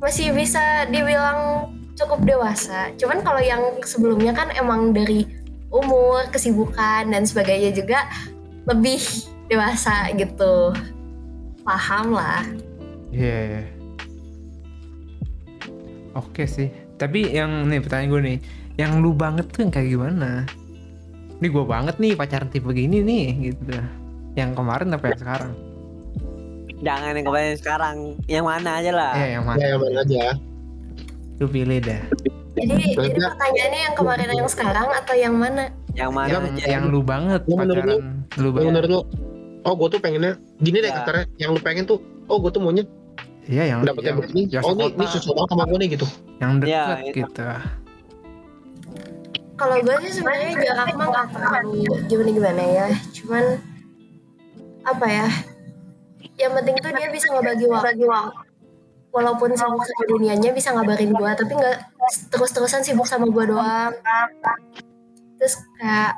masih 0.00 0.32
bisa 0.32 0.88
dibilang 0.88 1.68
cukup 1.94 2.24
dewasa. 2.24 2.90
Cuman 2.96 3.20
kalau 3.20 3.38
yang 3.44 3.60
sebelumnya 3.84 4.32
kan 4.32 4.48
emang 4.56 4.96
dari 4.96 5.28
umur, 5.72 6.28
kesibukan 6.32 7.08
dan 7.08 7.22
sebagainya 7.24 7.72
juga 7.76 8.08
lebih 8.68 9.00
dewasa 9.52 10.10
gitu. 10.16 10.72
Paham 11.62 12.16
lah. 12.16 12.42
Iya. 13.12 13.38
iya. 13.60 13.64
Oke 16.16 16.44
sih. 16.44 16.68
Tapi 17.00 17.32
yang 17.32 17.68
nih 17.68 17.80
pertanyaan 17.80 18.10
gue 18.12 18.20
nih, 18.20 18.38
yang 18.80 19.00
lu 19.00 19.12
banget 19.12 19.48
tuh 19.52 19.64
yang 19.64 19.72
kayak 19.72 19.88
gimana? 19.92 20.44
Ini 21.40 21.46
gue 21.50 21.64
banget 21.66 21.96
nih 21.98 22.14
pacaran 22.14 22.48
tipe 22.52 22.70
gini 22.70 23.02
nih 23.02 23.26
gitu. 23.50 23.74
Yang 24.38 24.50
kemarin 24.54 24.94
apa 24.94 25.04
yang 25.10 25.18
sekarang? 25.18 25.52
Jangan 26.82 27.14
yang 27.14 27.24
kemarin 27.24 27.54
sekarang 27.54 27.96
yang 28.26 28.44
mana 28.44 28.70
aja 28.76 28.90
lah 28.90 29.12
Eh 29.14 29.28
yang 29.32 29.44
mana? 29.44 29.58
ya 29.58 29.66
yang 29.70 29.80
mana 29.80 29.98
aja 30.00 30.24
Lu 31.38 31.46
pilih 31.46 31.78
dah. 31.78 32.02
Jadi, 32.52 32.94
jadi 32.94 33.18
pertanyaannya 33.18 33.80
yang 33.82 33.94
kemarin 33.96 34.28
yang 34.30 34.46
sekarang 34.46 34.86
atau 34.86 35.14
yang 35.16 35.34
mana? 35.34 35.72
yang 35.92 36.10
mana 36.10 36.30
Yang 36.30 36.44
aja 36.52 36.64
yang 36.70 36.84
lu 36.88 37.00
banget 37.00 37.40
Yang 37.44 37.58
menurut 37.58 37.82
pacaran. 37.82 38.00
Lu 38.32 38.42
yang 38.42 38.52
banget. 38.52 38.68
menurut 38.68 38.88
lu 38.88 39.00
oh 39.62 39.74
gue 39.74 39.88
tuh 39.88 40.00
pengennya 40.00 40.32
gini 40.58 40.78
deh 40.78 40.90
Ya. 40.90 40.96
katanya 41.00 41.22
yang 41.36 41.50
lu 41.50 41.60
pengen 41.60 41.84
tuh 41.84 41.98
oh 42.26 42.36
gue 42.38 42.50
tuh 42.50 42.58
maunya 42.58 42.84
Iya 43.42 43.64
yang 43.68 43.78
dapetnya 43.82 44.10
yang, 44.10 44.18
begini 44.18 44.42
yang 44.48 44.62
oh 44.62 44.70
ini 44.70 44.84
ini 44.84 44.90
sekota, 45.02 45.12
sesuatu 45.12 45.34
banget 45.36 45.50
sama 45.50 45.64
gue 45.66 45.78
nih 45.78 45.88
gitu 45.90 46.06
yang 46.38 46.50
Ya, 46.52 46.58
deket 46.60 46.98
iya. 47.00 47.12
gitu. 47.16 47.42
Kalau 49.52 49.76
gue 49.78 49.96
sih 50.02 50.12
sebenarnya 50.18 50.50
jarak 50.58 50.88
mah 50.92 51.06
nggak 51.08 51.26
terlalu 51.30 51.70
gimana 52.06 52.30
gimana 52.32 52.62
ya. 52.64 52.86
Cuman 53.12 53.44
apa 54.82 55.06
ya? 55.06 55.26
Yang 56.40 56.52
penting 56.56 56.76
tuh 56.80 56.92
dia 56.96 57.08
bisa 57.12 57.26
ngebagi 57.32 57.66
waktu. 57.68 58.06
Walaupun 59.12 59.52
sibuk 59.52 59.84
sama 59.84 60.04
dunianya 60.08 60.56
bisa 60.56 60.72
ngabarin 60.72 61.12
gue 61.12 61.30
tapi 61.36 61.52
nggak 61.52 61.78
terus-terusan 62.32 62.80
sibuk 62.80 63.04
sama 63.04 63.28
gue 63.28 63.44
doang. 63.44 63.92
Terus 65.36 65.60
kayak 65.76 66.16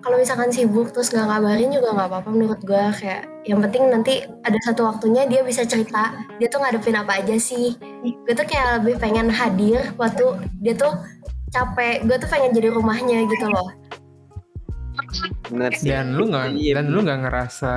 kalau 0.00 0.16
misalkan 0.16 0.48
sibuk 0.48 0.96
terus 0.96 1.12
nggak 1.12 1.28
ngabarin 1.28 1.68
juga 1.68 1.92
nggak 1.92 2.08
apa-apa 2.08 2.30
menurut 2.32 2.60
gue 2.64 2.84
kayak 3.04 3.28
yang 3.44 3.60
penting 3.60 3.92
nanti 3.92 4.24
ada 4.24 4.56
satu 4.64 4.88
waktunya 4.88 5.28
dia 5.28 5.44
bisa 5.44 5.60
cerita 5.68 6.16
dia 6.40 6.48
tuh 6.48 6.64
ngadepin 6.64 6.96
apa 6.96 7.20
aja 7.20 7.36
sih. 7.36 7.76
Gue 8.00 8.32
tuh 8.32 8.48
kayak 8.48 8.80
lebih 8.80 8.96
pengen 8.96 9.28
hadir 9.28 9.92
waktu 10.00 10.24
dia 10.64 10.72
tuh 10.72 10.96
capek 11.52 12.08
gue 12.08 12.16
tuh 12.16 12.28
pengen 12.32 12.56
jadi 12.56 12.72
rumahnya 12.72 13.28
gitu 13.28 13.44
loh 13.50 13.74
Bener 15.50 15.72
sih. 15.74 15.90
dan 15.90 16.14
lu 16.14 16.30
nggak 16.30 16.46
Iya. 16.54 16.72
dan 16.78 16.86
lu 16.88 16.98
nggak 17.02 17.20
ngerasa 17.26 17.72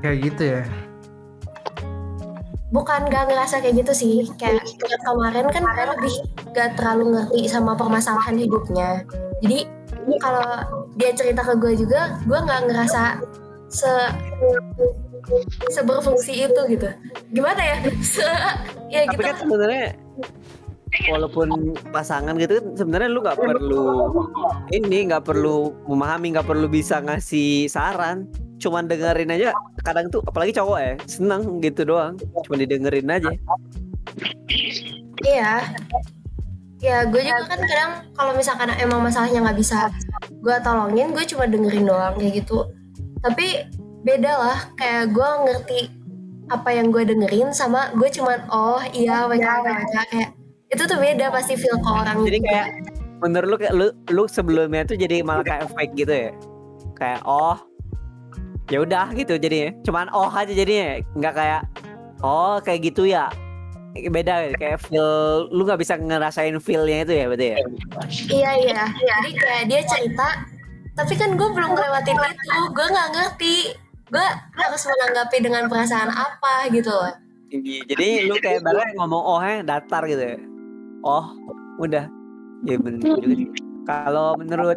kayak 0.00 0.18
gitu 0.24 0.42
ya? 0.56 0.62
Bukan 2.70 3.10
gak 3.10 3.26
ngerasa 3.26 3.58
kayak 3.58 3.82
gitu 3.82 3.92
sih. 3.92 4.14
Kayak 4.38 4.62
kayak 4.78 5.00
kemarin 5.02 5.46
kan 5.50 5.62
gue 5.66 5.86
lebih 5.90 6.14
gak 6.54 6.78
terlalu 6.78 7.18
ngerti 7.18 7.50
sama 7.50 7.74
permasalahan 7.74 8.38
hidupnya. 8.38 9.02
Jadi 9.42 9.66
kalau 10.22 10.46
dia 10.94 11.10
cerita 11.10 11.42
ke 11.42 11.58
gue 11.58 11.74
juga 11.74 12.22
gue 12.22 12.38
nggak 12.38 12.70
ngerasa 12.70 13.18
se 13.66 13.90
seberfungsi 15.70 16.46
itu 16.46 16.60
gitu. 16.70 16.88
Gimana 17.34 17.58
ya? 17.58 17.76
Se 18.14 18.22
ya 18.86 19.06
Tapi 19.06 19.14
gitu. 19.14 19.22
kan 19.26 19.34
sebenarnya 19.34 19.86
walaupun 21.10 21.74
pasangan 21.94 22.34
gitu 22.34 22.58
kan 22.58 22.66
sebenarnya 22.74 23.08
lu 23.10 23.20
nggak 23.22 23.38
perlu 23.38 23.86
ini 24.74 25.10
nggak 25.10 25.22
perlu 25.22 25.70
memahami 25.86 26.34
nggak 26.34 26.48
perlu 26.48 26.66
bisa 26.66 26.98
ngasih 26.98 27.70
saran 27.70 28.26
cuman 28.60 28.90
dengerin 28.90 29.32
aja 29.32 29.56
kadang 29.86 30.10
tuh 30.12 30.20
apalagi 30.26 30.52
cowok 30.52 30.78
ya 30.82 30.94
seneng 31.06 31.62
gitu 31.64 31.86
doang 31.86 32.18
cuma 32.44 32.56
didengerin 32.58 33.08
aja 33.08 33.32
Iya. 35.20 35.76
Ya, 36.80 37.04
gue 37.04 37.20
juga 37.20 37.44
kan 37.44 37.60
kadang 37.60 37.92
kalau 38.16 38.32
misalkan 38.32 38.72
emang 38.80 39.04
masalahnya 39.04 39.44
nggak 39.44 39.58
bisa 39.60 39.92
gue 40.40 40.56
tolongin, 40.64 41.12
gue 41.12 41.24
cuma 41.28 41.44
dengerin 41.44 41.84
doang 41.84 42.16
kayak 42.16 42.40
gitu. 42.40 42.72
Tapi 43.20 43.68
beda 44.00 44.32
lah, 44.32 44.58
kayak 44.80 45.12
gue 45.12 45.28
ngerti 45.44 45.80
apa 46.50 46.72
yang 46.74 46.90
gue 46.90 47.06
dengerin 47.06 47.54
sama 47.54 47.94
gue 47.94 48.10
cuman 48.10 48.42
oh 48.50 48.82
iya 48.90 49.22
weka 49.30 49.62
weka 49.62 50.02
kayak 50.10 50.34
itu 50.70 50.82
tuh 50.86 50.98
beda 51.02 51.34
pasti 51.34 51.58
feel 51.58 51.76
ke 51.82 51.90
orang 51.90 52.22
Jadi 52.22 52.38
kayak 52.46 52.68
menurut 53.20 53.48
lu 53.50 53.56
kayak 53.58 53.74
lu 53.74 53.86
lu 54.14 54.24
sebelumnya 54.30 54.86
tuh 54.86 54.96
jadi 54.96 55.20
malah 55.26 55.44
kayak 55.44 55.68
fake 55.74 55.94
gitu 55.98 56.14
ya? 56.14 56.30
Kayak 56.96 57.20
oh 57.26 57.58
ya 58.70 58.78
udah 58.86 59.10
gitu 59.12 59.34
jadinya. 59.36 59.74
Cuman 59.82 60.06
oh 60.14 60.30
aja 60.30 60.52
jadinya. 60.54 61.02
Nggak 61.18 61.34
kayak 61.36 61.62
oh 62.22 62.62
kayak 62.62 62.80
gitu 62.86 63.10
ya? 63.10 63.28
Beda 63.90 64.46
ya, 64.46 64.54
kayak 64.54 64.78
feel 64.86 65.50
lu 65.50 65.66
nggak 65.66 65.82
bisa 65.82 65.98
ngerasain 65.98 66.54
feelnya 66.62 67.02
itu 67.02 67.12
ya 67.18 67.24
berarti 67.26 67.46
ya? 67.50 67.58
Iya 68.30 68.50
iya. 68.62 68.82
Jadi 68.86 69.30
kayak 69.34 69.64
dia 69.66 69.80
cerita, 69.82 70.46
tapi 70.94 71.18
kan 71.18 71.34
gue 71.34 71.48
belum 71.50 71.74
ngelewatin 71.74 72.14
itu, 72.14 72.58
gue 72.70 72.86
nggak 72.86 73.10
ngerti. 73.18 73.56
Gue 74.14 74.26
harus 74.54 74.82
menanggapi 74.86 75.36
dengan 75.42 75.66
perasaan 75.66 76.06
apa 76.06 76.70
gitu 76.70 76.86
loh. 76.86 77.14
Iya, 77.50 77.82
jadi 77.90 78.30
lu 78.30 78.38
kayak 78.38 78.62
barang 78.62 78.94
ngomong 78.94 79.22
oh 79.26 79.42
datar 79.66 80.06
gitu 80.06 80.22
ya 80.22 80.38
oh 81.02 81.26
udah. 81.78 82.06
Ya 82.62 82.76
bener 82.76 83.00
juga 83.16 83.32
sih. 83.32 83.48
kalau 83.84 84.36
menurut 84.36 84.76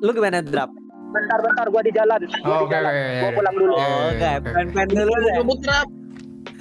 lu 0.00 0.10
gimana 0.10 0.40
drap? 0.40 0.68
Bentar-bentar 1.12 1.68
gua 1.68 1.80
di 1.80 1.92
jalan. 1.92 2.20
Gua 2.20 2.44
Oh, 2.44 2.58
di 2.58 2.64
oke, 2.64 2.72
jalan. 2.72 2.88
oke, 2.88 3.00
oke. 3.02 3.18
Gua 3.18 3.30
pulang 3.32 3.56
dulu. 3.56 3.74
Iya, 3.74 3.86
oh 3.86 4.10
kayak 4.14 4.38
oke. 4.38 4.50
pen-pen 4.52 4.88
dulu 4.90 5.12
deh 5.14 5.32
ngebut 5.34 5.58
trap 5.60 5.88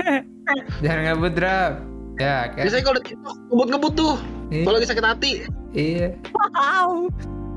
jangan 0.84 1.02
ngebut 1.08 1.34
drap. 1.34 1.74
Ya 2.18 2.36
kayak 2.48 2.64
biasanya 2.68 2.84
kalau 2.84 2.96
udah 2.96 3.06
ngebut 3.50 3.68
ngebut 3.70 3.94
tuh. 3.96 4.16
Iya, 4.50 4.64
kalau 4.64 4.76
lagi 4.76 4.88
sakit 4.88 5.06
hati. 5.06 5.32
Iya. 5.72 6.08
Wow. 6.32 6.92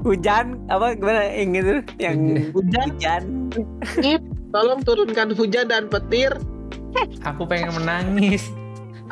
hujan 0.05 0.61
apa 0.69 0.95
gimana? 0.95 1.21
Yang 1.27 1.49
gitu 1.55 1.73
yang 1.99 2.17
hujan. 2.53 2.87
Hujan. 2.93 3.23
Tolong 4.51 4.81
turunkan 4.83 5.33
hujan 5.33 5.67
dan 5.67 5.89
petir. 5.89 6.31
Aku 7.25 7.43
pengen 7.45 7.75
menangis 7.75 8.53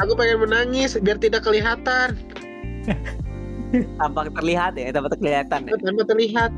aku 0.00 0.12
pengen 0.16 0.38
menangis 0.44 0.96
biar 1.00 1.18
tidak 1.20 1.44
kelihatan 1.44 2.16
tampak 4.00 4.32
terlihat 4.36 4.72
ya 4.76 4.92
tampak 4.92 5.16
kelihatan 5.20 5.60
ya. 5.68 5.76
tanpa 5.80 6.02
terlihat 6.08 6.50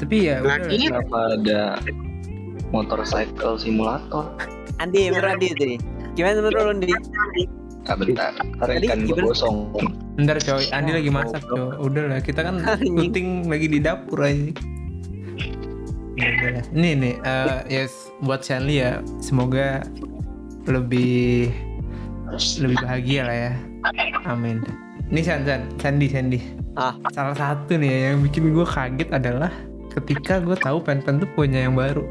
tapi 0.00 0.16
ya 0.30 0.42
lah. 0.42 0.58
Kenapa 0.66 1.38
ada 1.38 1.78
motorcycle 2.74 3.54
simulator? 3.60 4.34
Andi 4.80 5.12
menurut 5.12 5.36
Andi 5.36 5.46
itu 5.52 5.64
nih 5.76 5.78
gimana 6.18 6.42
menurut 6.42 6.58
lu 6.58 6.72
Andi 6.74 6.94
Ah 7.82 7.98
bentar, 7.98 8.30
ntar 8.38 8.70
Tadi 8.70 8.86
ikan 8.86 9.10
gue 9.10 9.18
gosong. 9.18 9.74
Bentar 10.14 10.38
coy, 10.38 10.70
Andi 10.70 10.94
lagi 10.94 11.10
masak 11.10 11.42
coy. 11.50 11.74
Udah 11.82 12.14
lah, 12.14 12.22
kita 12.22 12.46
kan 12.46 12.62
syuting 12.78 13.50
lagi 13.50 13.66
di 13.66 13.82
dapur 13.82 14.22
aja. 14.22 14.54
Ya. 16.14 16.62
Nih 16.70 16.94
nih, 16.94 17.14
eh, 17.26 17.58
yes 17.66 18.14
buat 18.22 18.46
Shanley 18.46 18.86
ya, 18.86 19.02
semoga 19.18 19.82
lebih 20.70 21.50
lebih 22.60 22.78
bahagia 22.80 23.20
lah 23.28 23.36
ya. 23.36 23.52
Amin. 24.24 24.64
Ini 25.12 25.20
San 25.20 25.44
San, 25.44 25.68
Sandy 25.76 26.08
Sandy. 26.08 26.40
Ah. 26.74 26.96
Salah 27.12 27.36
satu 27.36 27.76
nih 27.76 27.90
ya, 27.90 27.98
yang 28.12 28.24
bikin 28.24 28.56
gue 28.56 28.64
kaget 28.64 29.08
adalah 29.12 29.52
ketika 29.92 30.40
gue 30.40 30.56
tahu 30.56 30.80
Pen 30.80 31.04
Pen 31.04 31.20
tuh 31.20 31.28
punya 31.36 31.68
yang 31.68 31.76
baru. 31.76 32.04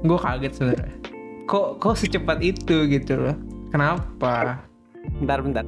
Gue 0.00 0.16
kaget 0.16 0.52
sebenarnya. 0.56 0.96
Kok 1.44 1.82
kok 1.82 1.94
secepat 2.00 2.40
itu 2.40 2.88
gitu 2.88 3.20
loh? 3.20 3.36
Kenapa? 3.70 4.64
bentar 5.20 5.40
bentar 5.40 5.64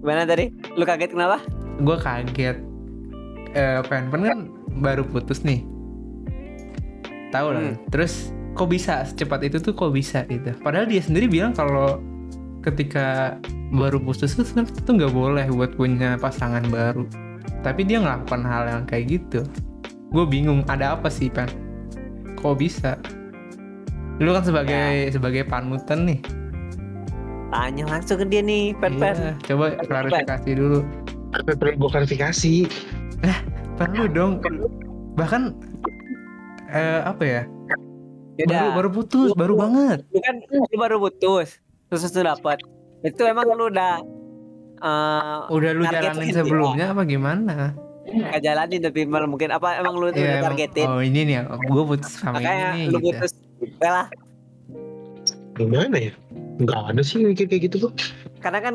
gimana 0.00 0.24
tadi 0.28 0.52
lu 0.76 0.84
kaget 0.84 1.12
kenapa 1.12 1.40
gue 1.80 1.96
kaget 1.96 2.56
eh 3.52 3.80
pen 3.88 4.12
pen 4.12 4.22
kan 4.24 4.38
baru 4.80 5.04
putus 5.04 5.40
nih 5.40 5.64
tahu 7.32 7.48
lah 7.56 7.62
Hmm. 7.72 7.76
terus 7.88 8.32
kok 8.52 8.68
bisa 8.68 9.06
secepat 9.08 9.46
itu 9.46 9.56
tuh 9.62 9.72
kok 9.72 9.92
bisa 9.92 10.24
gitu 10.28 10.52
padahal 10.60 10.84
dia 10.84 11.00
sendiri 11.00 11.30
bilang 11.30 11.56
kalau 11.56 12.00
ketika 12.60 13.36
baru 13.72 13.96
putus 14.02 14.36
tuh 14.36 14.44
sebenarnya 14.44 14.82
tuh 14.84 14.94
nggak 15.00 15.14
boleh 15.14 15.46
buat 15.52 15.72
punya 15.76 16.20
pasangan 16.20 16.64
baru. 16.68 17.08
Tapi 17.60 17.84
dia 17.84 18.00
ngelakukan 18.00 18.42
hal 18.44 18.64
yang 18.68 18.84
kayak 18.88 19.20
gitu. 19.20 19.44
Gue 20.10 20.24
bingung 20.26 20.64
ada 20.68 20.96
apa 20.98 21.08
sih 21.08 21.30
pen 21.30 21.48
kok 22.36 22.56
bisa? 22.56 22.96
Lu 24.20 24.32
kan 24.36 24.44
sebagai 24.44 25.12
sebagai 25.12 25.42
panutan 25.48 26.08
nih. 26.08 26.20
Tanya 27.50 27.84
langsung 27.88 28.22
ke 28.22 28.26
dia 28.28 28.42
nih 28.44 28.76
pen 28.78 29.00
pen 29.00 29.16
Iya, 29.16 29.32
coba 29.54 29.64
klarifikasi 29.84 30.50
dulu. 30.56 30.80
Apa 31.30 31.50
perlu 31.56 31.72
gue 31.78 31.90
klarifikasi 31.90 32.54
perlu 33.78 34.04
dong. 34.10 34.32
Bahkan 35.16 35.42
eh, 36.72 37.00
apa 37.04 37.24
ya? 37.24 37.42
Yaudah. 38.40 38.56
baru 38.56 38.70
baru 38.72 38.88
putus 38.88 39.30
baru 39.36 39.54
banget. 39.58 39.98
lu 40.16 40.18
kan 40.24 40.34
lu 40.48 40.76
baru 40.80 40.96
putus 40.96 41.60
terus 41.90 42.14
lu 42.14 42.22
dapet 42.22 42.58
itu 43.02 43.22
emang 43.26 43.50
lu 43.50 43.66
udah 43.66 43.98
eh 44.80 45.38
udah 45.50 45.70
lu 45.74 45.84
jalanin 45.90 46.30
sebelumnya 46.32 46.86
apa 46.94 47.02
gimana? 47.04 47.74
Nggak 48.06 48.40
jalanin 48.42 48.80
tapi 48.80 49.00
malah 49.04 49.28
mungkin 49.28 49.50
apa 49.52 49.76
emang 49.82 49.98
lu 49.98 50.08
udah 50.08 50.18
Iya, 50.18 50.40
targetin. 50.40 50.86
oh 50.88 51.02
ini 51.02 51.20
nih 51.26 51.44
gue 51.46 51.82
putus 51.84 52.12
sama 52.16 52.38
makanya 52.38 52.78
ini 52.78 52.94
lu 52.94 52.98
gitu. 53.02 53.18
putus. 53.18 53.32
Udah 53.60 53.90
lah. 53.90 54.06
Gimana 55.58 55.96
ya? 55.98 56.12
Nggak 56.62 56.80
ada 56.94 57.02
sih 57.04 57.20
mikir 57.20 57.50
kayak 57.50 57.68
gitu 57.68 57.90
tuh. 57.90 57.92
Karena 58.40 58.58
kan 58.64 58.74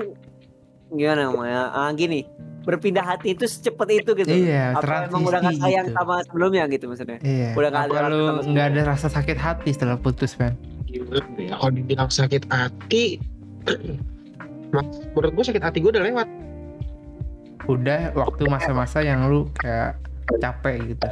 gimana 0.93 1.32
ngomongnya 1.32 1.74
ah, 1.74 1.89
gini 1.97 2.28
berpindah 2.66 3.05
hati 3.05 3.34
itu 3.38 3.45
secepat 3.45 3.89
itu 3.93 4.11
gitu. 4.18 4.30
Iya 4.30 4.76
apa 4.78 5.09
emang 5.09 5.22
udah 5.26 5.39
gak 5.41 5.57
sayang 5.61 5.88
gitu. 5.89 5.97
sama 5.97 6.16
sebelumnya 6.26 6.63
gitu 6.70 6.86
maksudnya? 6.89 7.18
Iya 7.22 7.49
udah 7.53 7.70
nggak 7.72 7.84
apa 7.88 7.95
ada 7.97 8.07
lu 8.09 8.18
rasa 8.18 8.41
sama 8.41 8.51
nggak 8.51 8.66
ada 8.66 8.82
rasa 8.86 9.07
sakit 9.09 9.38
hati 9.38 9.70
setelah 9.74 9.97
putus 10.01 10.34
kan 10.38 10.53
gimana 10.96 11.28
ya. 11.38 11.56
Kalau 11.60 11.72
dibilang 11.76 12.10
sakit 12.10 12.43
hati 12.48 13.20
Mas, 14.76 14.88
menurut 15.16 15.32
gue 15.36 15.46
sakit 15.48 15.64
hati 15.64 15.78
gue 15.80 15.91
udah 15.91 16.04
lewat. 16.04 16.28
Udah 17.66 18.12
waktu 18.14 18.43
masa-masa 18.52 19.02
yang 19.02 19.26
lu 19.32 19.48
kayak 19.64 19.98
capek 20.41 20.96
gitu. 20.96 21.10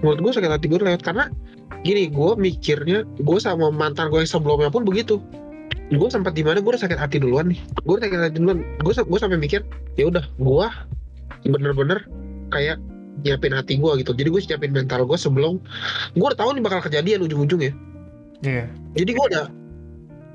Menurut 0.00 0.18
gue 0.22 0.32
sakit 0.38 0.50
hati 0.50 0.64
gue 0.70 0.78
udah 0.78 0.94
lewat 0.94 1.02
karena 1.02 1.24
gini 1.82 2.06
gue 2.10 2.30
mikirnya 2.38 3.02
gue 3.18 3.38
sama 3.42 3.74
mantan 3.74 4.08
gue 4.14 4.22
yang 4.22 4.30
sebelumnya 4.30 4.70
pun 4.70 4.86
begitu. 4.86 5.18
Gue 5.90 6.08
sempat 6.10 6.34
di 6.34 6.42
mana 6.42 6.62
gue 6.62 6.70
udah 6.70 6.82
sakit 6.82 6.98
hati 6.98 7.18
duluan 7.18 7.50
nih. 7.50 7.60
Gue 7.82 7.98
udah 7.98 8.06
sakit 8.06 8.20
hati 8.30 8.36
duluan. 8.38 8.62
Gue 8.82 8.92
gue 8.94 9.18
sampai 9.18 9.38
mikir 9.38 9.60
ya 9.98 10.06
udah 10.06 10.24
gue 10.38 10.66
bener-bener 11.46 12.06
kayak 12.54 12.78
nyiapin 13.26 13.54
hati 13.58 13.74
gue 13.80 13.90
gitu. 14.06 14.14
Jadi 14.14 14.28
gue 14.30 14.40
siapin 14.40 14.70
mental 14.70 15.02
gue 15.02 15.18
sebelum 15.18 15.58
gue 16.14 16.26
udah 16.26 16.38
tahu 16.38 16.54
nih 16.54 16.62
bakal 16.62 16.80
kejadian 16.84 17.26
ujung-ujungnya 17.26 17.74
iya. 18.42 18.64
Jadi 18.92 19.10
gue 19.12 19.26
udah 19.30 19.46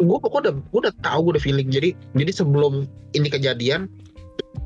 gue 0.01 0.17
pokoknya 0.17 0.41
udah 0.49 0.53
gue 0.57 0.79
udah 0.81 0.93
tahu 1.01 1.19
gue 1.25 1.31
udah 1.37 1.43
feeling. 1.43 1.67
Jadi 1.67 1.89
jadi 2.13 2.31
sebelum 2.33 2.85
ini 3.11 3.27
kejadian 3.27 3.85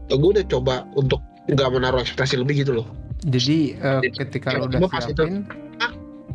gue 0.08 0.30
udah 0.32 0.46
coba 0.46 0.86
untuk 0.94 1.20
nggak 1.46 1.70
menaruh 1.70 2.00
ekspektasi 2.00 2.40
lebih 2.40 2.64
gitu 2.64 2.78
loh. 2.78 2.88
Jadi 3.26 3.74
eh, 3.76 4.02
ketika 4.14 4.54
lu 4.56 4.70
udah 4.70 4.80
pas 4.86 5.04
itu- 5.04 5.18
siapin? 5.18 5.44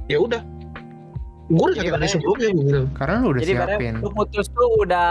ya 0.06 0.18
udah. 0.18 0.42
Gue 1.46 1.66
udah 1.66 1.82
Jadi 1.82 1.90
makanya- 1.90 2.10
sebelumnya 2.10 2.48
gue 2.50 2.64
bilang. 2.66 2.88
Karena 2.94 3.14
lu 3.22 3.28
udah 3.30 3.42
Jadi 3.42 3.52
siapin. 3.54 3.94
lu 4.02 4.08
putus 4.10 4.46
tuh 4.50 4.68
udah 4.82 5.10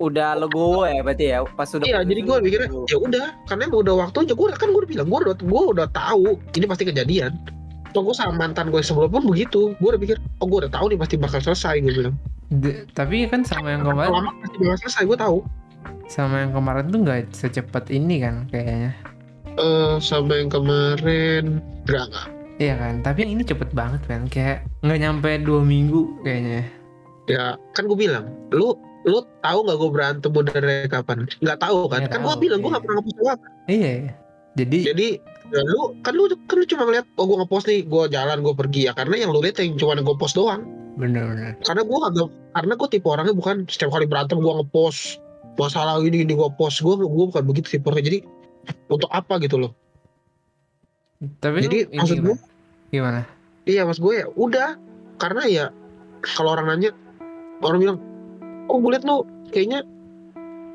udah 0.00 0.30
legowo 0.32 0.88
ya 0.88 1.04
berarti 1.04 1.24
ya? 1.28 1.38
Pas 1.44 1.68
udah 1.68 1.84
iya 1.84 2.00
putus 2.00 2.08
jadi 2.08 2.20
gue 2.24 2.36
mikirnya 2.40 2.68
ya 2.88 2.96
udah 2.96 3.26
karena 3.44 3.62
emang 3.68 3.80
udah 3.84 3.94
waktunya 4.00 4.32
gue 4.32 4.46
kan 4.56 4.68
gue 4.68 4.80
udah 4.80 4.90
bilang 4.90 5.06
gue 5.08 5.18
udah 5.28 5.34
gue 5.36 5.62
udah 5.76 5.86
tahu 5.92 6.24
ini 6.56 6.64
pasti 6.64 6.84
kejadian 6.88 7.32
Tuh 7.90 8.02
gue 8.06 8.14
sama 8.14 8.32
mantan 8.36 8.70
gue 8.70 8.78
sebelum 8.80 9.10
pun 9.10 9.24
begitu. 9.26 9.74
Gue 9.78 9.88
udah 9.94 10.00
pikir 10.00 10.16
oh 10.38 10.46
gue 10.46 10.58
udah 10.66 10.72
tahu 10.72 10.94
nih 10.94 10.98
pasti 10.98 11.14
bakal 11.18 11.40
selesai 11.42 11.82
gue 11.82 11.92
bilang. 11.92 12.16
D- 12.50 12.82
tapi 12.94 13.30
kan 13.30 13.46
sama 13.46 13.78
yang 13.78 13.86
kemarin 13.86 14.10
lama 14.10 14.30
pasti 14.42 14.56
bakal 14.58 14.78
selesai 14.86 15.02
gue 15.06 15.18
tahu. 15.18 15.38
sama 16.10 16.42
yang 16.42 16.50
kemarin 16.50 16.90
tuh 16.90 16.98
nggak 17.06 17.30
secepat 17.30 17.86
ini 17.94 18.18
kan 18.18 18.50
kayaknya. 18.50 18.90
eh 19.54 19.94
sama 20.02 20.34
yang 20.38 20.50
kemarin 20.50 21.62
enggak 21.86 22.04
enggak 22.10 22.26
Iya 22.60 22.74
kan, 22.76 22.94
tapi 23.00 23.24
yang 23.24 23.32
ini 23.40 23.42
cepet 23.46 23.72
banget 23.72 24.02
kan, 24.04 24.28
kayak 24.28 24.68
nggak 24.84 25.00
nyampe 25.00 25.30
dua 25.40 25.64
minggu 25.64 26.12
kayaknya. 26.20 26.68
ya 27.24 27.54
kan 27.72 27.86
gue 27.86 27.96
bilang 27.96 28.28
lu 28.52 28.74
lu 29.08 29.22
tahu 29.40 29.58
nggak 29.64 29.78
gue 29.80 29.90
berantem 29.94 30.30
udah 30.34 30.52
dari 30.52 30.84
kapan? 30.90 31.24
Nggak 31.40 31.58
tahu 31.62 31.88
kan? 31.88 32.04
Nggak 32.04 32.12
kan 32.12 32.20
gue 32.20 32.36
bilang 32.36 32.58
gue 32.60 32.68
iya. 32.68 32.74
nggak 32.76 32.84
pernah 32.84 32.96
ngepost 33.00 33.18
apa 33.30 33.46
Iya, 33.70 33.94
jadi 34.58 34.78
jadi 34.92 35.08
ya 35.50 35.62
lu 35.66 35.94
kan 36.06 36.12
lu 36.14 36.30
kan 36.46 36.56
lu 36.58 36.64
cuma 36.66 36.86
ngeliat 36.86 37.06
oh 37.18 37.24
gue 37.26 37.36
ngepost 37.42 37.66
nih 37.66 37.80
gue 37.86 38.02
jalan 38.10 38.38
gue 38.42 38.54
pergi. 38.54 38.80
Ya 38.90 38.92
karena 38.94 39.14
yang 39.18 39.30
lu 39.34 39.42
lihat 39.42 39.58
yang 39.58 39.74
cuma 39.76 39.98
gue 39.98 40.16
post 40.16 40.38
doang. 40.38 40.62
Bener-bener. 41.00 41.56
karena 41.64 41.86
gue 41.86 41.98
kagak 41.98 42.28
karena 42.52 42.72
gue 42.76 42.88
tipe 42.92 43.06
orangnya 43.08 43.32
bukan 43.32 43.64
setiap 43.70 43.94
kali 43.94 44.04
berantem 44.04 44.36
gue 44.36 44.52
ngepost 44.52 45.22
masalah 45.56 46.02
ini 46.02 46.22
ini 46.22 46.32
gue 46.34 46.50
post. 46.54 46.82
Gue 46.82 46.98
gue 46.98 47.26
bukan 47.30 47.44
begitu 47.46 47.78
tipe 47.78 47.86
orangnya. 47.90 48.06
Jadi 48.14 48.18
untuk 48.90 49.10
apa 49.10 49.40
gitu 49.42 49.56
loh. 49.58 49.72
Tapi 51.20 51.68
Jadi, 51.68 51.78
maksud 51.92 52.16
gimana? 52.24 52.40
gimana? 52.88 53.20
iya 53.68 53.84
mas 53.84 54.00
gue 54.00 54.24
ya 54.24 54.26
udah. 54.34 54.78
Karena 55.20 55.42
ya 55.44 55.64
kalau 56.24 56.56
orang 56.56 56.72
nanya 56.72 56.90
orang 57.60 57.78
bilang 57.80 57.98
oh 58.72 58.78
gue 58.80 58.90
liat 58.96 59.04
lu 59.04 59.26
kayaknya 59.52 59.84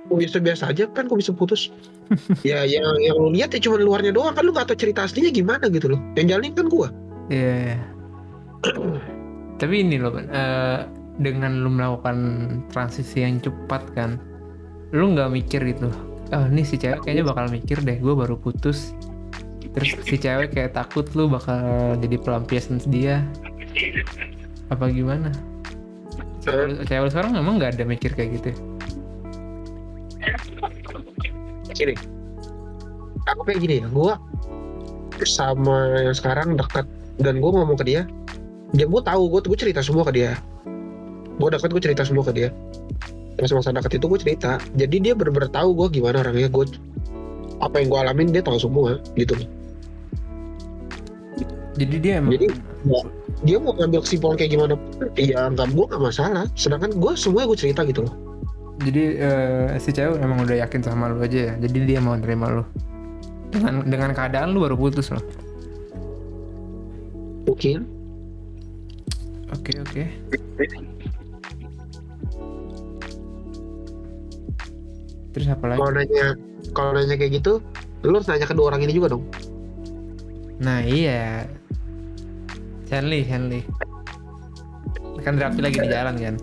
biasa-biasa 0.07 0.69
aja 0.69 0.85
kan 0.89 1.09
kok 1.09 1.17
bisa 1.17 1.33
putus 1.33 1.73
ya 2.47 2.61
yang 2.61 2.85
yang 3.01 3.17
lu 3.17 3.33
lihat 3.33 3.51
ya 3.51 3.59
cuma 3.59 3.77
luarnya 3.77 4.13
doang 4.13 4.31
kan 4.31 4.45
lu 4.45 4.53
gak 4.53 4.69
tahu 4.69 4.77
cerita 4.77 5.03
aslinya 5.03 5.29
gimana 5.29 5.65
gitu 5.67 5.91
loh 5.91 5.99
yang 6.13 6.29
jalanin 6.29 6.53
kan 6.53 6.69
gue 6.69 6.87
Iya. 7.25 7.53
iya. 7.73 7.77
Tapi 9.61 9.75
ini 9.81 9.95
loh, 9.95 10.13
eh, 10.13 10.79
dengan 11.15 11.63
lu 11.63 11.71
melakukan 11.71 12.17
transisi 12.69 13.23
yang 13.23 13.39
cepat 13.39 13.87
kan, 13.95 14.19
lu 14.91 15.15
nggak 15.15 15.31
mikir 15.31 15.63
gitu. 15.63 15.87
Oh, 16.29 16.45
ini 16.45 16.61
si 16.61 16.75
cewek 16.75 17.01
kayaknya 17.01 17.23
bakal 17.23 17.47
mikir 17.47 17.79
deh, 17.79 17.95
gue 17.95 18.13
baru 18.13 18.35
putus. 18.35 18.91
Terus 19.71 19.95
si 20.03 20.19
cewek 20.19 20.51
kayak 20.51 20.75
takut 20.75 21.07
lu 21.15 21.25
bakal 21.25 21.63
jadi 21.97 22.19
pelampiasan 22.19 22.83
dia. 22.91 23.23
Apa 24.67 24.91
gimana? 24.91 25.31
Cewek, 26.43 26.65
lu- 26.67 26.83
cewek 26.83 27.09
sekarang 27.09 27.33
emang 27.33 27.55
nggak 27.55 27.79
ada 27.79 27.87
mikir 27.87 28.11
kayak 28.11 28.29
gitu. 28.37 28.47
ya? 28.51 28.57
Gini. 31.75 31.93
Anggapnya 33.25 33.57
gini 33.57 33.75
ya 33.83 33.87
gue 33.89 34.13
sama 35.25 36.03
yang 36.03 36.15
sekarang 36.15 36.59
dekat 36.59 36.85
dan 37.19 37.39
gue 37.39 37.51
ngomong 37.51 37.79
ke 37.79 37.85
dia 37.87 38.03
dia 38.75 38.85
gue 38.87 39.01
tahu 39.01 39.31
gue 39.31 39.41
gue 39.43 39.57
cerita 39.57 39.81
semua 39.83 40.07
ke 40.07 40.13
dia. 40.15 40.39
Gue 41.35 41.49
dekat 41.51 41.69
gue 41.73 41.81
cerita 41.83 42.03
semua 42.07 42.23
ke 42.23 42.33
dia. 42.35 42.49
Pas 43.35 43.51
masa 43.51 43.75
dekat 43.75 43.99
itu 43.99 44.05
gue 44.07 44.19
cerita 44.21 44.61
jadi 44.79 44.95
dia 45.11 45.13
bener-bener 45.17 45.51
tahu 45.51 45.75
gue 45.75 45.99
gimana 45.99 46.23
orangnya 46.23 46.47
gue 46.47 46.65
apa 47.59 47.75
yang 47.79 47.87
gue 47.91 47.99
alamin 47.99 48.27
dia 48.31 48.43
tahu 48.45 48.59
semua 48.61 48.99
gitu. 49.19 49.35
Jadi 51.75 51.95
dia 51.99 52.23
emang 52.23 52.39
Jadi, 52.39 52.47
dia 53.43 53.59
mau 53.59 53.75
ngambil 53.75 53.99
kesimpulan 53.99 54.39
kayak 54.39 54.55
gimana 54.55 54.73
iya 55.19 55.51
nggak 55.51 55.75
gue 55.75 55.85
nggak 55.91 56.03
masalah. 56.03 56.47
Sedangkan 56.55 56.95
gue 56.95 57.11
semuanya 57.19 57.51
gue 57.51 57.59
cerita 57.59 57.83
gitu 57.83 58.07
loh 58.07 58.24
jadi 58.83 59.03
eh, 59.15 59.67
si 59.79 59.95
cewek 59.95 60.19
emang 60.19 60.43
udah 60.43 60.65
yakin 60.67 60.81
sama 60.83 61.07
lu 61.07 61.23
aja 61.23 61.51
ya. 61.51 61.53
Jadi 61.59 61.77
dia 61.87 61.99
mau 62.03 62.17
nerima 62.17 62.51
lu. 62.51 62.63
Dengan 63.53 63.87
dengan 63.87 64.11
keadaan 64.11 64.51
lu 64.51 64.67
baru 64.67 64.75
putus 64.75 65.11
loh. 65.15 65.23
mungkin 67.45 67.87
Oke 69.53 69.71
oke. 69.79 70.03
Terus 75.31 75.47
apa 75.51 75.65
lagi? 75.71 75.79
kalau 75.79 75.91
nanya 75.93 76.25
kalau 76.75 76.91
nanya 76.97 77.15
kayak 77.15 77.39
gitu 77.39 77.63
lu 78.03 78.19
harus 78.19 78.27
nanya 78.27 78.47
kedua 78.49 78.75
orang 78.75 78.83
ini 78.83 78.91
juga 78.91 79.15
dong 79.15 79.23
Nah 80.55 80.83
iya. 80.87 81.43
Shanley, 82.87 83.27
Shanley. 83.27 83.67
Kan 85.19 85.35
Raffi 85.35 85.59
lagi 85.59 85.83
di 85.83 85.89
jalan 85.91 86.15
kan. 86.15 86.35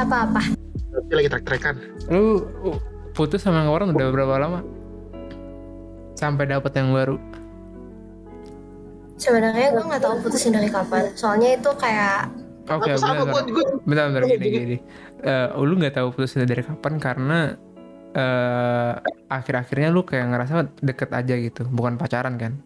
Apa-apa? 0.00 0.42
Dia 0.88 1.14
lagi 1.20 1.30
trek-trekan 1.30 1.74
Lu 2.08 2.44
uh, 2.64 2.78
putus 3.12 3.42
sama 3.42 3.66
yang 3.66 3.72
orang 3.74 3.90
udah 3.90 4.08
berapa 4.14 4.34
lama? 4.38 4.60
Sampai 6.14 6.46
dapat 6.50 6.70
yang 6.74 6.94
baru. 6.94 7.18
Sebenarnya 9.18 9.74
gue 9.74 9.82
nggak 9.82 10.02
tahu 10.02 10.14
putusin 10.22 10.54
dari 10.54 10.70
kapan. 10.70 11.10
Soalnya 11.18 11.58
itu 11.58 11.70
kayak 11.74 12.30
Oke, 12.68 12.92
Aku 12.94 13.00
sama 13.00 13.24
bentar, 13.24 13.42
bentar, 13.82 14.04
bentar, 14.12 14.22
Oh, 14.22 14.28
gini, 14.28 14.46
gini. 14.52 14.76
Eh, 15.24 15.48
lu 15.56 15.74
nggak 15.80 15.98
tahu 15.98 16.14
putusnya 16.14 16.44
dari 16.44 16.62
kapan 16.62 16.94
karena 17.00 17.38
eh 18.12 18.92
akhir-akhirnya 19.28 19.88
lu 19.88 20.04
kayak 20.04 20.26
ngerasa 20.32 20.54
deket 20.84 21.10
aja 21.16 21.34
gitu, 21.38 21.64
bukan 21.68 21.96
pacaran 21.96 22.36
kan? 22.36 22.60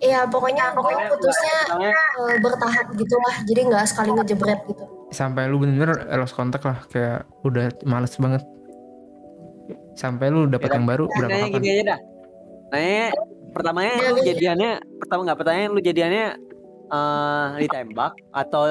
Ya 0.00 0.24
pokoknya 0.24 0.72
gue 0.72 0.94
putusnya 1.12 1.56
Soalnya 1.68 1.92
eh, 1.94 2.38
bertahap 2.40 2.86
gitu 2.96 3.16
lah. 3.16 3.34
Jadi 3.44 3.60
nggak 3.68 3.84
sekali 3.86 4.10
ngejebret 4.12 4.60
gitu. 4.66 4.84
Sampai 5.10 5.46
lu 5.46 5.58
bener-bener 5.58 5.96
lost 6.16 6.32
kontak 6.32 6.62
lah, 6.62 6.80
kayak 6.88 7.26
udah 7.42 7.68
males 7.84 8.14
banget. 8.16 8.42
Sampai 9.92 10.30
lu 10.30 10.46
dapat 10.46 10.70
Ya, 10.70 10.76
yang 10.78 10.86
baru 10.86 11.04
berapa 11.06 11.28
nanya 11.28 11.44
kapan? 11.44 11.56
gini 11.58 11.68
aja 11.70 11.84
dah 11.86 11.98
nanya 12.70 13.06
pertamanya 13.50 13.92
Iya, 13.92 14.08
lu 14.08 14.16
iya. 14.16 14.26
jadiannya 14.30 14.70
pertama 14.96 15.20
nggak 15.26 15.38
pertanyaan 15.38 15.70
lu 15.70 15.80
jadiannya 15.80 16.26
eh 16.86 17.48
ditembak 17.58 18.12
atau 18.30 18.62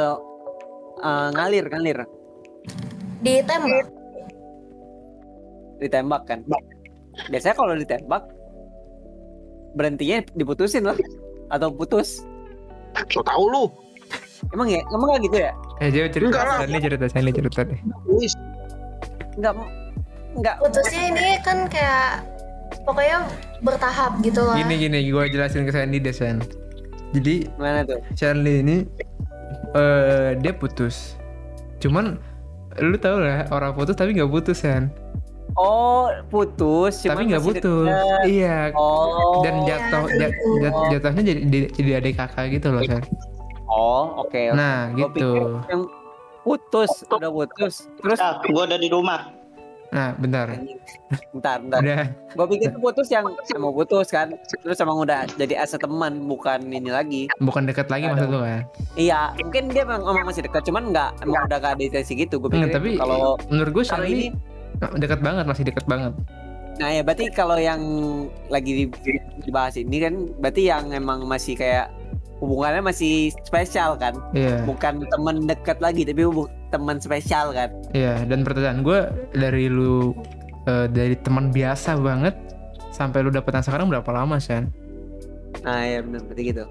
eh, 0.97 1.27
ngalir 1.29 1.65
ngalir 1.67 1.99
Ditembak. 3.19 3.85
ditembak 5.77 6.21
kan 6.23 6.39
biasanya 7.27 7.55
kalau 7.55 7.75
ditembak 7.75 8.23
berhentinya 9.71 10.23
diputusin 10.31 10.83
lah 10.83 10.95
atau 11.49 11.69
putus 11.73 12.23
so 13.13 13.21
tau 13.21 13.43
lu 13.49 13.69
emang 14.53 14.69
ya 14.69 14.81
emang 14.93 15.13
nggak 15.13 15.23
gitu 15.29 15.37
ya 15.45 15.51
Eh, 15.79 15.87
jauh 15.95 16.11
cerita, 16.11 16.27
Enggak 16.27 16.43
lah. 16.43 16.57
Stanley 16.59 16.79
cerita, 16.83 17.05
Stanley 17.07 17.31
cerita 17.31 17.59
deh. 17.63 17.79
Wis, 18.03 18.35
nggak 19.39 19.53
nggak 20.43 20.55
Putusnya 20.59 21.01
ini 21.07 21.27
kan 21.39 21.71
kayak 21.71 22.27
pokoknya 22.83 23.23
bertahap 23.63 24.19
gitu 24.19 24.43
lah. 24.43 24.59
Gini 24.59 24.75
gini, 24.75 24.99
gue 25.07 25.23
jelasin 25.31 25.63
ke 25.63 25.71
Sandy 25.71 26.03
deh, 26.03 26.11
San. 26.11 26.43
Jadi 27.15 27.47
mana 27.55 27.87
tuh 27.87 28.03
Charlie 28.11 28.59
ini 28.59 28.83
eh 29.71 30.35
dia 30.35 30.51
putus. 30.51 31.15
Cuman 31.79 32.19
lu 32.83 32.99
tau 32.99 33.23
lah 33.23 33.47
orang 33.55 33.71
putus 33.71 33.95
tapi 33.95 34.11
nggak 34.11 34.27
putus 34.27 34.59
kan? 34.59 34.91
Oh 35.59 36.07
putus 36.25 37.03
Tapi 37.03 37.27
nggak 37.27 37.43
putus. 37.43 37.91
deket. 37.91 38.23
Iya. 38.25 38.71
oh 38.73 39.43
Dan 39.43 39.67
jatuh 39.67 40.03
Ya, 40.09 40.15
jat- 40.25 40.39
jat- 40.61 40.87
jatuhnya 40.93 41.23
jadi 41.25 41.39
jadi 41.69 41.91
adik 41.99 42.15
kakak 42.15 42.45
gitu 42.49 42.67
loh 42.69 42.81
San. 42.81 43.03
oh 43.67 44.23
oke 44.23 44.39
oke. 44.49 44.55
Nah 44.55 44.89
Gua 44.89 45.07
gitu. 45.09 45.31
yang 45.67 45.83
putus 46.41 46.91
udah 47.05 47.29
putus 47.29 47.73
terus 47.97 48.17
Ah, 48.17 48.39
gua 48.45 48.63
ada 48.63 48.75
di 48.75 48.87
rumah. 48.87 49.35
Nah 49.89 50.13
bentar. 50.15 50.53
bentar 51.33 51.57
bentar 51.59 51.81
Udah. 51.81 52.05
gue 52.29 52.45
pikir 52.47 52.69
tuh 52.69 52.77
putus 52.79 53.09
yang 53.09 53.25
emang 53.49 53.73
putus 53.73 54.07
kan 54.07 54.29
terus 54.61 54.77
emang 54.77 55.01
udah 55.01 55.25
jadi 55.31 55.57
asa 55.59 55.75
teman 55.75 56.21
bukan 56.23 56.61
ini 56.63 56.87
lagi 56.87 57.25
Bukan 57.39 57.65
dekat 57.65 57.89
lagi 57.89 58.05
maksud 58.05 58.29
lu 58.29 58.37
kan? 58.39 58.69
iya 58.93 59.33
mungkin 59.35 59.65
dia 59.67 59.81
emang, 59.81 60.05
emang 60.05 60.21
masih 60.23 60.45
dekat 60.45 60.61
cuman 60.61 60.93
nggak 60.93 61.09
emang 61.19 61.41
udah 61.43 61.57
gak 61.57 61.73
ada 61.73 61.81
intensi 61.83 62.13
gitu 62.15 62.37
gue 62.37 62.49
pikir 62.51 62.69
Enggak, 62.69 62.77
tapi 62.77 62.89
kalau 62.95 63.33
menurut 63.49 63.71
gue 63.71 63.83
kalau 63.83 63.89
Charlie 63.97 64.29
dekat 64.95 65.19
banget 65.19 65.45
masih 65.45 65.63
dekat 65.63 65.85
banget. 65.85 66.13
nah 66.79 66.87
ya 66.87 67.03
berarti 67.03 67.27
kalau 67.29 67.59
yang 67.59 67.81
lagi 68.47 68.87
di- 68.87 69.19
dibahas 69.43 69.75
ini 69.75 69.99
kan 69.99 70.13
berarti 70.39 70.63
yang 70.65 70.95
emang 70.95 71.27
masih 71.27 71.51
kayak 71.53 71.91
hubungannya 72.39 72.79
masih 72.81 73.35
spesial 73.43 73.99
kan 73.99 74.15
Iya. 74.31 74.63
bukan 74.63 75.03
teman 75.11 75.43
dekat 75.43 75.83
lagi 75.83 76.07
tapi 76.07 76.23
teman 76.71 76.95
spesial 76.97 77.51
kan 77.51 77.67
Iya. 77.91 78.23
Dan 78.23 78.47
pertanyaan 78.47 78.79
gue 78.79 78.99
dari 79.35 79.67
lu 79.67 80.15
eh, 80.63 80.87
dari 80.87 81.19
teman 81.19 81.51
biasa 81.51 81.99
banget 81.99 82.31
sampai 82.89 83.27
lu 83.27 83.29
dapet 83.29 83.51
yang 83.51 83.65
sekarang 83.65 83.87
berapa 83.87 84.07
lama 84.09 84.39
San? 84.39 84.71
nah 85.59 85.83
ya 85.83 85.99
benar 85.99 86.23
berarti 86.23 86.43
gitu 86.47 86.63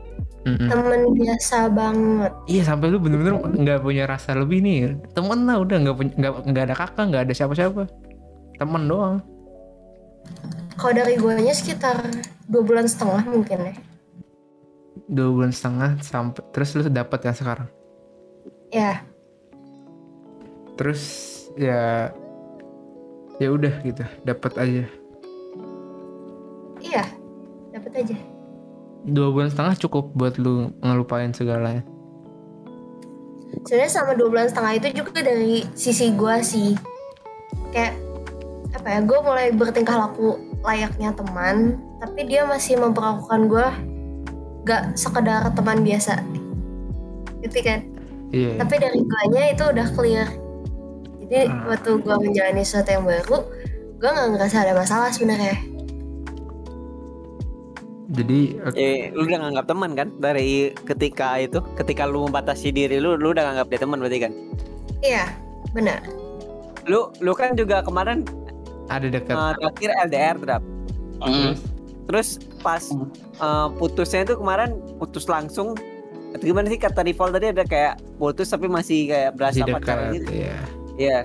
Mm-mm. 0.49 0.68
Temen 0.72 1.01
biasa 1.12 1.68
banget. 1.68 2.32
Iya 2.49 2.62
sampai 2.72 2.88
lu 2.88 2.96
bener-bener 2.96 3.36
nggak 3.36 3.84
punya 3.84 4.09
rasa 4.09 4.32
lebih 4.32 4.64
nih. 4.64 4.96
Temen 5.12 5.44
lah 5.44 5.61
udah 5.61 5.76
nggak 5.76 5.96
punya 5.96 6.12
nggak 6.16 6.32
nggak 6.49 6.64
ada 6.64 6.76
kakak 6.76 7.05
nggak 7.12 7.22
ada 7.28 7.34
siapa-siapa. 7.36 7.82
Temen 8.57 8.82
doang. 8.88 9.20
Kalau 10.80 10.92
dari 10.96 11.20
guanya 11.20 11.53
sekitar 11.53 12.01
dua 12.49 12.62
bulan 12.64 12.88
setengah 12.88 13.22
mungkin 13.28 13.59
ya. 13.61 13.76
dua 15.09 15.28
bulan 15.32 15.53
setengah 15.53 15.96
sampai 16.05 16.44
terus 16.53 16.76
lu 16.76 16.84
dapet 16.88 17.20
yang 17.24 17.36
sekarang? 17.36 17.68
Ya. 18.72 19.05
Terus 20.80 21.03
ya 21.57 22.12
ya 23.36 23.49
udah 23.53 23.74
gitu 23.84 24.05
dapat 24.24 24.53
aja. 24.57 24.84
Iya 26.80 27.05
dapat 27.74 27.92
aja 28.01 28.38
dua 29.07 29.28
bulan 29.30 29.49
setengah 29.53 29.74
cukup 29.78 30.11
buat 30.16 30.34
lu 30.40 30.74
ngelupain 30.82 31.30
segalanya. 31.30 31.84
Sebenarnya 33.64 33.90
sama 33.90 34.12
dua 34.16 34.28
bulan 34.28 34.49
setengah 34.49 34.72
itu 34.76 34.88
juga 35.05 35.20
dari 35.24 35.64
sisi 35.72 36.12
gue 36.12 36.36
sih. 36.44 36.70
Kayak 37.72 37.96
apa 38.76 38.88
ya 38.88 39.01
gue 39.01 39.18
mulai 39.24 39.46
bertingkah 39.53 39.96
laku 39.96 40.36
layaknya 40.61 41.16
teman 41.16 41.80
tapi 41.99 42.28
dia 42.28 42.44
masih 42.44 42.76
memperlakukan 42.78 43.49
gue 43.49 43.66
gak 44.68 44.82
sekedar 44.96 45.49
teman 45.57 45.80
biasa. 45.80 46.20
Gitu 47.44 47.59
kan? 47.64 47.80
Iya 48.28 48.61
tapi 48.61 48.74
dari 48.76 49.01
guanya 49.01 49.42
itu 49.53 49.64
udah 49.64 49.86
clear. 49.96 50.28
Jadi 51.24 51.49
Hmm. 51.49 51.68
waktu 51.68 51.90
gue 52.01 52.14
menjalani 52.24 52.62
sesuatu 52.64 52.90
yang 52.92 53.05
baru 53.05 53.38
gue 53.99 54.07
nggak 54.09 54.28
ngerasa 54.30 54.57
ada 54.62 54.72
masalah 54.78 55.11
sebenarnya 55.11 55.59
jadi 58.09 58.56
eh, 58.72 58.72
Eh, 58.76 59.00
lu 59.12 59.28
udah 59.28 59.38
nganggap 59.44 59.66
teman 59.68 59.92
kan 59.92 60.09
dari 60.16 60.72
ketika 60.88 61.36
itu, 61.36 61.61
ketika 61.76 62.09
lu 62.09 62.24
membatasi 62.24 62.72
diri 62.72 62.96
lu, 62.96 63.20
lu 63.20 63.36
udah 63.36 63.52
nganggap 63.52 63.68
dia 63.68 63.80
teman 63.84 63.98
berarti 64.00 64.18
kan? 64.28 64.32
iya 65.04 65.30
benar 65.70 66.02
Lu, 66.88 67.12
lu 67.20 67.36
kan 67.36 67.52
juga 67.52 67.84
kemarin 67.84 68.24
ada 68.88 69.06
dekat 69.12 69.36
eh, 69.36 69.52
terakhir 69.61 69.90
LDR 70.09 70.36
terap. 70.40 70.62
Mm. 71.20 71.52
Terus 72.09 72.40
pas 72.64 72.80
eh, 73.36 73.68
putusnya 73.76 74.24
itu 74.24 74.40
kemarin 74.40 74.80
putus 74.96 75.28
langsung. 75.28 75.76
Atau 76.32 76.44
gimana 76.48 76.72
sih 76.72 76.80
kata 76.80 77.04
Rival 77.04 77.36
tadi 77.36 77.52
ada 77.52 77.64
kayak 77.68 78.00
putus 78.16 78.48
tapi 78.48 78.72
masih 78.72 79.12
kayak 79.12 79.36
berasa 79.36 79.61
di 79.61 79.72
pacaran 79.72 80.16
gitu. 80.16 80.32
ya 80.32 80.56
Iya. 80.96 81.18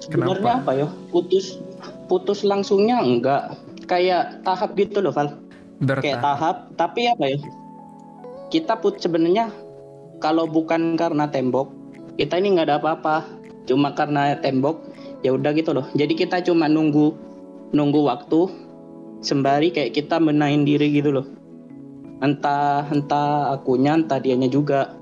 Sebenarnya 0.00 0.64
apa 0.64 0.72
ya? 0.72 0.88
Putus 1.12 1.60
putus 2.08 2.40
langsungnya 2.40 3.04
enggak 3.04 3.56
kayak 3.84 4.40
tahap 4.48 4.72
gitu 4.80 5.04
loh, 5.04 5.12
Val. 5.12 5.36
Kayak 5.84 6.20
bertahap 6.20 6.24
tahap, 6.24 6.56
tapi 6.80 7.00
apa 7.12 7.24
ya? 7.28 7.38
Kita 8.48 8.80
put 8.80 8.98
sebenarnya 9.00 9.52
kalau 10.18 10.48
bukan 10.48 10.96
karena 10.96 11.28
tembok, 11.28 11.68
kita 12.16 12.40
ini 12.40 12.56
nggak 12.56 12.68
ada 12.72 12.76
apa-apa. 12.80 13.26
Cuma 13.64 13.96
karena 13.96 14.36
tembok, 14.40 14.80
ya 15.24 15.32
udah 15.32 15.52
gitu 15.56 15.72
loh. 15.72 15.88
Jadi 15.96 16.16
kita 16.16 16.44
cuma 16.44 16.68
nunggu 16.68 17.16
nunggu 17.74 18.06
waktu 18.06 18.48
sembari 19.24 19.72
kayak 19.72 19.96
kita 19.96 20.20
menahin 20.20 20.68
diri 20.68 20.92
gitu 20.92 21.10
loh. 21.10 21.26
Entah 22.20 22.86
entah 22.92 23.56
akunya, 23.56 23.96
entah 23.96 24.20
dianya 24.20 24.48
juga. 24.48 24.92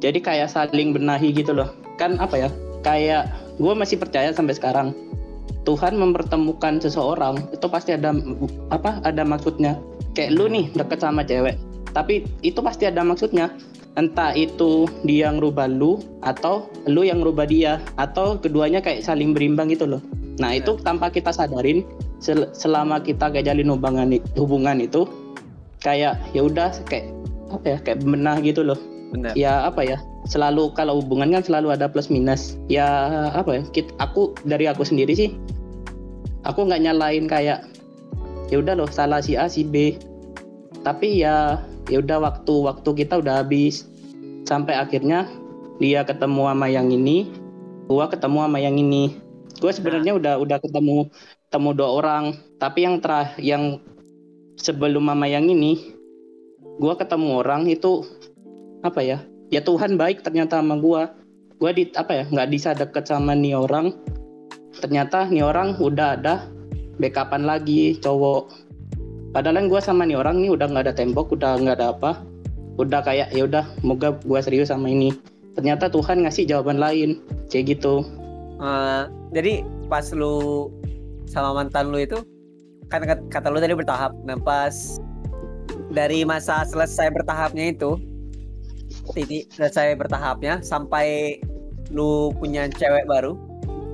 Jadi 0.00 0.20
kayak 0.20 0.52
saling 0.52 0.96
benahi 0.96 1.32
gitu 1.32 1.52
loh. 1.52 1.72
Kan 2.00 2.16
apa 2.20 2.48
ya? 2.48 2.48
Kayak 2.84 3.28
gue 3.58 3.72
masih 3.74 3.98
percaya 3.98 4.30
sampai 4.30 4.54
sekarang 4.54 4.94
Tuhan 5.68 6.00
mempertemukan 6.00 6.80
seseorang 6.80 7.52
itu 7.52 7.68
pasti 7.68 7.92
ada 7.92 8.16
apa 8.72 9.04
ada 9.04 9.20
maksudnya. 9.20 9.76
Kayak 10.16 10.40
lu 10.40 10.48
nih 10.48 10.72
deket 10.72 11.04
sama 11.04 11.20
cewek 11.20 11.68
tapi 11.92 12.24
itu 12.44 12.60
pasti 12.60 12.86
ada 12.88 13.04
maksudnya. 13.04 13.52
Entah 13.98 14.30
itu 14.30 14.86
dia 15.02 15.26
ngerubah 15.34 15.66
lu 15.66 15.98
atau 16.22 16.70
lu 16.86 17.02
yang 17.02 17.18
ngerubah 17.18 17.50
dia 17.50 17.82
atau 17.98 18.38
keduanya 18.38 18.78
kayak 18.78 19.02
saling 19.02 19.34
berimbang 19.34 19.74
gitu 19.74 19.90
loh. 19.90 19.98
Nah 20.38 20.54
itu 20.54 20.78
tanpa 20.86 21.10
kita 21.10 21.34
sadarin 21.34 21.82
sel- 22.22 22.46
selama 22.54 23.02
kita 23.02 23.26
kayak 23.26 23.50
jalin 23.50 23.74
hubungan 23.74 24.22
hubungan 24.38 24.78
itu 24.78 25.02
kayak 25.82 26.14
ya 26.30 26.46
udah 26.46 26.70
kayak 26.86 27.10
apa 27.50 27.66
ya 27.66 27.78
kayak 27.82 27.98
benah 28.06 28.38
gitu 28.38 28.62
loh. 28.62 28.78
Benar. 29.08 29.32
ya 29.32 29.64
apa 29.64 29.88
ya 29.88 29.96
selalu 30.28 30.68
kalau 30.76 31.00
hubungan 31.00 31.32
kan 31.32 31.42
selalu 31.42 31.74
ada 31.74 31.90
plus 31.90 32.06
minus. 32.06 32.54
Ya 32.70 32.86
apa 33.34 33.58
ya 33.58 33.62
kit- 33.74 33.96
aku 33.98 34.30
dari 34.46 34.70
aku 34.70 34.86
sendiri 34.86 35.16
sih 35.16 35.34
aku 36.46 36.68
nggak 36.68 36.82
nyalain 36.84 37.26
kayak 37.26 37.66
ya 38.48 38.56
udah 38.60 38.74
loh 38.78 38.90
salah 38.90 39.22
si 39.24 39.34
A 39.34 39.50
si 39.50 39.64
B. 39.66 39.96
Tapi 40.86 41.22
ya 41.24 41.62
ya 41.90 41.98
udah 41.98 42.22
waktu 42.22 42.54
waktu 42.64 42.90
kita 43.04 43.18
udah 43.18 43.42
habis. 43.42 43.88
Sampai 44.46 44.78
akhirnya 44.78 45.28
dia 45.76 46.02
ketemu 46.06 46.48
sama 46.48 46.66
yang 46.72 46.88
ini 46.88 47.28
gua 47.88 48.08
ketemu 48.08 48.44
sama 48.46 48.58
yang 48.60 48.76
ini. 48.76 49.16
Gue 49.58 49.74
sebenarnya 49.74 50.14
udah 50.14 50.34
udah 50.38 50.58
ketemu 50.62 51.10
ketemu 51.48 51.68
dua 51.74 51.88
orang. 51.98 52.24
Tapi 52.62 52.86
yang 52.86 53.02
terakhir 53.02 53.40
yang 53.42 53.82
sebelum 54.60 55.08
mama 55.08 55.26
yang 55.26 55.50
ini 55.50 55.96
gua 56.78 56.94
ketemu 56.94 57.42
orang 57.42 57.66
itu 57.66 58.06
apa 58.86 59.02
ya 59.02 59.18
ya 59.50 59.58
Tuhan 59.64 59.98
baik 59.98 60.22
ternyata 60.22 60.62
sama 60.62 60.78
gua. 60.78 61.12
Gua 61.58 61.74
di 61.74 61.90
apa 61.98 62.14
ya 62.14 62.24
nggak 62.30 62.48
bisa 62.54 62.70
deket 62.72 63.10
sama 63.10 63.34
nih 63.34 63.58
orang 63.58 63.90
ternyata 64.78 65.26
nih 65.26 65.44
orang 65.44 65.76
udah 65.78 66.18
ada 66.18 66.46
backupan 66.98 67.46
lagi 67.46 67.98
cowok. 68.02 68.50
Padahal 69.34 69.62
kan 69.62 69.66
gua 69.70 69.80
sama 69.82 70.02
nih 70.08 70.18
orang 70.18 70.40
nih 70.40 70.50
udah 70.50 70.66
nggak 70.70 70.84
ada 70.88 70.94
tembok 70.94 71.34
udah 71.34 71.58
nggak 71.60 71.76
ada 71.78 71.94
apa. 71.94 72.22
Udah 72.78 73.02
kayak 73.02 73.34
ya 73.34 73.44
udah 73.46 73.64
moga 73.82 74.14
gua 74.24 74.42
serius 74.42 74.70
sama 74.70 74.90
ini. 74.90 75.14
Ternyata 75.58 75.90
Tuhan 75.90 76.22
ngasih 76.22 76.46
jawaban 76.46 76.78
lain 76.78 77.18
kayak 77.50 77.78
gitu. 77.78 78.06
Eh, 78.58 79.02
jadi 79.34 79.62
pas 79.86 80.06
lu 80.14 80.68
sama 81.26 81.62
mantan 81.62 81.90
lu 81.92 81.98
itu 82.02 82.18
kan 82.88 83.04
kat- 83.04 83.26
kata 83.28 83.50
lu 83.52 83.58
tadi 83.60 83.74
bertahap. 83.74 84.14
Nah 84.24 84.38
pas 84.38 84.98
dari 85.92 86.22
masa 86.22 86.62
selesai 86.64 87.10
bertahapnya 87.12 87.74
itu, 87.74 87.98
titik 89.12 89.50
selesai 89.52 89.98
bertahapnya 89.98 90.60
sampai 90.62 91.38
lu 91.88 92.32
punya 92.36 92.68
cewek 92.68 93.08
baru 93.08 93.47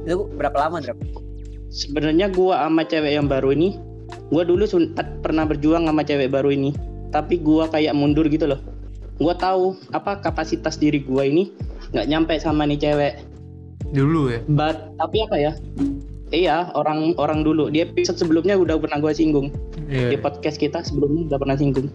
itu 0.04 0.28
berapa 0.36 0.68
lama 0.68 0.80
Drap? 0.80 0.96
sebenarnya 1.74 2.30
gua 2.30 2.70
sama 2.70 2.86
cewek 2.86 3.18
yang 3.18 3.26
baru 3.26 3.50
ini 3.50 3.74
gua 4.30 4.46
dulu 4.46 4.62
sempat 4.62 5.10
pernah 5.26 5.42
berjuang 5.42 5.90
sama 5.90 6.06
cewek 6.06 6.30
baru 6.30 6.54
ini. 6.54 6.70
Tapi 7.10 7.38
gua 7.42 7.66
kayak 7.70 7.94
mundur 7.98 8.26
gitu 8.30 8.46
loh. 8.46 8.62
Gua 9.18 9.34
tahu 9.34 9.74
apa 9.90 10.22
kapasitas 10.22 10.78
diri 10.78 11.02
gua 11.02 11.26
ini 11.26 11.50
nggak 11.90 12.06
nyampe 12.10 12.34
sama 12.38 12.66
nih 12.66 12.78
cewek. 12.78 13.14
Dulu 13.94 14.30
ya? 14.30 14.40
But 14.50 14.94
tapi 14.98 15.26
apa 15.26 15.36
ya? 15.38 15.52
Iya 16.34 16.70
orang 16.74 17.14
orang 17.18 17.46
dulu. 17.46 17.70
Di 17.70 17.86
episode 17.86 18.18
sebelumnya 18.18 18.58
udah 18.58 18.78
pernah 18.78 18.98
gua 19.02 19.14
singgung. 19.14 19.50
Di 19.90 20.14
Iya. 20.14 20.18
podcast 20.18 20.58
kita 20.58 20.82
sebelumnya 20.82 21.30
udah 21.30 21.38
pernah 21.38 21.56
singgung. 21.58 21.90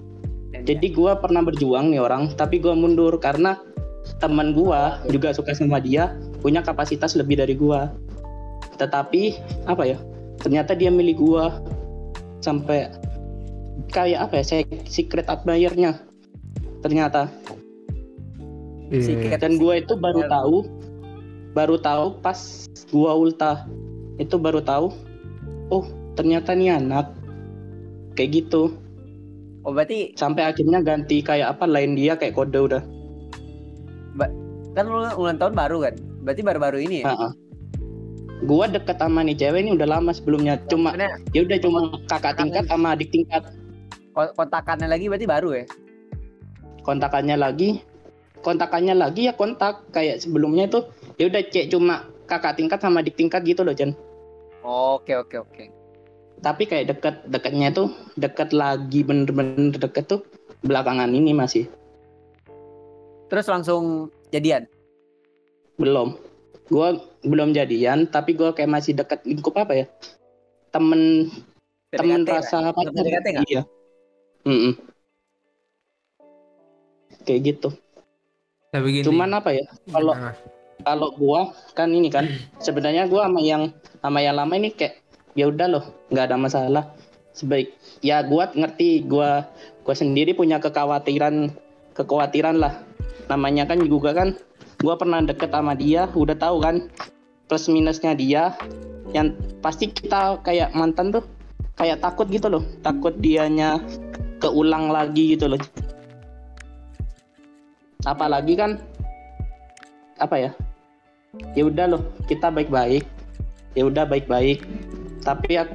Jadi 0.60 0.91
gua 0.91 1.16
pernah 1.20 1.43
berjuang 1.43 1.91
nih 1.91 2.03
orang 2.03 2.36
tapi 2.36 2.60
gua 2.60 2.76
mundur 2.76 3.16
karena 3.20 3.60
teman 4.24 4.55
gua 4.55 4.99
juga 5.12 5.36
suka 5.36 5.51
sama 5.55 5.80
dia 5.84 6.16
punya 6.39 6.63
kapasitas 6.63 7.15
lebih 7.15 7.39
dari 7.39 7.55
gua 7.55 7.91
tetapi 8.79 9.35
apa 9.67 9.83
ya 9.83 9.97
ternyata 10.39 10.73
dia 10.73 10.87
milik 10.87 11.19
gua 11.19 11.59
sampai 12.39 12.87
kayak 13.91 14.29
apa 14.29 14.39
ya 14.39 14.43
saya 14.43 14.63
secret 14.87 15.27
admirer-nya 15.27 15.99
ternyata 16.79 17.27
Iya. 18.89 19.05
Sikat. 19.05 19.37
dan 19.45 19.61
gua 19.61 19.77
itu 19.77 19.93
baru 19.93 20.25
tahu 20.25 20.65
baru 21.53 21.77
tahu 21.77 22.05
pas 22.25 22.65
gua 22.89 23.13
ultah 23.13 23.69
itu 24.17 24.33
baru 24.41 24.65
tahu 24.65 24.89
oh 25.69 25.85
ternyata 26.17 26.57
nih 26.57 26.73
anak 26.81 27.13
kayak 28.17 28.43
gitu 28.43 28.73
Oh 29.67 29.75
berarti 29.75 30.15
sampai 30.15 30.47
akhirnya 30.47 30.79
ganti 30.79 31.19
kayak 31.19 31.59
apa 31.59 31.67
lain 31.67 31.91
dia 31.93 32.15
kayak 32.15 32.31
kode 32.31 32.57
udah 32.57 32.81
kan 34.77 34.85
lu 34.85 35.03
ulang 35.19 35.35
tahun 35.35 35.53
baru 35.57 35.77
kan? 35.89 35.95
Berarti 36.30 36.45
baru-baru 36.45 36.77
ini 36.86 37.01
ya? 37.01 37.09
Heeh. 37.09 37.32
gua 38.45 38.69
deket 38.69 39.01
sama 39.01 39.25
nih 39.25 39.34
cewek 39.34 39.65
ini 39.65 39.73
udah 39.73 39.97
lama 39.97 40.13
sebelumnya 40.13 40.61
cuma 40.69 40.93
ya 41.34 41.41
udah 41.41 41.57
cuma 41.57 41.80
kakak 42.05 42.38
tingkat 42.38 42.69
sama 42.69 42.93
adik 42.93 43.09
tingkat 43.09 43.43
ko- 44.13 44.32
kontakannya 44.38 44.88
lagi 44.88 45.09
berarti 45.09 45.25
baru 45.27 45.49
ya? 45.57 45.65
kontakannya 46.86 47.36
lagi 47.36 47.82
kontakannya 48.45 48.93
lagi 48.95 49.27
ya 49.27 49.34
kontak 49.36 49.84
kayak 49.91 50.21
sebelumnya 50.21 50.69
itu 50.69 50.86
ya 51.19 51.27
udah 51.34 51.41
cek 51.49 51.73
cuma 51.73 52.07
kakak 52.32 52.55
tingkat 52.55 52.80
sama 52.80 53.01
adik 53.03 53.17
tingkat 53.19 53.41
gitu 53.43 53.65
loh 53.65 53.73
Jan 53.73 53.91
Oke 54.63 55.17
oke 55.17 55.36
oke. 55.36 55.65
tapi 56.45 56.63
kayak 56.69 56.95
deket 56.95 57.15
deketnya 57.27 57.73
tuh 57.75 57.91
deket 58.15 58.53
lagi 58.55 59.01
bener-bener 59.03 59.75
deket 59.75 60.05
tuh 60.07 60.21
belakangan 60.63 61.09
ini 61.09 61.34
masih 61.34 61.65
Terus 63.27 63.51
langsung 63.51 64.07
jadian? 64.32 64.63
Belum. 65.80 66.19
Gua 66.69 67.01
belum 67.25 67.55
jadian 67.55 68.05
tapi 68.11 68.38
gua 68.38 68.53
kayak 68.53 68.69
masih 68.69 68.93
deket 68.93 69.25
lingkup 69.25 69.55
apa 69.57 69.73
ya? 69.73 69.86
Temen 70.69 71.32
temen 71.89 72.21
PDKT 72.21 72.30
rasa 72.30 72.57
apa 72.69 72.86
PDKT 72.86 73.27
iya. 73.49 73.63
Mm-mm. 74.45 74.77
kayak 77.25 77.41
gitu. 77.55 77.69
Tapi 78.69 79.01
gini. 79.01 79.05
cuman 79.07 79.34
apa 79.34 79.49
ya? 79.55 79.65
Kalau 79.89 80.13
Nah, 80.13 80.34
kalau 80.86 81.09
gua 81.17 81.51
kan 81.75 81.89
ini 81.91 82.07
kan 82.13 82.30
sebenarnya 82.61 83.09
gua 83.09 83.25
sama 83.27 83.41
yang 83.41 83.73
sama 83.99 84.19
yang 84.21 84.38
lama 84.38 84.53
ini 84.55 84.71
kayak 84.71 85.01
ya 85.34 85.49
udah 85.49 85.67
loh 85.67 85.84
nggak 86.13 86.25
ada 86.30 86.38
masalah. 86.38 86.86
Sebaik 87.34 87.73
ya 88.05 88.21
gua 88.21 88.53
ngerti 88.53 89.03
gua 89.09 89.49
gua 89.84 89.95
sendiri 89.97 90.38
punya 90.38 90.61
kekhawatiran 90.61 91.51
kekhawatiran 91.97 92.61
lah. 92.61 92.86
Namanya 93.27 93.65
kan 93.69 93.82
juga 93.84 94.13
kan 94.15 94.38
gua 94.80 94.95
pernah 94.95 95.19
deket 95.19 95.51
sama 95.51 95.75
dia 95.75 96.07
udah 96.15 96.36
tahu 96.36 96.63
kan? 96.63 96.88
Plus 97.51 97.67
minusnya 97.67 98.15
dia. 98.15 98.55
Yang 99.11 99.41
pasti 99.59 99.89
kita 99.89 100.39
kayak 100.45 100.71
mantan 100.77 101.11
tuh 101.11 101.25
kayak 101.75 101.99
takut 101.99 102.30
gitu 102.32 102.47
loh. 102.47 102.63
Takut 102.86 103.15
dianya 103.19 103.82
keulang 104.39 104.93
lagi 104.93 105.36
gitu 105.36 105.51
loh. 105.51 105.61
Apalagi 108.07 108.55
kan 108.55 108.80
apa 110.19 110.36
ya? 110.39 110.51
Ya 111.53 111.67
udah 111.67 111.86
loh 111.97 112.03
kita 112.30 112.47
baik-baik. 112.47 113.03
Ya 113.75 113.84
udah 113.86 114.07
baik-baik. 114.07 114.63
Tapi 115.25 115.59
ya 115.59 115.67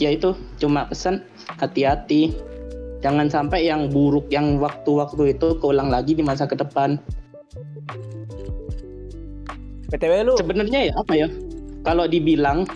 ya 0.00 0.14
itu 0.14 0.32
cuma 0.56 0.88
pesan 0.88 1.26
hati-hati. 1.60 2.32
Jangan 2.98 3.30
sampai 3.30 3.68
yang 3.68 3.92
buruk 3.94 4.26
yang 4.32 4.58
waktu-waktu 4.58 5.38
itu 5.38 5.54
keulang 5.62 5.86
lagi 5.86 6.18
di 6.18 6.22
masa 6.24 6.50
ke 6.50 6.58
depan 6.58 6.98
PTW 9.88 10.12
lu? 10.28 10.34
Sebenarnya 10.36 10.88
ya 10.88 10.92
apa 10.96 11.12
ya? 11.16 11.28
Kalau 11.82 12.04
dibilang 12.04 12.68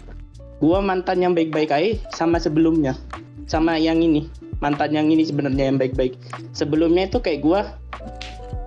gua 0.59 0.81
mantan 0.81 1.21
yang 1.21 1.37
baik-baik 1.37 1.71
aja 1.73 1.91
sama 2.13 2.41
sebelumnya. 2.41 2.97
Sama 3.45 3.77
yang 3.77 4.01
ini. 4.01 4.29
Mantan 4.63 4.95
yang 4.95 5.11
ini 5.11 5.27
sebenarnya 5.27 5.69
yang 5.69 5.79
baik-baik. 5.79 6.17
Sebelumnya 6.57 7.11
itu 7.11 7.19
kayak 7.21 7.45
gua 7.45 7.77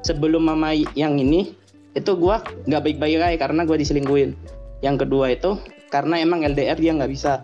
sebelum 0.05 0.45
mama 0.45 0.77
yang 0.93 1.17
ini 1.17 1.57
itu 1.97 2.11
gua 2.13 2.43
nggak 2.69 2.83
baik-baik 2.85 3.17
aja 3.23 3.37
karena 3.41 3.65
gua 3.65 3.77
diselingkuhin. 3.79 4.37
Yang 4.85 5.07
kedua 5.07 5.33
itu 5.33 5.57
karena 5.89 6.21
emang 6.21 6.45
LDR 6.45 6.77
dia 6.77 6.91
nggak 6.93 7.11
bisa. 7.11 7.41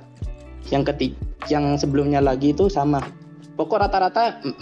Yang 0.69 0.93
ketiga 0.93 1.17
yang 1.49 1.73
sebelumnya 1.79 2.21
lagi 2.21 2.53
itu 2.53 2.69
sama. 2.69 3.01
Pokok 3.57 3.81
rata-rata 3.87 4.43
mm, 4.43 4.55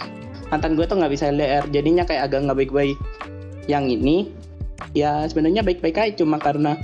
mantan 0.48 0.78
gue 0.78 0.86
tuh 0.88 0.96
nggak 0.96 1.12
bisa 1.12 1.28
LDR 1.28 1.68
jadinya 1.68 2.06
kayak 2.06 2.30
agak 2.30 2.48
nggak 2.48 2.58
baik-baik. 2.64 2.96
Yang 3.68 3.84
ini 4.00 4.16
ya 4.96 5.24
sebenarnya 5.28 5.62
baik-baik 5.62 5.96
aja 5.96 6.12
cuma 6.22 6.36
karena 6.36 6.76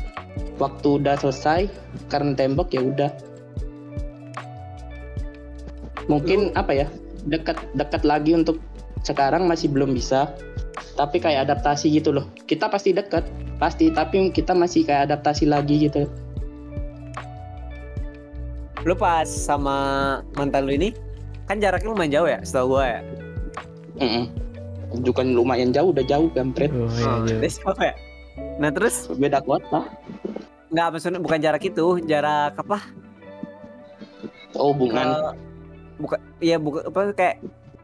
waktu 0.56 1.02
udah 1.02 1.16
selesai 1.20 1.68
karena 2.08 2.32
tembok 2.36 2.72
ya 2.72 2.82
udah. 2.82 3.10
Mungkin 6.06 6.54
apa 6.54 6.72
ya 6.72 6.86
dekat 7.26 7.58
dekat 7.74 8.06
lagi 8.06 8.32
untuk 8.36 8.62
sekarang 9.02 9.50
masih 9.50 9.70
belum 9.72 9.92
bisa. 9.92 10.32
Tapi 10.96 11.20
kayak 11.20 11.50
adaptasi 11.50 11.92
gitu 11.92 12.12
loh. 12.14 12.24
Kita 12.48 12.72
pasti 12.72 12.96
dekat 12.96 13.26
pasti 13.60 13.92
tapi 13.92 14.32
kita 14.32 14.56
masih 14.56 14.84
kayak 14.84 15.12
adaptasi 15.12 15.44
lagi 15.48 15.88
gitu. 15.88 16.08
Lu 18.86 18.94
pas 18.94 19.26
sama 19.26 20.20
mantan 20.38 20.64
lu 20.64 20.78
ini 20.78 20.94
kan 21.50 21.58
jaraknya 21.58 21.90
lumayan 21.90 22.12
jauh 22.12 22.28
ya 22.30 22.38
setahu 22.42 22.78
gua 22.78 22.84
ya? 22.86 23.00
Mm-mm. 23.98 24.45
Bukan 24.92 25.26
lumayan 25.32 25.70
jauh 25.70 25.90
udah 25.90 26.04
jauh 26.04 26.28
kampret. 26.30 26.70
Oh, 26.70 26.86
iya, 26.88 27.06
Oh, 27.06 27.26
iya. 27.26 27.48
ya? 27.82 27.94
Nah 28.56 28.70
terus? 28.70 29.08
Beda 29.10 29.40
kota. 29.40 29.88
Nggak 30.68 30.86
maksudnya 30.92 31.20
bukan 31.20 31.38
jarak 31.38 31.62
itu 31.62 31.86
jarak 32.04 32.54
apa? 32.54 32.78
Oh 34.54 34.72
hubungan. 34.72 35.04
Eh, 35.04 35.32
bukan 35.96 36.18
iya 36.38 36.56
bukan 36.56 36.82
apa 36.86 37.00
kayak 37.12 37.36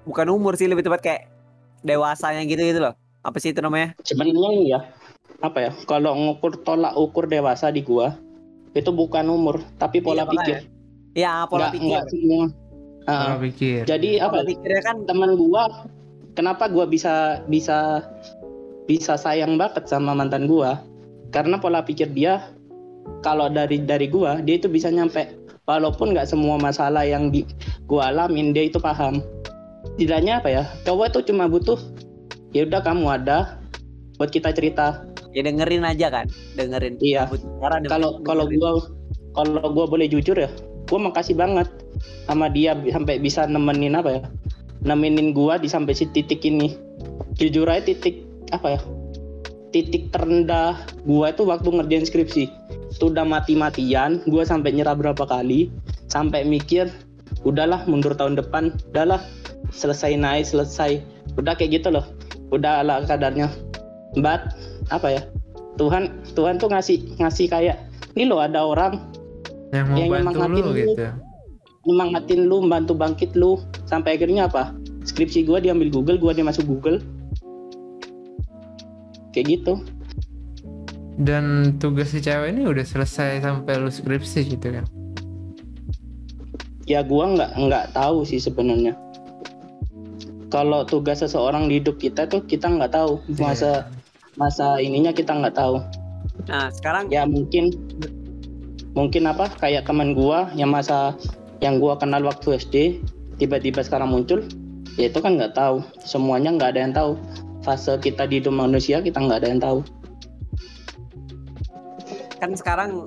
bukan 0.02 0.26
umur 0.28 0.54
sih 0.54 0.66
lebih 0.66 0.82
tepat 0.82 1.00
kayak 1.00 1.22
dewasanya 1.80 2.42
gitu 2.44 2.60
gitu 2.60 2.80
loh. 2.80 2.94
Apa 3.22 3.38
sih 3.38 3.50
itu 3.50 3.60
namanya? 3.60 3.94
Sebenarnya 4.02 4.50
ya 4.68 4.80
apa 5.40 5.58
ya? 5.60 5.70
Kalau 5.84 6.12
ngukur 6.12 6.58
tolak 6.62 6.94
ukur 6.94 7.26
dewasa 7.26 7.68
di 7.68 7.82
gua 7.82 8.16
itu 8.72 8.88
bukan 8.88 9.28
umur 9.28 9.60
tapi 9.76 10.00
pola 10.00 10.24
Iya, 10.24 10.30
pikir. 10.30 10.56
ya 11.12 11.32
pola 11.44 11.68
Nggak- 11.68 11.72
pikir. 11.72 11.88
nggak 11.88 12.04
semua. 12.08 12.44
Ah, 13.02 13.34
Pola 13.34 13.36
pikir. 13.42 13.80
jadi 13.84 14.10
apa 14.22 14.30
pola 14.32 14.44
pikirnya 14.46 14.80
kan 14.80 14.96
teman 15.02 15.30
gua 15.34 15.62
kenapa 16.36 16.68
gua 16.68 16.88
bisa 16.88 17.44
bisa 17.48 18.04
bisa 18.88 19.14
sayang 19.16 19.56
banget 19.56 19.88
sama 19.88 20.12
mantan 20.16 20.48
gua? 20.48 20.80
Karena 21.32 21.56
pola 21.56 21.80
pikir 21.80 22.12
dia 22.12 22.52
kalau 23.24 23.48
dari 23.48 23.80
dari 23.82 24.06
gua 24.10 24.40
dia 24.40 24.58
itu 24.60 24.68
bisa 24.68 24.92
nyampe. 24.92 25.38
Walaupun 25.62 26.10
nggak 26.10 26.26
semua 26.26 26.58
masalah 26.58 27.06
yang 27.06 27.30
di 27.30 27.46
gua 27.86 28.10
alamin 28.10 28.50
dia 28.50 28.66
itu 28.66 28.82
paham. 28.82 29.22
Tidaknya 29.96 30.42
apa 30.42 30.48
ya? 30.50 30.64
Cowok 30.82 31.14
itu 31.14 31.32
cuma 31.32 31.46
butuh 31.46 31.78
ya 32.52 32.66
udah 32.66 32.82
kamu 32.82 33.06
ada 33.22 33.62
buat 34.18 34.30
kita 34.32 34.50
cerita. 34.52 35.06
Ya 35.32 35.48
dengerin 35.48 35.86
aja 35.86 36.12
kan? 36.12 36.28
Dengerin. 36.58 37.00
Iya. 37.00 37.30
Kalau 37.88 38.20
kalau 38.26 38.44
gua 38.50 38.82
kalau 39.32 39.64
gua 39.72 39.86
boleh 39.88 40.10
jujur 40.10 40.36
ya 40.36 40.50
gua 40.92 41.08
makasih 41.08 41.32
banget 41.32 41.68
sama 42.28 42.52
dia 42.52 42.76
sampai 42.76 43.16
bisa 43.16 43.48
nemenin 43.48 43.96
apa 43.96 44.20
ya 44.20 44.22
nemenin 44.82 45.30
gua 45.34 45.58
di 45.58 45.70
sampai 45.70 45.94
si 45.94 46.06
titik 46.10 46.42
ini 46.42 46.74
jujur 47.38 47.66
aja 47.66 47.82
titik 47.86 48.22
apa 48.50 48.78
ya 48.78 48.80
titik 49.72 50.12
terendah 50.12 50.76
gua 51.08 51.32
itu 51.32 51.46
waktu 51.46 51.68
ngerjain 51.70 52.04
skripsi 52.04 52.44
itu 52.92 53.04
udah 53.08 53.24
mati-matian 53.24 54.20
gua 54.28 54.44
sampai 54.44 54.74
nyerah 54.74 54.94
berapa 54.94 55.24
kali 55.24 55.72
sampai 56.12 56.44
mikir 56.44 56.90
udahlah 57.46 57.82
mundur 57.88 58.12
tahun 58.12 58.36
depan 58.36 58.76
udahlah 58.92 59.22
selesai 59.72 60.14
naik 60.18 60.44
selesai 60.44 61.00
udah 61.40 61.56
kayak 61.56 61.80
gitu 61.80 61.88
loh 61.88 62.04
udah 62.52 62.84
ala 62.84 63.02
kadarnya 63.08 63.48
but 64.20 64.52
apa 64.92 65.08
ya 65.08 65.22
Tuhan 65.80 66.12
Tuhan 66.36 66.60
tuh 66.60 66.68
ngasih 66.68 67.16
ngasih 67.16 67.48
kayak 67.48 67.80
ini 68.12 68.28
loh 68.28 68.44
ada 68.44 68.60
orang 68.60 69.00
yang 69.72 69.88
mau 69.88 70.04
yang 70.04 70.28
bantu 70.28 70.60
lu. 70.60 70.72
gitu. 70.76 71.08
Nyemangatin 71.86 72.46
lu 72.46 72.62
bantu 72.66 72.94
bangkit 72.94 73.34
lu. 73.34 73.58
Sampai 73.86 74.16
akhirnya 74.18 74.46
apa? 74.46 74.74
Skripsi 75.02 75.42
gua 75.42 75.58
diambil 75.58 75.90
Google 75.90 76.18
gua 76.18 76.32
dia 76.34 76.46
masuk 76.46 76.66
Google. 76.70 77.02
Kayak 79.34 79.46
gitu. 79.58 79.74
Dan 81.18 81.76
tugas 81.76 82.10
si 82.14 82.24
cewek 82.24 82.56
ini 82.56 82.64
udah 82.64 82.84
selesai 82.84 83.44
sampai 83.44 83.76
lu 83.78 83.92
skripsi 83.92 84.40
gitu 84.48 84.68
kan. 84.72 84.86
ya 86.82 86.98
gua 87.06 87.30
nggak 87.30 87.50
nggak 87.56 87.84
tahu 87.94 88.26
sih 88.26 88.42
sebenarnya. 88.42 88.98
Kalau 90.50 90.84
tugas 90.84 91.24
seseorang 91.24 91.70
di 91.70 91.80
hidup 91.80 91.96
kita 91.96 92.26
tuh 92.28 92.44
kita 92.44 92.68
nggak 92.68 92.92
tahu. 92.92 93.22
Masa 93.38 93.88
masa 94.36 94.82
ininya 94.82 95.14
kita 95.14 95.32
nggak 95.32 95.56
tahu. 95.56 95.80
Nah 96.50 96.68
sekarang 96.74 97.08
ya 97.08 97.24
mungkin 97.24 97.70
mungkin 98.92 99.30
apa? 99.30 99.48
Kayak 99.56 99.88
teman 99.88 100.12
gua 100.12 100.50
yang 100.58 100.74
masa 100.74 101.16
yang 101.62 101.78
gua 101.78 101.94
kenal 101.94 102.26
waktu 102.26 102.58
SD 102.58 102.76
tiba-tiba 103.38 103.80
sekarang 103.86 104.10
muncul 104.10 104.42
ya 104.98 105.08
itu 105.08 105.18
kan 105.22 105.38
nggak 105.38 105.54
tahu. 105.54 105.80
Semuanya 106.02 106.52
nggak 106.52 106.70
ada 106.76 106.80
yang 106.82 106.94
tahu. 106.94 107.12
Fase 107.62 107.94
kita 108.02 108.26
di 108.26 108.42
hidup 108.42 108.52
manusia 108.52 108.98
kita 108.98 109.22
nggak 109.22 109.38
ada 109.46 109.48
yang 109.48 109.62
tahu. 109.62 109.78
Kan 112.42 112.58
sekarang 112.58 113.06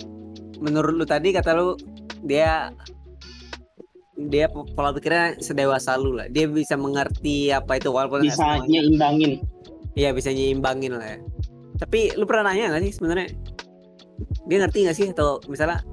menurut 0.63 0.95
lu 0.95 1.05
tadi 1.05 1.35
kata 1.35 1.51
lu 1.51 1.75
dia 2.23 2.71
dia 4.15 4.47
po- 4.47 4.63
pola 4.71 4.95
pikirnya 4.95 5.43
sedewasa 5.43 5.99
lu 5.99 6.15
lah. 6.15 6.31
Dia 6.31 6.47
bisa 6.47 6.79
mengerti 6.79 7.51
apa 7.51 7.75
itu 7.75 7.91
walaupun 7.91 8.23
bisa 8.23 8.39
semuanya. 8.39 8.87
nyeimbangin 8.87 9.43
iya 9.95 10.11
bisa 10.11 10.29
nyimbangin 10.31 10.95
lah 10.95 11.07
ya. 11.15 11.19
Tapi 11.75 12.15
lu 12.15 12.23
pernah 12.23 12.51
nanya 12.51 12.75
gak 12.75 12.83
sih 12.87 12.93
sebenarnya? 12.95 13.27
Dia 14.47 14.57
ngerti 14.63 14.87
gak 14.87 14.95
sih? 14.95 15.07
Atau 15.11 15.43
misalnya 15.51 15.83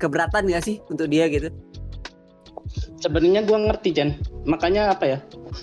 keberatan 0.00 0.48
gak 0.48 0.64
sih 0.64 0.80
untuk 0.88 1.12
dia 1.12 1.28
gitu? 1.28 1.52
Sebenarnya 3.00 3.44
gua 3.44 3.58
ngerti 3.68 3.90
Jan 3.92 4.16
makanya 4.48 4.94
apa 4.94 5.04
ya? 5.04 5.18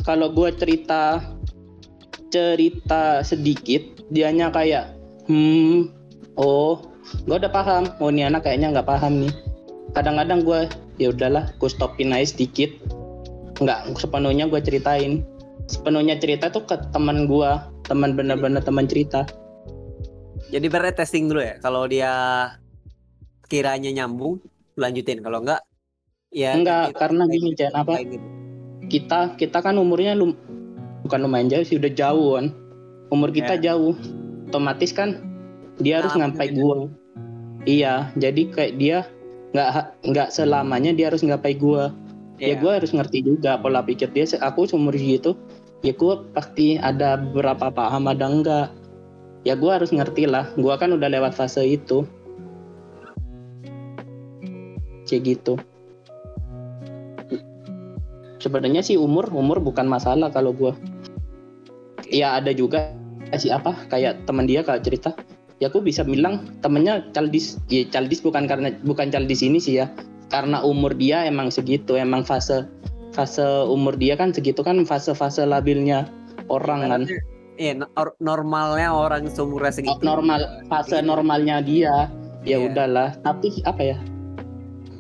Kalau 0.05 0.29
gua 0.29 0.53
cerita 0.53 1.23
cerita 2.27 3.23
sedikit 3.23 4.03
dianya 4.11 4.51
kayak 4.51 4.91
hmm 5.31 5.89
oh 6.35 6.83
gua 7.25 7.39
udah 7.39 7.51
paham. 7.51 7.83
Oh 8.03 8.11
ini 8.11 8.27
anak 8.27 8.45
kayaknya 8.45 8.77
nggak 8.77 8.89
paham 8.89 9.25
nih. 9.25 9.33
Kadang-kadang 9.95 10.43
gua 10.43 10.67
ya 10.99 11.09
udahlah 11.09 11.49
gua 11.57 11.69
stopin 11.71 12.11
aja 12.11 12.35
sedikit. 12.35 12.69
Nggak 13.63 13.95
sepenuhnya 13.97 14.51
gua 14.51 14.59
ceritain. 14.59 15.23
Sepenuhnya 15.67 16.19
cerita 16.19 16.51
tuh 16.51 16.67
ke 16.67 16.75
teman 16.91 17.25
gua. 17.25 17.71
Teman 17.87 18.19
bener-bener 18.19 18.59
teman 18.59 18.85
cerita. 18.85 19.23
Jadi 20.51 20.67
berarti 20.67 21.03
testing 21.03 21.27
dulu 21.31 21.43
ya? 21.43 21.55
Kalau 21.59 21.87
dia 21.87 22.11
kiranya 23.47 23.91
nyambung 23.91 24.39
lanjutin. 24.75 25.19
Kalau 25.19 25.41
enggak 25.41 25.63
ya 26.29 26.53
enggak 26.53 26.91
karena 26.93 27.23
gini 27.25 27.55
Jan 27.55 27.71
apa? 27.73 28.03
gitu. 28.03 28.19
kita 28.87 29.35
kita 29.35 29.59
kan 29.59 29.75
umurnya 29.75 30.15
lum, 30.15 30.31
bukan 31.03 31.19
lumayan 31.19 31.51
jauh 31.51 31.63
sih 31.63 31.75
udah 31.75 31.91
jauh 31.91 32.39
kan 32.39 32.55
umur 33.07 33.31
kita 33.31 33.59
Ya. 33.59 33.71
jauh. 33.71 33.95
Otomatis 34.47 34.91
kan 34.91 35.19
dia 35.77 35.99
harus 35.99 36.15
Nah, 36.15 36.27
ngampai 36.27 36.47
beda. 36.51 36.59
gua. 36.59 36.75
Iya 37.63 37.93
jadi 38.15 38.41
kayak 38.47 38.73
dia 38.79 38.97
nggak 39.51 39.69
nggak 40.07 40.29
selamanya 40.31 40.91
dia 40.91 41.11
harus 41.11 41.19
ngapai 41.23 41.55
gua. 41.55 41.91
Ya 42.39 42.53
Iya. 42.53 42.55
gua 42.59 42.71
harus 42.79 42.91
ngerti 42.95 43.23
juga 43.23 43.59
pola 43.59 43.83
pikir 43.83 44.07
dia. 44.11 44.23
Aku 44.39 44.63
seumur 44.63 44.95
segitu 44.95 45.35
ya 45.83 45.91
gua 45.91 46.23
pasti 46.31 46.79
ada 46.79 47.19
beberapa 47.19 47.67
paham 47.67 48.07
ada 48.07 48.23
enggak. 48.23 48.67
Ya 49.43 49.55
gua 49.55 49.79
harus 49.79 49.91
ngerti 49.91 50.27
lah. 50.27 50.47
Gua 50.55 50.79
kan 50.79 50.91
udah 50.91 51.07
lewat 51.07 51.35
fase 51.35 51.63
itu 51.63 52.07
kayak 55.07 55.23
gitu. 55.39 55.55
Sebenarnya 58.37 58.85
sih 58.85 58.99
umur 58.99 59.31
umur 59.33 59.57
bukan 59.63 59.89
masalah 59.89 60.29
kalau 60.29 60.53
gua. 60.53 60.77
Ya 62.07 62.37
ada 62.37 62.53
juga 62.53 62.93
kasih 63.33 63.59
apa 63.59 63.75
kayak 63.91 64.23
teman 64.29 64.47
dia 64.47 64.63
kalau 64.63 64.79
cerita 64.79 65.11
ya 65.59 65.67
aku 65.67 65.81
bisa 65.81 66.05
bilang 66.05 66.45
temennya 66.61 67.03
childish. 67.11 67.57
Ya 67.67 67.83
childish 67.89 68.21
bukan 68.21 68.45
karena 68.45 68.71
bukan 68.85 69.09
childish 69.09 69.41
ini 69.41 69.57
sih 69.57 69.81
ya. 69.81 69.89
Karena 70.29 70.61
umur 70.61 70.93
dia 70.95 71.23
emang 71.25 71.49
segitu 71.49 71.97
emang 71.97 72.21
fase 72.23 72.67
fase 73.15 73.41
umur 73.65 73.97
dia 73.97 74.13
kan 74.13 74.29
segitu 74.29 74.61
kan 74.61 74.77
fase-fase 74.85 75.41
labilnya 75.47 76.05
orang 76.53 76.85
kan. 76.85 77.01
Iya, 77.57 77.73
no- 77.73 77.89
normalnya 78.21 78.93
orang 78.93 79.25
seumuran 79.33 79.73
segitu. 79.73 79.97
normal 80.05 80.61
fase 80.69 81.01
normalnya 81.01 81.57
dia 81.65 82.05
ya 82.45 82.61
Iya. 82.61 82.69
udahlah. 82.69 83.17
Tapi 83.25 83.65
apa 83.65 83.81
ya 83.81 83.97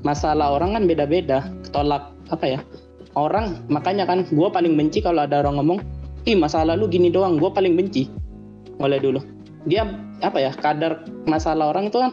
masalah 0.07 0.55
orang 0.55 0.79
kan 0.79 0.83
beda-beda 0.87 1.51
tolak 1.75 2.15
apa 2.31 2.45
ya 2.47 2.59
orang 3.19 3.59
makanya 3.67 4.07
kan 4.07 4.23
gue 4.23 4.47
paling 4.47 4.79
benci 4.79 5.03
kalau 5.03 5.27
ada 5.27 5.43
orang 5.43 5.59
ngomong 5.59 5.79
ih 6.23 6.39
masalah 6.39 6.79
lu 6.79 6.87
gini 6.87 7.11
doang 7.11 7.35
gue 7.35 7.51
paling 7.51 7.75
benci 7.75 8.07
mulai 8.77 9.01
dulu. 9.01 9.19
Dia 9.67 9.83
apa 10.23 10.37
ya 10.39 10.51
kadar 10.55 11.03
masalah 11.27 11.75
orang 11.75 11.91
itu 11.91 11.97
kan 11.99 12.11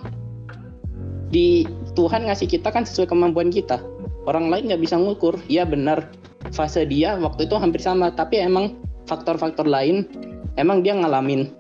di 1.31 1.69
Tuhan 1.95 2.27
ngasih 2.27 2.51
kita 2.51 2.75
kan 2.75 2.83
sesuai 2.83 3.07
kemampuan 3.07 3.53
kita. 3.53 3.79
Orang 4.25 4.49
lain 4.49 4.73
nggak 4.73 4.83
bisa 4.83 4.97
ngukur 4.97 5.37
ya 5.47 5.69
benar 5.69 6.11
fase 6.51 6.89
dia 6.89 7.17
waktu 7.21 7.47
itu 7.47 7.55
hampir 7.61 7.81
sama 7.81 8.11
tapi 8.13 8.41
emang 8.41 8.81
faktor-faktor 9.05 9.69
lain 9.69 10.09
emang 10.57 10.81
dia 10.81 10.97
ngalamin. 10.97 11.53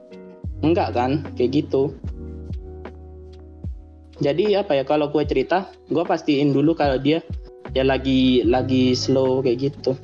Enggak 0.64 0.96
kan 0.96 1.28
kayak 1.36 1.62
gitu 1.62 1.92
jadi 4.22 4.62
apa 4.62 4.78
ya 4.78 4.84
kalau 4.86 5.10
gue 5.10 5.24
cerita 5.26 5.70
gue 5.90 6.04
pastiin 6.06 6.54
dulu 6.54 6.76
kalau 6.78 7.00
dia 7.00 7.18
ya 7.74 7.82
lagi 7.82 8.46
lagi 8.46 8.94
slow 8.94 9.42
kayak 9.42 9.72
gitu. 9.72 9.98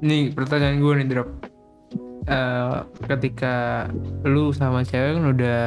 Nih 0.00 0.32
pertanyaan 0.32 0.80
gue 0.80 0.92
nih 1.02 1.06
drop. 1.12 1.28
Eh, 2.22 2.76
ketika 3.10 3.86
lu 4.24 4.54
sama 4.54 4.86
cewek 4.86 5.18
kan 5.18 5.24
udah 5.28 5.62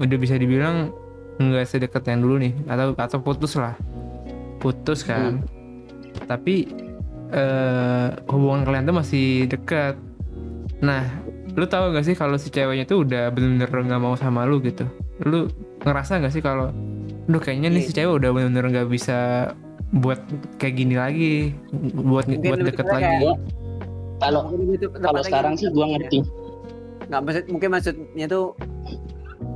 udah 0.00 0.16
bisa 0.20 0.36
dibilang 0.38 0.92
nggak 1.40 1.64
sedekat 1.64 2.04
yang 2.06 2.20
dulu 2.20 2.36
nih 2.36 2.52
atau 2.70 2.94
atau 2.94 3.18
putus 3.18 3.58
lah. 3.58 3.74
Putus 4.62 5.02
kan. 5.02 5.42
Tapi 6.28 6.68
eh 7.30 8.08
hubungan 8.30 8.62
kalian 8.62 8.86
tuh 8.86 8.96
masih 8.96 9.50
dekat. 9.50 9.98
Nah 10.84 11.06
lu 11.50 11.66
tahu 11.66 11.90
gak 11.90 12.06
sih 12.06 12.14
kalau 12.14 12.38
si 12.38 12.46
ceweknya 12.46 12.86
tuh 12.86 13.02
udah 13.02 13.34
bener-bener 13.34 13.66
nggak 13.66 14.02
mau 14.02 14.14
sama 14.14 14.46
lu 14.46 14.62
gitu? 14.62 14.86
Lu 15.26 15.50
ngerasa 15.82 16.18
gak 16.18 16.32
sih 16.32 16.40
kalau 16.40 16.70
Duh 17.22 17.38
kayaknya 17.38 17.70
nih 17.70 17.82
si 17.82 17.92
cewek 17.92 18.18
udah 18.18 18.30
bener-bener 18.32 18.66
nggak 18.72 18.88
bisa 18.90 19.50
buat 19.92 20.18
kayak 20.56 20.74
gini 20.76 20.94
lagi 20.94 21.54
buat 21.94 22.26
Mungkin 22.26 22.42
buat 22.44 22.58
deket 22.64 22.86
lagi 22.86 23.06
kayak- 23.06 23.40
kalau 24.18 24.40
kalau 24.98 25.20
sekarang 25.22 25.54
gitu. 25.54 25.62
sih 25.62 25.68
gue 25.70 25.86
ngerti 25.88 26.18
nggak 27.06 27.20
maksud 27.20 27.44
mungkin 27.48 27.68
maksudnya 27.70 28.26
tuh 28.26 28.44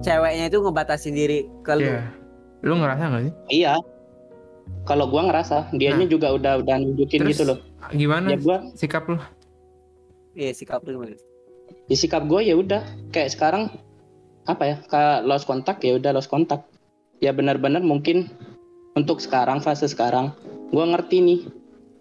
ceweknya 0.01 0.45
itu 0.47 0.59
ngebatasin 0.59 1.15
diri 1.15 1.39
ke 1.61 1.73
lu. 1.73 1.85
Iya. 1.85 2.01
lu 2.63 2.75
ngerasa 2.77 3.03
gak 3.05 3.23
sih 3.23 3.33
iya 3.53 3.75
kalau 4.83 5.05
gue 5.07 5.21
ngerasa 5.21 5.57
dianya 5.73 6.07
juga 6.07 6.31
udah 6.31 6.61
udah 6.61 6.75
nunjukin 6.79 7.19
Terus 7.21 7.31
gitu 7.31 7.43
loh 7.45 7.59
gimana 7.91 8.27
ya 8.29 8.39
gue 8.39 8.57
sikap 8.75 9.05
lu 9.05 9.19
Iya 10.33 10.51
sikap 10.51 10.83
lu 10.83 10.95
gimana? 10.95 11.15
di 11.85 11.95
sikap 11.95 12.23
gue 12.23 12.41
ya 12.41 12.55
udah 12.55 12.83
kayak 13.11 13.31
sekarang 13.31 13.69
apa 14.45 14.63
ya 14.69 14.77
kayak 14.85 15.25
lost 15.25 15.49
kontak 15.49 15.81
ya 15.81 15.97
udah 15.97 16.13
lost 16.13 16.29
kontak 16.29 16.69
ya 17.25 17.33
benar-benar 17.33 17.81
mungkin 17.81 18.29
untuk 18.95 19.19
sekarang 19.19 19.61
fase 19.61 19.91
sekarang. 19.91 20.33
Gue 20.71 20.85
ngerti 20.87 21.17
nih 21.23 21.41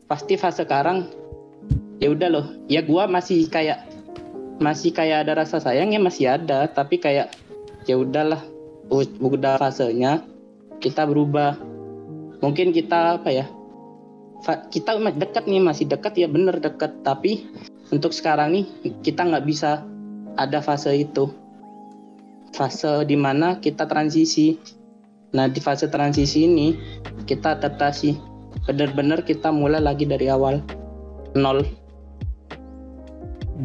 pasti 0.08 0.38
fase 0.38 0.64
sekarang 0.64 1.10
ya 1.98 2.14
udah 2.14 2.30
loh. 2.30 2.46
Ya 2.70 2.86
gue 2.86 3.04
masih 3.10 3.50
kayak 3.50 3.86
masih 4.62 4.94
kayak 4.94 5.28
ada 5.28 5.44
rasa 5.44 5.60
sayangnya 5.60 6.00
masih 6.00 6.38
ada. 6.38 6.70
Tapi 6.70 7.02
kayak 7.02 7.34
ya 7.90 7.98
udahlah 7.98 8.42
udah 8.94 9.58
fasenya 9.58 10.22
kita 10.80 11.08
berubah. 11.10 11.58
Mungkin 12.44 12.76
kita 12.76 13.24
apa 13.24 13.30
ya 13.32 13.46
kita 14.44 15.00
ma- 15.00 15.16
dekat 15.16 15.48
nih 15.48 15.64
masih 15.64 15.88
dekat 15.88 16.20
ya 16.20 16.28
bener 16.28 16.60
dekat 16.60 17.00
tapi 17.00 17.48
untuk 17.90 18.12
sekarang 18.12 18.52
nih 18.52 18.66
kita 19.00 19.24
nggak 19.24 19.48
bisa 19.48 19.88
ada 20.36 20.60
fase 20.60 20.92
itu 21.00 21.32
fase 22.54 23.04
di 23.10 23.18
mana 23.18 23.58
kita 23.58 23.90
transisi. 23.90 24.56
Nah 25.34 25.50
di 25.50 25.58
fase 25.58 25.90
transisi 25.90 26.46
ini 26.46 26.78
kita 27.26 27.58
adaptasi. 27.58 28.16
Benar-benar 28.70 29.26
kita 29.26 29.50
mulai 29.50 29.82
lagi 29.82 30.06
dari 30.06 30.30
awal 30.30 30.62
nol. 31.34 31.66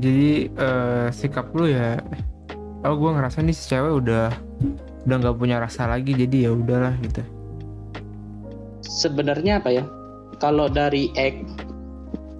Jadi 0.01 0.49
eh, 0.49 1.07
sikap 1.13 1.53
lu 1.53 1.69
ya 1.69 2.01
oh 2.87 2.95
gue 2.95 3.11
ngerasa 3.11 3.45
nih 3.45 3.57
si 3.57 3.75
cewek 3.75 4.05
udah 4.05 4.31
udah 5.05 5.17
nggak 5.19 5.37
punya 5.37 5.59
rasa 5.61 5.89
lagi 5.89 6.17
jadi 6.17 6.49
ya 6.49 6.51
udahlah 6.57 6.97
gitu. 7.05 7.21
Sebenarnya 8.83 9.61
apa 9.61 9.71
ya? 9.71 9.85
Kalau 10.41 10.73
dari 10.73 11.13
egg 11.15 11.45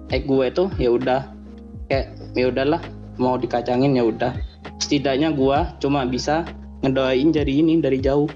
egg 0.09 0.25
gue 0.25 0.45
itu 0.49 0.65
ya 0.81 0.89
udah. 0.89 1.21
Kayak 1.89 2.17
ya 2.37 2.45
udahlah 2.53 2.81
mau 3.17 3.35
dikacangin 3.35 3.97
ya 3.97 4.05
udah 4.05 4.31
setidaknya 4.79 5.35
gue 5.35 5.59
cuma 5.83 6.07
bisa 6.07 6.47
ngedoain 6.81 7.29
jari 7.35 7.61
ini 7.61 7.77
dari 7.83 7.99
jauh. 8.01 8.31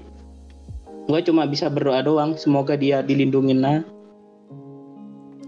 Gue 1.04 1.20
cuma 1.20 1.44
bisa 1.44 1.68
berdoa 1.68 2.00
doang 2.00 2.36
semoga 2.40 2.76
dia 2.76 3.04
dilindungin 3.04 3.60
nah 3.60 3.80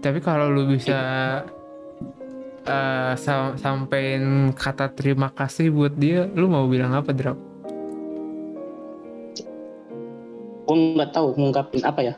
tapi 0.07 0.21
kalau 0.21 0.53
lu 0.53 0.77
bisa 0.77 0.99
eh 2.67 3.13
sam 3.17 3.57
sampein 3.57 4.51
kata 4.53 4.91
terima 4.93 5.31
kasih 5.33 5.71
buat 5.73 5.95
dia 5.97 6.27
lu 6.31 6.51
mau 6.51 6.67
bilang 6.69 6.93
apa 6.93 7.15
drop? 7.15 7.37
Gue 10.67 10.77
nggak 10.99 11.11
tahu 11.15 11.33
ngungkapin 11.39 11.83
apa 11.87 12.01
ya. 12.03 12.15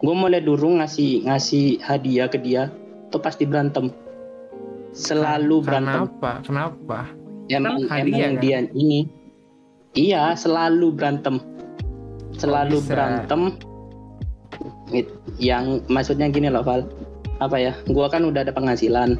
Gue 0.00 0.14
mulai 0.16 0.40
dulu 0.40 0.80
ngasih 0.80 1.28
ngasih 1.28 1.84
hadiah 1.84 2.28
ke 2.28 2.40
dia 2.40 2.72
tuh 3.12 3.20
pasti 3.20 3.44
berantem. 3.44 3.92
Selalu 4.90 5.62
berantem. 5.62 6.08
kenapa? 6.10 6.30
Kenapa 6.42 7.00
emang 7.58 7.86
Kan 7.90 8.06
hadiah, 8.06 8.30
emang 8.30 8.34
kan? 8.38 8.42
dia 8.44 8.58
ini. 8.78 9.00
Iya 9.98 10.38
selalu 10.38 10.94
berantem. 10.94 11.42
Selalu 12.38 12.78
bisa? 12.78 12.88
berantem. 12.94 13.40
Yang 15.42 15.82
maksudnya 15.90 16.30
gini 16.30 16.46
loh 16.46 16.62
Val. 16.62 16.86
Apa 17.42 17.58
ya? 17.58 17.72
Gua 17.90 18.06
kan 18.06 18.22
udah 18.22 18.46
ada 18.46 18.54
penghasilan. 18.54 19.18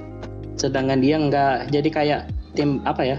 Sedangkan 0.55 1.03
dia 1.03 1.19
nggak 1.19 1.75
jadi 1.75 1.89
kayak 1.91 2.21
tim 2.55 2.79
apa 2.87 3.03
ya? 3.03 3.19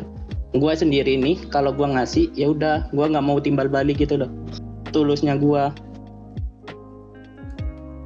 Gua 0.55 0.75
sendiri 0.75 1.19
nih 1.19 1.39
kalau 1.51 1.75
gua 1.75 1.99
ngasih 1.99 2.31
ya 2.35 2.51
udah 2.51 2.87
gua 2.95 3.11
nggak 3.11 3.25
mau 3.25 3.39
timbal 3.43 3.67
balik 3.67 3.99
gitu 3.99 4.15
loh. 4.15 4.31
Tulusnya 4.95 5.35
gua. 5.35 5.75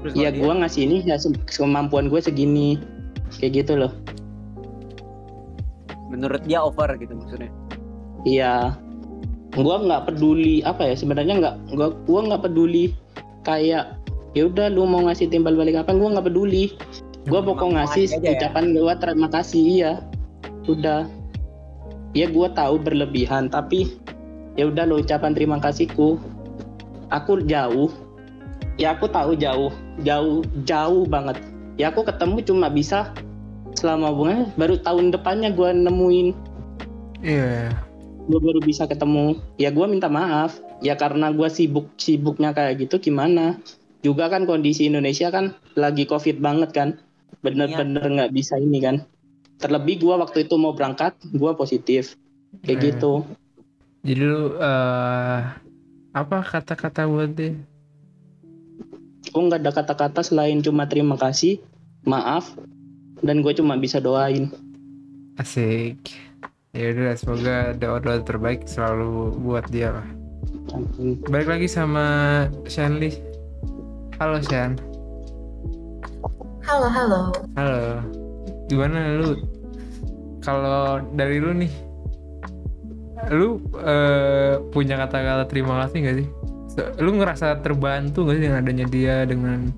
Terus 0.01 0.13
ya 0.17 0.29
gua 0.33 0.57
ngasih 0.61 0.81
ini 0.85 0.97
ya 1.05 1.17
kemampuan 1.49 2.09
gue 2.09 2.21
segini. 2.21 2.77
Kayak 3.41 3.65
gitu 3.65 3.73
loh 3.75 3.93
menurut 6.15 6.41
dia 6.47 6.63
over 6.63 6.87
gitu 6.95 7.13
maksudnya. 7.13 7.51
Iya, 8.25 8.73
gua 9.53 9.83
nggak 9.83 10.11
peduli 10.11 10.65
apa 10.65 10.87
ya 10.87 10.95
sebenarnya 10.97 11.35
nggak 11.43 11.55
gua 11.75 11.87
gua 12.07 12.21
nggak 12.31 12.43
peduli 12.49 12.95
kayak 13.45 13.99
ya 14.35 14.49
udah 14.49 14.67
lu 14.73 14.83
mau 14.89 15.05
ngasih 15.05 15.29
timbal 15.29 15.53
balik 15.53 15.77
apa 15.77 15.93
gua 15.93 16.17
nggak 16.17 16.27
peduli. 16.31 16.73
Gua 17.25 17.41
pokok 17.41 17.73
ngasih 17.73 18.21
ya. 18.21 18.37
ucapan 18.37 18.73
gua 18.73 18.93
terima 18.97 19.27
kasih 19.29 19.61
iya. 19.61 19.93
Udah. 20.65 21.05
Ya 22.15 22.31
gua 22.31 22.47
tahu 22.55 22.79
berlebihan 22.79 23.51
tapi 23.51 23.99
ya 24.55 24.71
udah 24.71 24.87
lo 24.87 25.03
ucapan 25.03 25.35
terima 25.35 25.59
kasihku. 25.59 26.17
Aku 27.11 27.43
jauh. 27.45 27.91
Ya 28.75 28.91
aku 28.95 29.07
tahu 29.07 29.39
jauh 29.39 29.71
jauh 30.03 30.43
jauh 30.67 31.03
banget. 31.07 31.39
Ya 31.75 31.91
aku 31.91 32.07
ketemu 32.07 32.43
cuma 32.43 32.67
bisa 32.71 33.11
selama 33.85 34.09
hubungan 34.09 34.49
baru 34.57 34.81
tahun 34.81 35.13
depannya 35.13 35.53
gua 35.53 35.69
nemuin. 35.69 36.33
Iya. 37.21 37.69
Gue 38.25 38.41
baru 38.41 38.57
bisa 38.65 38.89
ketemu. 38.89 39.37
Ya 39.61 39.69
gue 39.69 39.85
minta 39.85 40.09
maaf. 40.09 40.57
Ya 40.81 40.97
karena 40.97 41.29
gue 41.29 41.45
sibuk 41.45 41.93
sibuknya 42.01 42.49
kayak 42.49 42.81
gitu 42.81 42.97
gimana? 42.97 43.61
Juga 44.01 44.25
kan 44.33 44.49
kondisi 44.49 44.89
Indonesia 44.89 45.29
kan 45.29 45.53
lagi 45.77 46.09
covid 46.09 46.41
banget 46.41 46.73
kan. 46.73 46.89
Bener-bener 47.45 48.01
nggak 48.01 48.33
bisa 48.33 48.57
ini 48.57 48.81
kan. 48.81 49.05
Terlebih 49.61 50.01
gue 50.01 50.15
waktu 50.17 50.49
itu 50.49 50.57
mau 50.57 50.73
berangkat 50.73 51.13
gue 51.21 51.51
positif. 51.53 52.17
Kayak 52.65 52.77
Eh. 52.81 52.83
gitu. 52.89 53.13
Jadi 54.01 54.21
lu 54.25 54.57
eh 54.57 55.41
apa 56.17 56.37
kata-kata 56.41 57.05
buat 57.05 57.37
dia? 57.37 57.53
Gue 59.29 59.41
nggak 59.45 59.61
ada 59.61 59.71
kata-kata 59.73 60.25
selain 60.25 60.65
cuma 60.65 60.89
terima 60.89 61.13
kasih 61.17 61.61
maaf 62.05 62.53
dan 63.23 63.39
gue 63.39 63.53
cuma 63.55 63.79
bisa 63.79 64.03
doain. 64.03 64.51
Asik. 65.39 65.99
Ya 66.75 66.91
udah 66.91 67.15
semoga 67.15 67.71
doa-doa 67.79 68.19
terbaik 68.19 68.67
selalu 68.67 69.31
buat 69.39 69.63
dia 69.71 69.95
lah. 69.95 70.07
Amin. 70.75 71.21
balik 71.29 71.47
lagi 71.47 71.67
sama 71.69 72.05
Shanli 72.67 73.15
halo 74.19 74.41
Shan. 74.43 74.75
Halo, 76.65 76.87
halo. 76.89 77.19
halo. 77.55 78.01
Gimana 78.67 79.21
lu? 79.21 79.37
Kalau 80.41 80.99
dari 81.13 81.37
lu 81.37 81.53
nih 81.53 81.71
lu 83.31 83.57
eh, 83.79 84.59
punya 84.69 84.99
kata-kata 84.99 85.47
terima 85.47 85.85
kasih 85.85 85.97
gak 86.03 86.17
sih? 86.19 86.27
Lu 86.99 87.15
ngerasa 87.15 87.63
terbantu 87.63 88.27
gak 88.27 88.35
sih 88.41 88.43
dengan 88.49 88.59
adanya 88.65 88.85
dia 88.89 89.23
dengan 89.23 89.71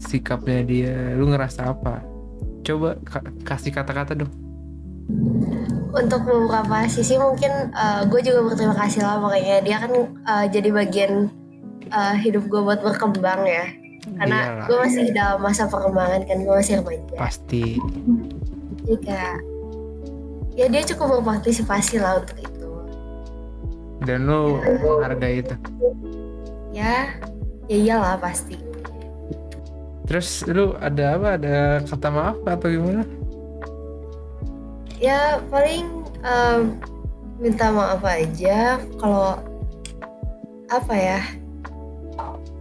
sikapnya 0.00 0.60
dia? 0.64 0.96
Lu 1.14 1.28
ngerasa 1.30 1.76
apa 1.76 2.13
coba 2.64 2.96
ka- 3.04 3.32
kasih 3.44 3.70
kata-kata 3.70 4.16
dong. 4.16 4.32
Untuk 5.94 6.26
beberapa 6.26 6.88
sisi 6.90 7.14
mungkin 7.20 7.70
gue 8.10 8.20
juga 8.24 8.40
berterima 8.50 8.74
kasih 8.74 9.04
lah 9.04 9.20
makanya 9.22 9.62
dia 9.62 9.76
kan 9.78 9.92
eh, 10.08 10.46
jadi 10.50 10.68
bagian 10.74 11.30
eh, 11.86 12.14
hidup 12.24 12.48
gue 12.48 12.60
buat 12.64 12.80
berkembang 12.82 13.46
ya. 13.46 13.68
Karena 14.04 14.38
Iyalah, 14.44 14.66
gue 14.68 14.76
masih 14.84 15.04
dalam 15.16 15.38
masa 15.40 15.64
perkembangan 15.64 16.28
kan 16.28 16.36
gue 16.42 16.54
masih 16.56 16.74
remaja. 16.80 17.14
Pasti. 17.16 17.80
Jadi 18.84 18.96
kayak 19.00 19.36
ya 20.58 20.66
dia 20.68 20.82
cukup 20.92 21.20
berpartisipasi 21.20 22.02
lah 22.02 22.20
untuk 22.20 22.36
itu. 22.42 22.68
Dan 24.04 24.28
lu 24.28 24.60
menghargai 24.60 25.40
itu? 25.40 25.54
Ya 26.74 27.16
ya 27.70 27.76
iyalah 27.80 28.20
pasti 28.20 28.60
terus 30.04 30.44
lu 30.48 30.76
ada 30.80 31.16
apa? 31.16 31.28
Ada 31.40 31.56
kata 31.84 32.08
maaf 32.12 32.38
atau 32.44 32.68
gimana? 32.68 33.02
Ya 35.00 35.40
paling 35.52 36.04
em, 36.24 36.80
minta 37.40 37.68
maaf 37.68 38.00
aja 38.06 38.80
kalau 39.00 39.40
apa 40.72 40.94
ya 40.96 41.20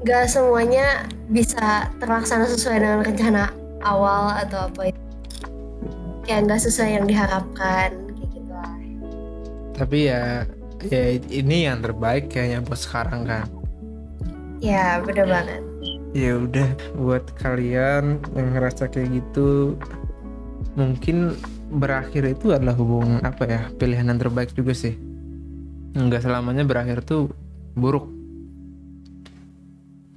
nggak 0.04 0.28
semuanya 0.28 1.08
bisa 1.32 1.88
terlaksana 2.04 2.44
sesuai 2.52 2.84
dengan 2.84 3.00
rencana 3.08 3.44
awal 3.88 4.36
atau 4.36 4.68
apa 4.68 4.92
itu 4.92 5.02
kayak 6.28 6.52
nggak 6.52 6.62
sesuai 6.68 7.00
yang 7.00 7.06
diharapkan 7.08 7.96
kayak 7.96 8.30
gitu 8.36 8.52
lah 8.52 8.76
tapi 9.80 10.12
ya 10.12 10.44
ya 10.92 11.16
ini 11.32 11.72
yang 11.72 11.80
terbaik 11.80 12.28
kayaknya 12.28 12.60
buat 12.60 12.76
sekarang 12.76 13.24
kan. 13.24 13.48
Ya 14.60 15.00
bener 15.00 15.28
banget 15.28 15.73
ya 16.14 16.38
udah 16.38 16.70
buat 16.94 17.26
kalian 17.42 18.22
yang 18.38 18.48
ngerasa 18.54 18.86
kayak 18.90 19.18
gitu 19.18 19.74
mungkin 20.78 21.34
berakhir 21.74 22.38
itu 22.38 22.54
adalah 22.54 22.78
hubungan 22.78 23.18
apa 23.26 23.44
ya 23.50 23.62
pilihan 23.82 24.14
yang 24.14 24.22
terbaik 24.22 24.54
juga 24.54 24.78
sih 24.78 24.94
nggak 25.98 26.22
selamanya 26.22 26.66
berakhir 26.66 27.02
tuh 27.02 27.34
buruk 27.74 28.06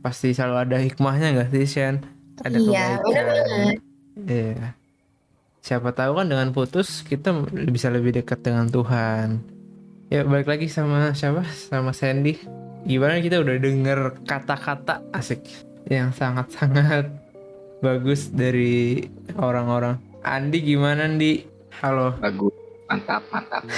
pasti 0.04 0.36
selalu 0.36 0.56
ada 0.68 0.76
hikmahnya 0.76 1.32
nggak 1.32 1.50
sih 1.52 1.64
Shen 1.64 2.04
ada 2.44 2.56
iya 2.60 3.00
kebaikan 3.00 3.80
Iya. 4.24 4.72
Siapa 5.60 5.92
tahu 5.92 6.16
kan 6.16 6.26
dengan 6.32 6.48
putus 6.56 7.04
kita 7.04 7.36
bisa 7.68 7.92
lebih 7.92 8.16
dekat 8.16 8.40
dengan 8.40 8.72
Tuhan. 8.72 9.44
Ya 10.08 10.24
balik 10.24 10.48
lagi 10.48 10.72
sama 10.72 11.12
siapa? 11.12 11.44
Sama 11.44 11.92
Sandy. 11.92 12.40
Gimana 12.88 13.20
kita 13.20 13.44
udah 13.44 13.60
denger 13.60 14.24
kata-kata 14.24 15.04
asik 15.12 15.44
yang 15.86 16.10
sangat-sangat 16.10 17.06
bagus 17.84 18.30
dari 18.34 19.06
orang-orang. 19.38 19.98
Andi 20.26 20.58
gimana 20.62 21.06
Andi? 21.06 21.46
Halo. 21.78 22.18
Bagus, 22.18 22.54
mantap, 22.90 23.22
mantap. 23.30 23.62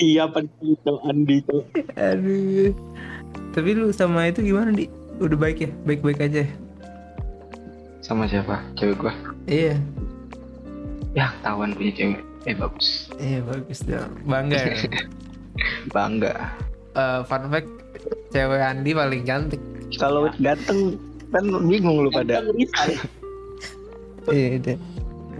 Iya 0.00 0.24
penting 0.32 0.80
itu 0.80 0.94
Andi 1.04 1.44
tuh. 1.44 1.60
Aduh. 1.96 2.72
Tapi 3.52 3.68
lu 3.76 3.92
sama 3.92 4.32
itu 4.32 4.40
gimana 4.40 4.72
Di? 4.72 4.88
Udah 5.20 5.36
baik 5.36 5.60
ya? 5.60 5.70
Baik-baik 5.84 6.20
aja. 6.24 6.48
ya? 6.48 6.50
Sama 8.00 8.24
siapa? 8.24 8.64
Cewek 8.80 8.96
gua. 8.96 9.12
Iya. 9.44 9.76
Ya, 11.12 11.28
tawan 11.44 11.76
punya 11.76 11.92
cewek. 11.92 12.20
Eh, 12.48 12.56
bagus. 12.56 13.12
Iya 13.20 13.44
bagus 13.44 13.84
dong. 13.84 14.12
Bangga 14.24 14.56
ya. 14.56 14.76
Bangga. 15.94 16.32
Eh, 16.96 17.20
fun 17.28 17.44
fact, 17.52 17.68
cewek 18.28 18.60
Andi 18.60 18.90
paling 18.90 19.22
cantik. 19.22 19.60
Kalau 19.92 20.30
ganteng 20.36 20.96
kan 21.30 21.44
bingung 21.64 22.02
lu 22.02 22.10
pada. 22.10 22.42
Iya, 24.26 24.58
deh. 24.58 24.78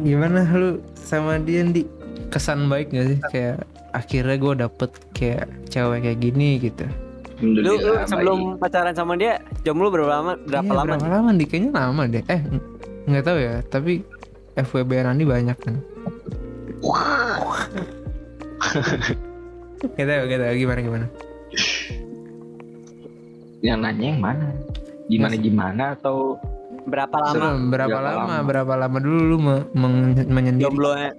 Gimana 0.00 0.46
lu 0.50 0.78
sama 0.96 1.36
dia 1.36 1.62
di 1.62 1.84
kesan 2.30 2.66
baik 2.66 2.90
gak 2.90 3.06
sih 3.06 3.18
kayak 3.28 3.56
akhirnya 3.90 4.36
gue 4.36 4.52
dapet 4.56 4.90
kayak 5.12 5.44
cewek 5.66 5.98
kayak 6.00 6.18
gini 6.20 6.58
gitu. 6.58 6.86
Lu, 7.40 7.56
lu 7.74 7.96
sebelum 8.04 8.38
baik. 8.54 8.60
pacaran 8.60 8.92
sama 8.92 9.14
dia 9.14 9.40
jomblo 9.62 9.88
berapa 9.88 10.12
lama? 10.12 10.32
Berapa 10.40 10.66
Iya, 10.66 10.76
lama? 10.76 10.88
Berapa 10.94 11.08
lama 11.10 11.30
di 11.32 11.44
kayaknya 11.44 11.70
lama 11.74 12.02
deh. 12.04 12.22
Eh 12.26 12.40
ng- 12.40 12.64
nggak 13.06 13.24
tahu 13.24 13.38
ya. 13.38 13.54
Tapi 13.64 13.92
FWB 14.56 14.90
Andi 15.00 15.24
banyak 15.24 15.56
kan. 15.56 15.74
Gak 19.90 20.06
tahu, 20.06 20.22
gak 20.26 20.38
tahu 20.38 20.54
gimana 20.54 20.80
gimana. 20.80 21.06
Yang 23.60 23.78
nanya 23.78 24.06
yang 24.06 24.20
mana? 24.20 24.46
Gimana 25.06 25.34
gimana 25.36 25.84
atau 25.94 26.38
Berapa 26.80 27.12
lama 27.12 27.60
berapa, 27.68 27.92
Berapa 27.92 27.98
lama, 28.00 28.16
lama? 28.16 28.36
berapa 28.42 28.72
lama 28.74 28.98
dulu 28.98 29.20
lu 29.22 29.36
me- 29.38 29.66
meng- 29.74 30.26
menyendiri? 30.26 30.64
jomblonya? 30.64 31.12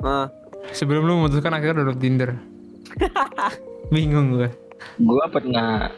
Ah, 0.00 0.26
Sebelum 0.72 1.04
lu 1.04 1.12
memutuskan 1.18 1.52
akhirnya 1.52 1.78
download 1.78 2.00
Tinder. 2.00 2.30
Bingung 3.92 4.32
gue. 4.32 4.48
gua 4.98 5.26
pernah 5.26 5.92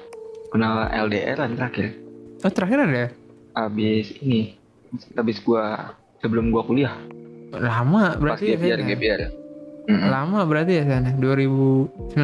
kenal 0.49 0.75
LDR 1.07 1.39
an 1.39 1.55
terakhir. 1.55 1.95
Oh 2.41 2.51
terakhir 2.51 2.79
ada 2.81 2.97
ya? 2.97 3.09
Abis 3.55 4.15
ini, 4.19 4.55
abis 5.15 5.39
gua 5.41 5.95
sebelum 6.19 6.51
gua 6.51 6.63
kuliah. 6.63 6.95
Lama 7.51 8.13
Pas 8.13 8.19
berarti 8.19 8.45
ya 8.47 8.57
gap 8.57 8.67
year, 8.67 8.77
Sen, 8.77 8.83
ya? 8.83 8.89
gap 8.89 9.03
year. 9.03 9.21
Mm-mm. 9.87 10.09
Lama 10.11 10.39
berarti 10.43 10.73
ya 10.75 10.85
sana 10.85 11.11
2019 11.15 12.19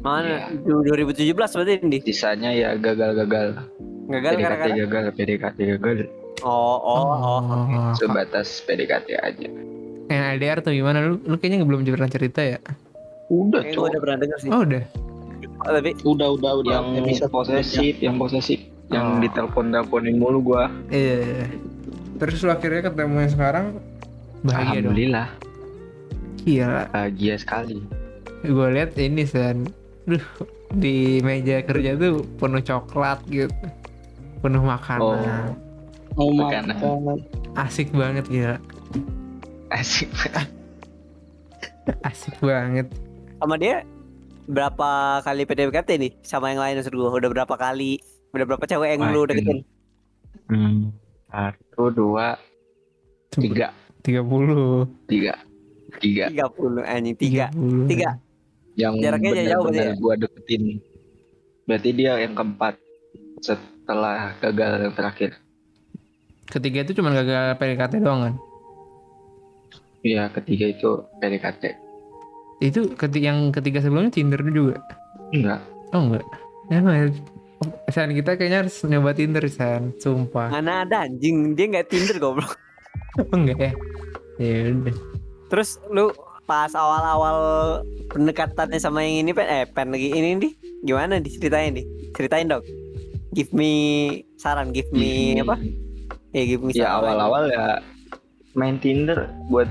mana? 0.00 0.48
Du- 0.56 0.82
2017 0.82 1.32
berarti 1.32 1.72
ini. 1.78 1.98
Sisanya 2.00 2.50
ya 2.50 2.74
gagal-gagal. 2.74 3.60
Gagal 4.06 4.32
PDKT 4.32 4.42
gara-gara. 4.42 4.74
gagal, 4.76 5.04
PDKT 5.14 5.58
gagal. 5.76 5.98
Oh, 6.40 6.76
oh, 6.76 7.04
oh. 7.06 7.40
oh. 7.44 7.92
Sebatas 7.94 8.60
PDKT 8.60 9.08
aja. 9.14 9.48
Yang 10.08 10.24
LDR 10.34 10.58
tuh 10.60 10.72
gimana 10.72 10.98
lu 11.00 11.20
lu 11.20 11.36
kayaknya 11.36 11.62
belum 11.62 11.86
pernah 11.86 12.10
cerita 12.10 12.42
ya 12.42 12.58
Udah, 13.30 13.62
Kayaknya 13.62 13.78
udah 13.86 14.00
pernah 14.02 14.18
denger 14.18 14.38
sih. 14.40 14.50
oh 14.50 14.60
udah 14.60 14.82
Oh, 15.60 15.70
tapi 15.70 15.90
Udah 16.02 16.28
udah 16.34 16.52
udah. 16.58 16.72
yang 16.74 16.86
posesif, 17.30 17.94
yang 18.02 18.18
posesif, 18.18 18.58
Oh. 18.90 18.90
yang 18.90 19.22
ditelepon 19.22 19.70
teleponin 19.70 20.18
mulu 20.18 20.42
gua. 20.42 20.66
iya 20.90 21.22
iya. 21.22 21.46
terus 22.18 22.42
lu 22.42 22.50
akhirnya 22.50 22.90
ketemu 22.90 23.22
yang 23.22 23.30
sekarang 23.30 23.66
bahagia 24.42 24.82
dong 24.82 24.90
Alhamdulillah, 24.90 25.28
gila 26.42 26.82
bahagia 26.90 27.34
sekali. 27.38 27.78
gue 28.42 28.66
lihat 28.72 28.98
ini 28.98 29.22
san 29.22 29.62
Duh, 29.62 29.79
di 30.74 31.20
meja 31.20 31.60
kerja 31.62 31.98
tuh 31.98 32.24
penuh 32.38 32.62
coklat 32.62 33.20
gitu. 33.28 33.52
Penuh 34.40 34.62
makanan. 34.64 35.54
Oh, 36.18 36.32
Makanan. 36.34 36.74
makan. 36.74 37.18
asik 37.54 37.92
banget 37.92 38.24
gila. 38.26 38.56
Asik. 39.70 40.10
asik 42.08 42.34
banget. 42.40 42.86
Sama 43.38 43.54
dia 43.56 43.84
berapa 44.50 45.20
kali 45.22 45.46
PDKT 45.46 45.90
nih? 46.00 46.12
Sama 46.26 46.50
yang 46.50 46.60
lain 46.62 46.80
maksud 46.82 46.94
gue 46.94 47.06
udah 47.06 47.30
berapa 47.30 47.54
kali? 47.54 48.00
Udah 48.34 48.46
berapa 48.46 48.64
cewek 48.66 48.98
yang 48.98 49.10
lu 49.10 49.22
Waduh. 49.22 49.34
deketin? 49.34 49.58
Hmm, 50.50 50.90
satu, 51.30 51.94
dua, 51.94 52.34
tiga, 53.30 53.70
30 54.02 54.90
tiga, 55.06 55.34
tiga. 56.02 56.26
30 56.26 56.82
anjing 56.82 57.16
tiga. 57.18 57.46
30. 57.54 57.86
tiga 57.86 58.10
Yang 58.80 58.94
Jaraknya 59.04 59.30
jauh 59.52 59.68
ya? 59.68 59.92
gua 60.00 60.14
deketin. 60.16 60.80
Berarti 61.68 61.90
dia 61.92 62.12
yang 62.16 62.32
keempat 62.32 62.74
setelah 63.44 64.34
gagal 64.40 64.88
yang 64.88 64.94
terakhir. 64.96 65.30
ketiga 66.50 66.82
itu 66.82 66.98
cuma 66.98 67.14
gagal 67.14 67.54
PDKT 67.62 68.02
doang 68.02 68.20
kan? 68.26 68.34
Iya, 70.00 70.32
ketiga 70.32 70.66
itu 70.72 71.04
PDKT. 71.20 71.64
itu 72.60 72.92
keti 72.92 73.24
yang 73.24 73.48
ketiga 73.48 73.80
sebelumnya 73.80 74.12
Tinder 74.12 74.40
juga? 74.44 74.76
Enggak, 75.32 75.60
oh 75.96 76.00
enggak. 76.10 76.26
Emang 76.68 76.94
ya. 76.96 77.04
San 77.92 78.12
kita 78.16 78.40
kayaknya 78.40 78.64
harus 78.64 78.76
nyoba 78.88 79.12
Tinder 79.12 79.44
San. 79.48 79.92
Sumpah. 80.00 80.48
Mana 80.48 80.84
ada 80.84 81.04
anjing. 81.04 81.52
Dia 81.52 81.68
nggak 81.72 81.88
tinder 81.92 82.16
goblok. 82.16 82.56
Oh, 83.20 83.36
enggak 83.36 83.58
ya. 83.60 83.72
Ya 84.40 84.72
udah. 84.72 84.96
Terus 85.52 85.76
lu 85.92 86.08
pas 86.50 86.74
awal-awal 86.74 87.38
pendekatannya 88.10 88.82
sama 88.82 89.06
yang 89.06 89.22
ini 89.22 89.30
pen. 89.30 89.46
Eh 89.46 89.64
pen 89.70 89.94
lagi 89.94 90.10
ini 90.10 90.34
nih 90.34 90.52
gimana 90.82 91.22
diceritain 91.22 91.78
nih 91.78 91.86
ceritain 92.18 92.50
dong. 92.50 92.66
Give 93.30 93.54
me 93.54 93.70
saran 94.34 94.74
give 94.74 94.90
me 94.90 95.38
apa? 95.38 95.54
Ya 96.34 96.42
give 96.50 96.66
me 96.66 96.74
Ya 96.74 96.98
awal-awal 96.98 97.46
ya 97.54 97.78
main 98.58 98.82
Tinder 98.82 99.30
buat 99.46 99.70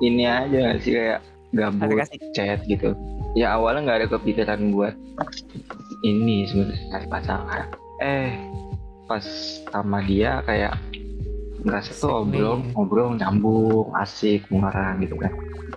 ini 0.00 0.24
aja 0.24 0.48
nggak 0.48 0.80
sih? 0.80 0.96
Kayak 0.96 1.20
gabut 1.52 2.08
chat 2.32 2.64
gitu. 2.64 2.96
Ya 3.36 3.52
awalnya 3.60 3.84
nggak 3.84 3.98
ada 4.00 4.08
kepikiran 4.16 4.72
buat 4.72 4.96
ini 6.08 6.48
sebenarnya 6.48 6.88
cari 6.88 7.06
pasangan. 7.12 7.68
Eh 8.00 8.32
pas 9.04 9.24
sama 9.68 10.00
dia 10.08 10.40
kayak 10.48 10.72
merasa 11.68 11.92
tuh 11.92 12.08
Asik 12.08 12.16
ngobrol 12.16 12.56
nih. 12.56 12.72
ngobrol 12.72 13.08
nyambung 13.20 13.88
asik 14.00 14.40
mengarang 14.48 15.04
gitu 15.04 15.20
kan. 15.20 15.32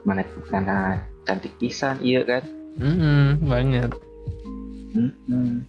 Mana 0.08 0.24
karena 0.48 1.04
cantik 1.28 1.52
pisan 1.60 2.00
iya 2.00 2.24
kan? 2.24 2.48
Mm-mm, 2.80 3.44
banget. 3.44 3.92
Hmm. 4.96 5.68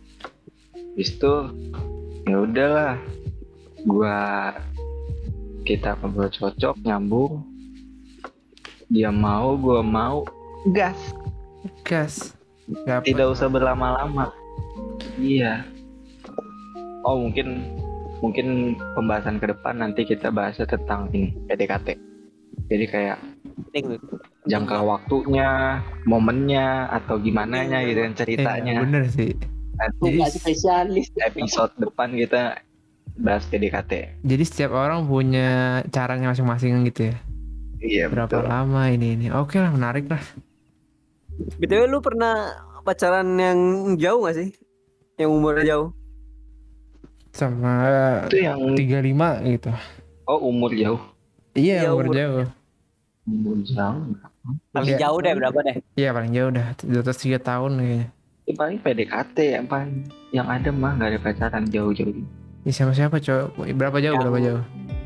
Habis 0.95 1.11
itu 1.19 1.35
ya 2.31 2.37
udahlah. 2.47 2.95
Gua 3.83 4.55
kita 5.67 5.99
ngobrol 5.99 6.31
cocok 6.31 6.79
nyambung. 6.87 7.43
Dia 8.87 9.11
mau 9.11 9.59
gua 9.59 9.83
mau 9.83 10.23
gas. 10.71 10.99
Gas. 11.83 12.39
Gak 12.87 13.03
tidak 13.11 13.35
usah 13.35 13.51
berlama-lama. 13.51 14.31
Iya. 15.19 15.67
Oh 17.03 17.19
mungkin 17.19 17.67
mungkin 18.23 18.47
pembahasan 18.95 19.37
ke 19.37 19.51
depan 19.51 19.83
nanti 19.83 20.07
kita 20.07 20.31
bahasnya 20.31 20.65
tentang 20.65 21.11
ini 21.11 21.35
PDKT 21.47 21.99
jadi 22.71 22.85
kayak 22.87 23.19
Penting. 23.69 24.01
jangka 24.47 24.81
waktunya 24.81 25.79
momennya 26.07 26.89
atau 26.89 27.19
gimana 27.19 27.63
nya 27.63 27.85
gitu 27.85 28.01
kan 28.01 28.13
ceritanya 28.15 28.73
Iya, 28.73 28.83
bener 28.83 29.05
sih 29.09 29.33
Nanti 29.73 30.23
spesialis. 30.31 31.11
episode 31.19 31.73
depan 31.77 32.15
kita 32.15 32.57
bahas 33.19 33.45
PDKT 33.45 34.23
jadi 34.23 34.45
setiap 34.47 34.73
orang 34.73 35.05
punya 35.05 35.83
caranya 35.91 36.33
masing-masing 36.33 36.87
gitu 36.87 37.13
ya 37.13 37.17
iya 37.83 38.05
berapa 38.07 38.31
betul 38.31 38.47
lama 38.47 38.89
ini 38.89 39.19
ini 39.19 39.27
oke 39.29 39.59
lah 39.59 39.69
menarik 39.69 40.07
lah 40.07 40.23
BTW 41.33 41.89
lu 41.89 41.99
pernah 41.99 42.55
pacaran 42.83 43.25
yang 43.35 43.59
jauh 43.97 44.29
gak 44.29 44.37
sih? 44.37 44.49
Yang 45.17 45.31
umurnya 45.33 45.65
jauh? 45.67 45.89
Sama 47.33 47.75
itu 48.25 48.37
yang 48.39 48.61
35 48.77 49.49
gitu. 49.51 49.71
Oh 50.25 50.39
umur 50.45 50.71
jauh. 50.71 51.01
Iya 51.53 51.83
Iya, 51.83 51.91
umur 51.91 52.07
umur. 52.07 52.15
jauh. 52.15 52.47
Umur 53.25 53.57
jauh. 53.63 54.05
Paling 54.71 54.89
Iya. 54.89 54.99
jauh 55.01 55.19
deh 55.19 55.33
berapa 55.33 55.59
deh? 55.63 55.77
iya 55.95 56.11
paling 56.11 56.31
jauh 56.31 56.51
dah 56.51 56.67
di 56.75 56.97
atas 56.97 57.17
tiga 57.17 57.39
tahun 57.39 57.79
kayaknya. 57.79 58.07
Ya, 58.43 58.53
paling 58.53 58.79
PDKT 58.79 59.37
yang 59.55 59.67
paling 59.67 59.93
yang 60.31 60.47
ada 60.47 60.69
mah 60.69 60.93
nggak 60.93 61.09
ada 61.09 61.21
pacaran 61.21 61.65
jauh-jauh. 61.65 62.27
Ih, 62.63 62.71
sama 62.71 62.91
siapa 62.91 63.17
cowok? 63.17 63.55
Berapa 63.73 63.99
jauh 63.99 64.15
berapa 64.17 64.37
Yang- 64.37 64.47
jauh? 64.49 64.63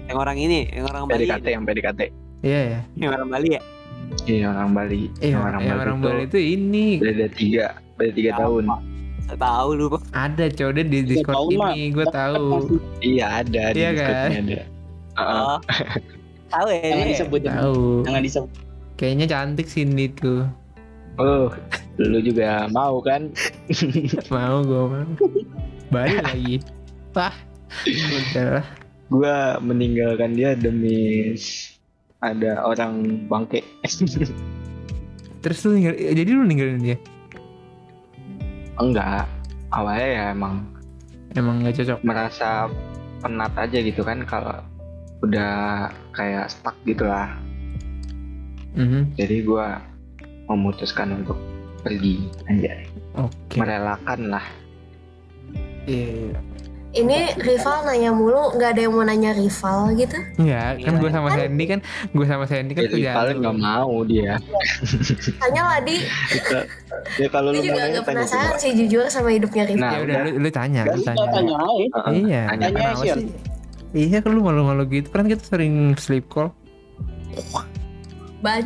Yang 0.07 0.19
orang 0.19 0.37
ini, 0.39 0.61
yang 0.71 0.87
orang 0.87 1.03
Bali. 1.05 1.15
PDKT 1.21 1.47
yang 1.51 1.65
PDKT 1.65 2.01
iya 2.41 2.61
ya 2.63 2.81
Yang 2.95 3.11
orang 3.13 3.29
Bali 3.29 3.49
ya? 3.51 3.61
iya 4.25 4.45
orang 4.49 4.71
Bali. 4.73 5.03
Iya 5.19 5.37
orang 5.37 5.61
yang 5.61 5.69
Bali 5.69 5.83
orang 5.83 5.97
itu. 5.97 6.07
Bali 6.07 6.23
itu 6.25 6.39
ini. 6.39 6.87
Beda 6.97 7.27
tiga 7.29 7.67
beda 7.97 8.13
tiga 8.13 8.31
Ya, 8.31 8.37
tahun. 8.39 8.65
Saya 8.65 8.96
tahu 9.29 9.69
lu. 9.75 9.87
Pak. 9.91 10.03
ada 10.13 10.45
cowok 10.47 10.73
dia 10.73 10.85
di 10.85 10.91
Tiga 10.97 11.09
discord 11.11 11.35
tahun, 11.35 11.51
Mak. 11.59 11.71
ini 11.73 11.85
gue 11.91 12.07
tahu 12.09 12.47
iya 13.01 13.27
ada 13.43 13.63
di 13.71 13.77
Iya 13.77 13.91
Discordnya 13.91 14.07
kan? 14.07 14.31
ada 14.31 14.61
Heeh. 15.17 15.43
Oh. 15.43 15.59
tahu 16.55 16.67
ya 16.69 16.79
Jangan 16.81 16.97
ini. 16.97 17.13
disebut. 17.13 17.41
tahu 17.43 17.81
Jangan 18.03 18.23
disebut. 18.23 18.51
kayaknya 18.97 19.27
cantik 19.27 19.67
sih 19.67 19.83
ini 19.83 20.07
tuh 20.11 20.47
oh 21.17 21.49
lu 21.97 22.19
juga 22.21 22.69
mau 22.71 23.01
kan 23.01 23.33
mau 24.35 24.61
gue 24.61 24.83
mau 24.87 25.05
Bali 25.89 26.17
lagi 26.17 26.55
wah 27.13 27.33
udah 27.83 28.61
lah 28.61 28.67
gua 29.07 29.37
meninggalkan 29.59 30.35
dia 30.35 30.53
demi 30.53 31.33
ada 32.21 32.59
orang 32.61 33.23
bangke 33.27 33.63
terus 35.43 35.63
lu 35.63 35.79
ninggal, 35.79 35.95
jadi 35.95 36.31
lu 36.31 36.43
ninggalin 36.43 36.81
dia 36.83 36.97
enggak. 38.81 39.27
Awalnya 39.75 40.09
ya 40.09 40.25
emang 40.33 40.55
emang 41.37 41.65
gak 41.67 41.77
cocok? 41.83 41.99
merasa 42.07 42.71
penat 43.21 43.53
aja 43.59 43.79
gitu 43.83 44.01
kan 44.07 44.23
kalau 44.25 44.57
udah 45.25 45.89
kayak 46.13 46.49
stuck 46.53 46.77
gitu 46.85 47.05
lah. 47.09 47.33
Mhm. 48.77 49.17
jadi 49.17 49.41
gua 49.41 49.81
memutuskan 50.53 51.25
untuk 51.25 51.41
pergi 51.81 52.29
aja. 52.45 52.77
Oke. 53.17 53.57
Merelakan 53.57 54.37
lah. 54.37 54.47
Iya 55.89 56.37
Ini 56.97 57.37
rival 57.37 57.85
nanya 57.85 58.09
mulu, 58.09 58.57
nggak 58.57 58.71
ada 58.73 58.81
yang 58.83 58.93
mau 58.93 59.05
nanya 59.05 59.31
rival 59.31 59.93
gitu. 59.93 60.17
Enggak, 60.37 60.81
kan 60.81 60.95
gue 60.97 61.11
sama 61.13 61.29
Sandy 61.31 61.65
kan 61.67 61.81
gue 62.09 62.27
sama 62.27 62.45
Sandy 62.45 62.73
kan 62.73 62.83
tuh 62.87 62.99
paling 62.99 63.37
nggak 63.39 63.57
mau 63.59 63.97
dia 64.03 64.41
Tanya 65.37 65.63
lah 65.63 65.79
di, 65.85 66.01
Kita- 66.01 66.65
ya 67.21 67.29
kalau 67.29 67.53
lu 67.53 67.61
mau 67.61 67.67
juga 67.67 67.81
nanya 67.85 68.01
tanya 68.01 68.01
penasaran 68.03 68.57
sih 68.57 68.73
jujur 68.73 69.05
sama 69.07 69.29
hidupnya 69.29 69.69
rival. 69.69 69.85
Nah, 69.85 69.93
ya 69.93 69.99
udah 70.03 70.17
lu, 70.19 70.31
lu 70.41 70.49
tanya, 70.49 70.81
lu 70.89 71.01
tanya. 71.01 71.27
tanya 71.29 71.57
Iya, 72.11 72.43
tanya. 72.49 72.67
Tanya, 72.73 73.15
sih? 73.15 73.29
Iya 73.93 74.19
kan 74.19 74.31
lu 74.33 74.41
malu-malu 74.41 74.83
gitu 74.91 75.09
kan 75.09 75.25
kita 75.25 75.45
sering 75.45 75.93
sleep 75.97 76.27
call. 76.27 76.49
Ba- 78.41 78.65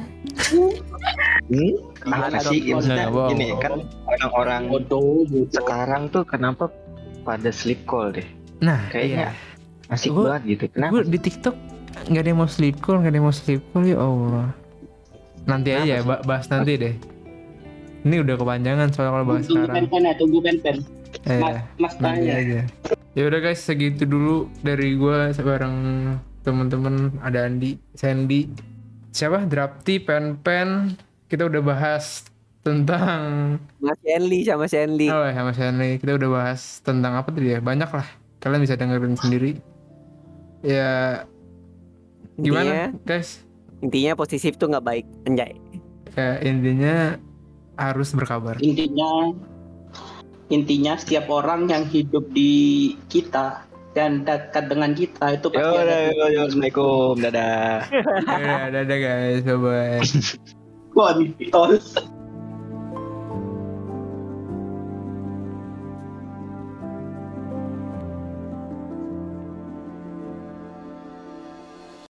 Hmm? 1.51 1.75
Ada 2.07 2.47
sih 2.47 2.71
maksudnya 2.71 3.11
gini 3.29 3.51
kan 3.59 3.83
orang-orang 4.07 4.63
bodoh. 4.69 5.27
sekarang 5.51 6.07
tuh 6.09 6.23
kenapa 6.23 6.71
pada 7.31 7.51
sleep 7.51 7.87
call 7.87 8.11
deh 8.11 8.27
Nah, 8.59 8.91
kayaknya 8.91 9.31
iya. 9.31 9.89
asik 9.89 10.11
Gua- 10.11 10.37
banget 10.37 10.43
gitu 10.51 10.65
kenapa 10.75 10.93
Gue 10.93 11.03
di 11.07 11.19
TikTok 11.19 11.57
nggak 12.03 12.21
ada 12.21 12.29
yang 12.29 12.39
mau 12.39 12.49
sleep 12.49 12.77
call, 12.79 12.97
nggak 12.99 13.09
ada 13.09 13.19
yang 13.19 13.27
mau 13.27 13.35
sleep 13.35 13.63
call 13.69 13.83
ya 13.85 13.99
Allah. 13.99 14.47
Nanti 15.43 15.69
Kenapa 15.69 15.85
aja, 15.85 15.97
sih? 15.97 16.07
ba- 16.07 16.23
bahas 16.23 16.47
nanti 16.47 16.73
deh. 16.77 16.95
Ini 18.01 18.17
udah 18.17 18.35
kepanjangan 18.37 18.89
soalnya 18.91 19.13
kalau 19.13 19.27
bahas 19.27 19.43
Tunggu 19.43 19.57
sekarang. 19.59 19.75
pen-pen 19.77 20.03
ya, 20.03 20.15
tunggu 20.17 20.39
pen-pen. 20.41 20.77
Eh, 21.27 21.41
Mas, 21.43 21.57
mas 21.77 21.95
nanti 21.99 22.23
tanya. 22.23 22.33
aja. 22.39 22.61
Ya 23.11 23.23
udah 23.27 23.41
guys, 23.41 23.61
segitu 23.61 24.07
dulu 24.07 24.35
dari 24.61 24.95
gue 24.95 25.17
bareng 25.35 25.77
temen-temen 26.41 26.95
ada 27.21 27.45
Andi, 27.45 27.75
Sandy, 27.93 28.47
siapa? 29.11 29.43
Drafty, 29.43 29.99
Pen 29.99 30.39
Pen. 30.39 30.95
Kita 31.27 31.45
udah 31.45 31.61
bahas 31.61 32.30
tentang 32.61 33.57
Mas 33.81 34.01
Enli 34.05 34.45
sama 34.45 34.69
Shenli. 34.69 35.09
Oh 35.09 35.25
ya 35.25 35.33
sama 35.33 35.53
Sandy 35.57 35.97
kita 35.97 36.21
udah 36.21 36.29
bahas 36.29 36.85
tentang 36.85 37.17
apa 37.17 37.33
tadi 37.33 37.57
ya 37.57 37.61
banyak 37.65 37.89
lah 37.89 38.07
kalian 38.41 38.61
bisa 38.65 38.77
dengerin 38.77 39.17
sendiri 39.17 39.57
ya 40.61 41.25
gimana 42.37 42.93
Intinya, 42.93 43.09
guys 43.09 43.45
intinya 43.81 44.13
positif 44.13 44.61
tuh 44.61 44.69
nggak 44.69 44.85
baik. 44.85 45.07
Anjay. 45.25 45.57
ya, 46.13 46.37
intinya 46.45 47.17
harus 47.81 48.13
berkabar 48.13 48.61
Intinya, 48.61 49.33
intinya 50.53 51.01
setiap 51.01 51.33
orang 51.33 51.73
yang 51.73 51.89
hidup 51.89 52.29
di 52.37 52.93
kita 53.09 53.65
dan 53.97 54.23
dekat 54.29 54.69
dengan 54.69 54.93
kita 54.93 55.41
itu 55.41 55.49
Yo, 55.49 55.57
pasti 55.57 55.77
ada 55.81 55.97
yo, 55.97 56.13
yo, 56.13 56.27
yo, 56.29 56.41
Assalamualaikum, 56.45 57.15
dadah. 57.25 57.89
ya 58.45 58.59
dadah 58.69 58.99
guys 59.01 59.41
bye 59.49 59.57
bye 59.57 60.01
Bontos. 60.93 62.20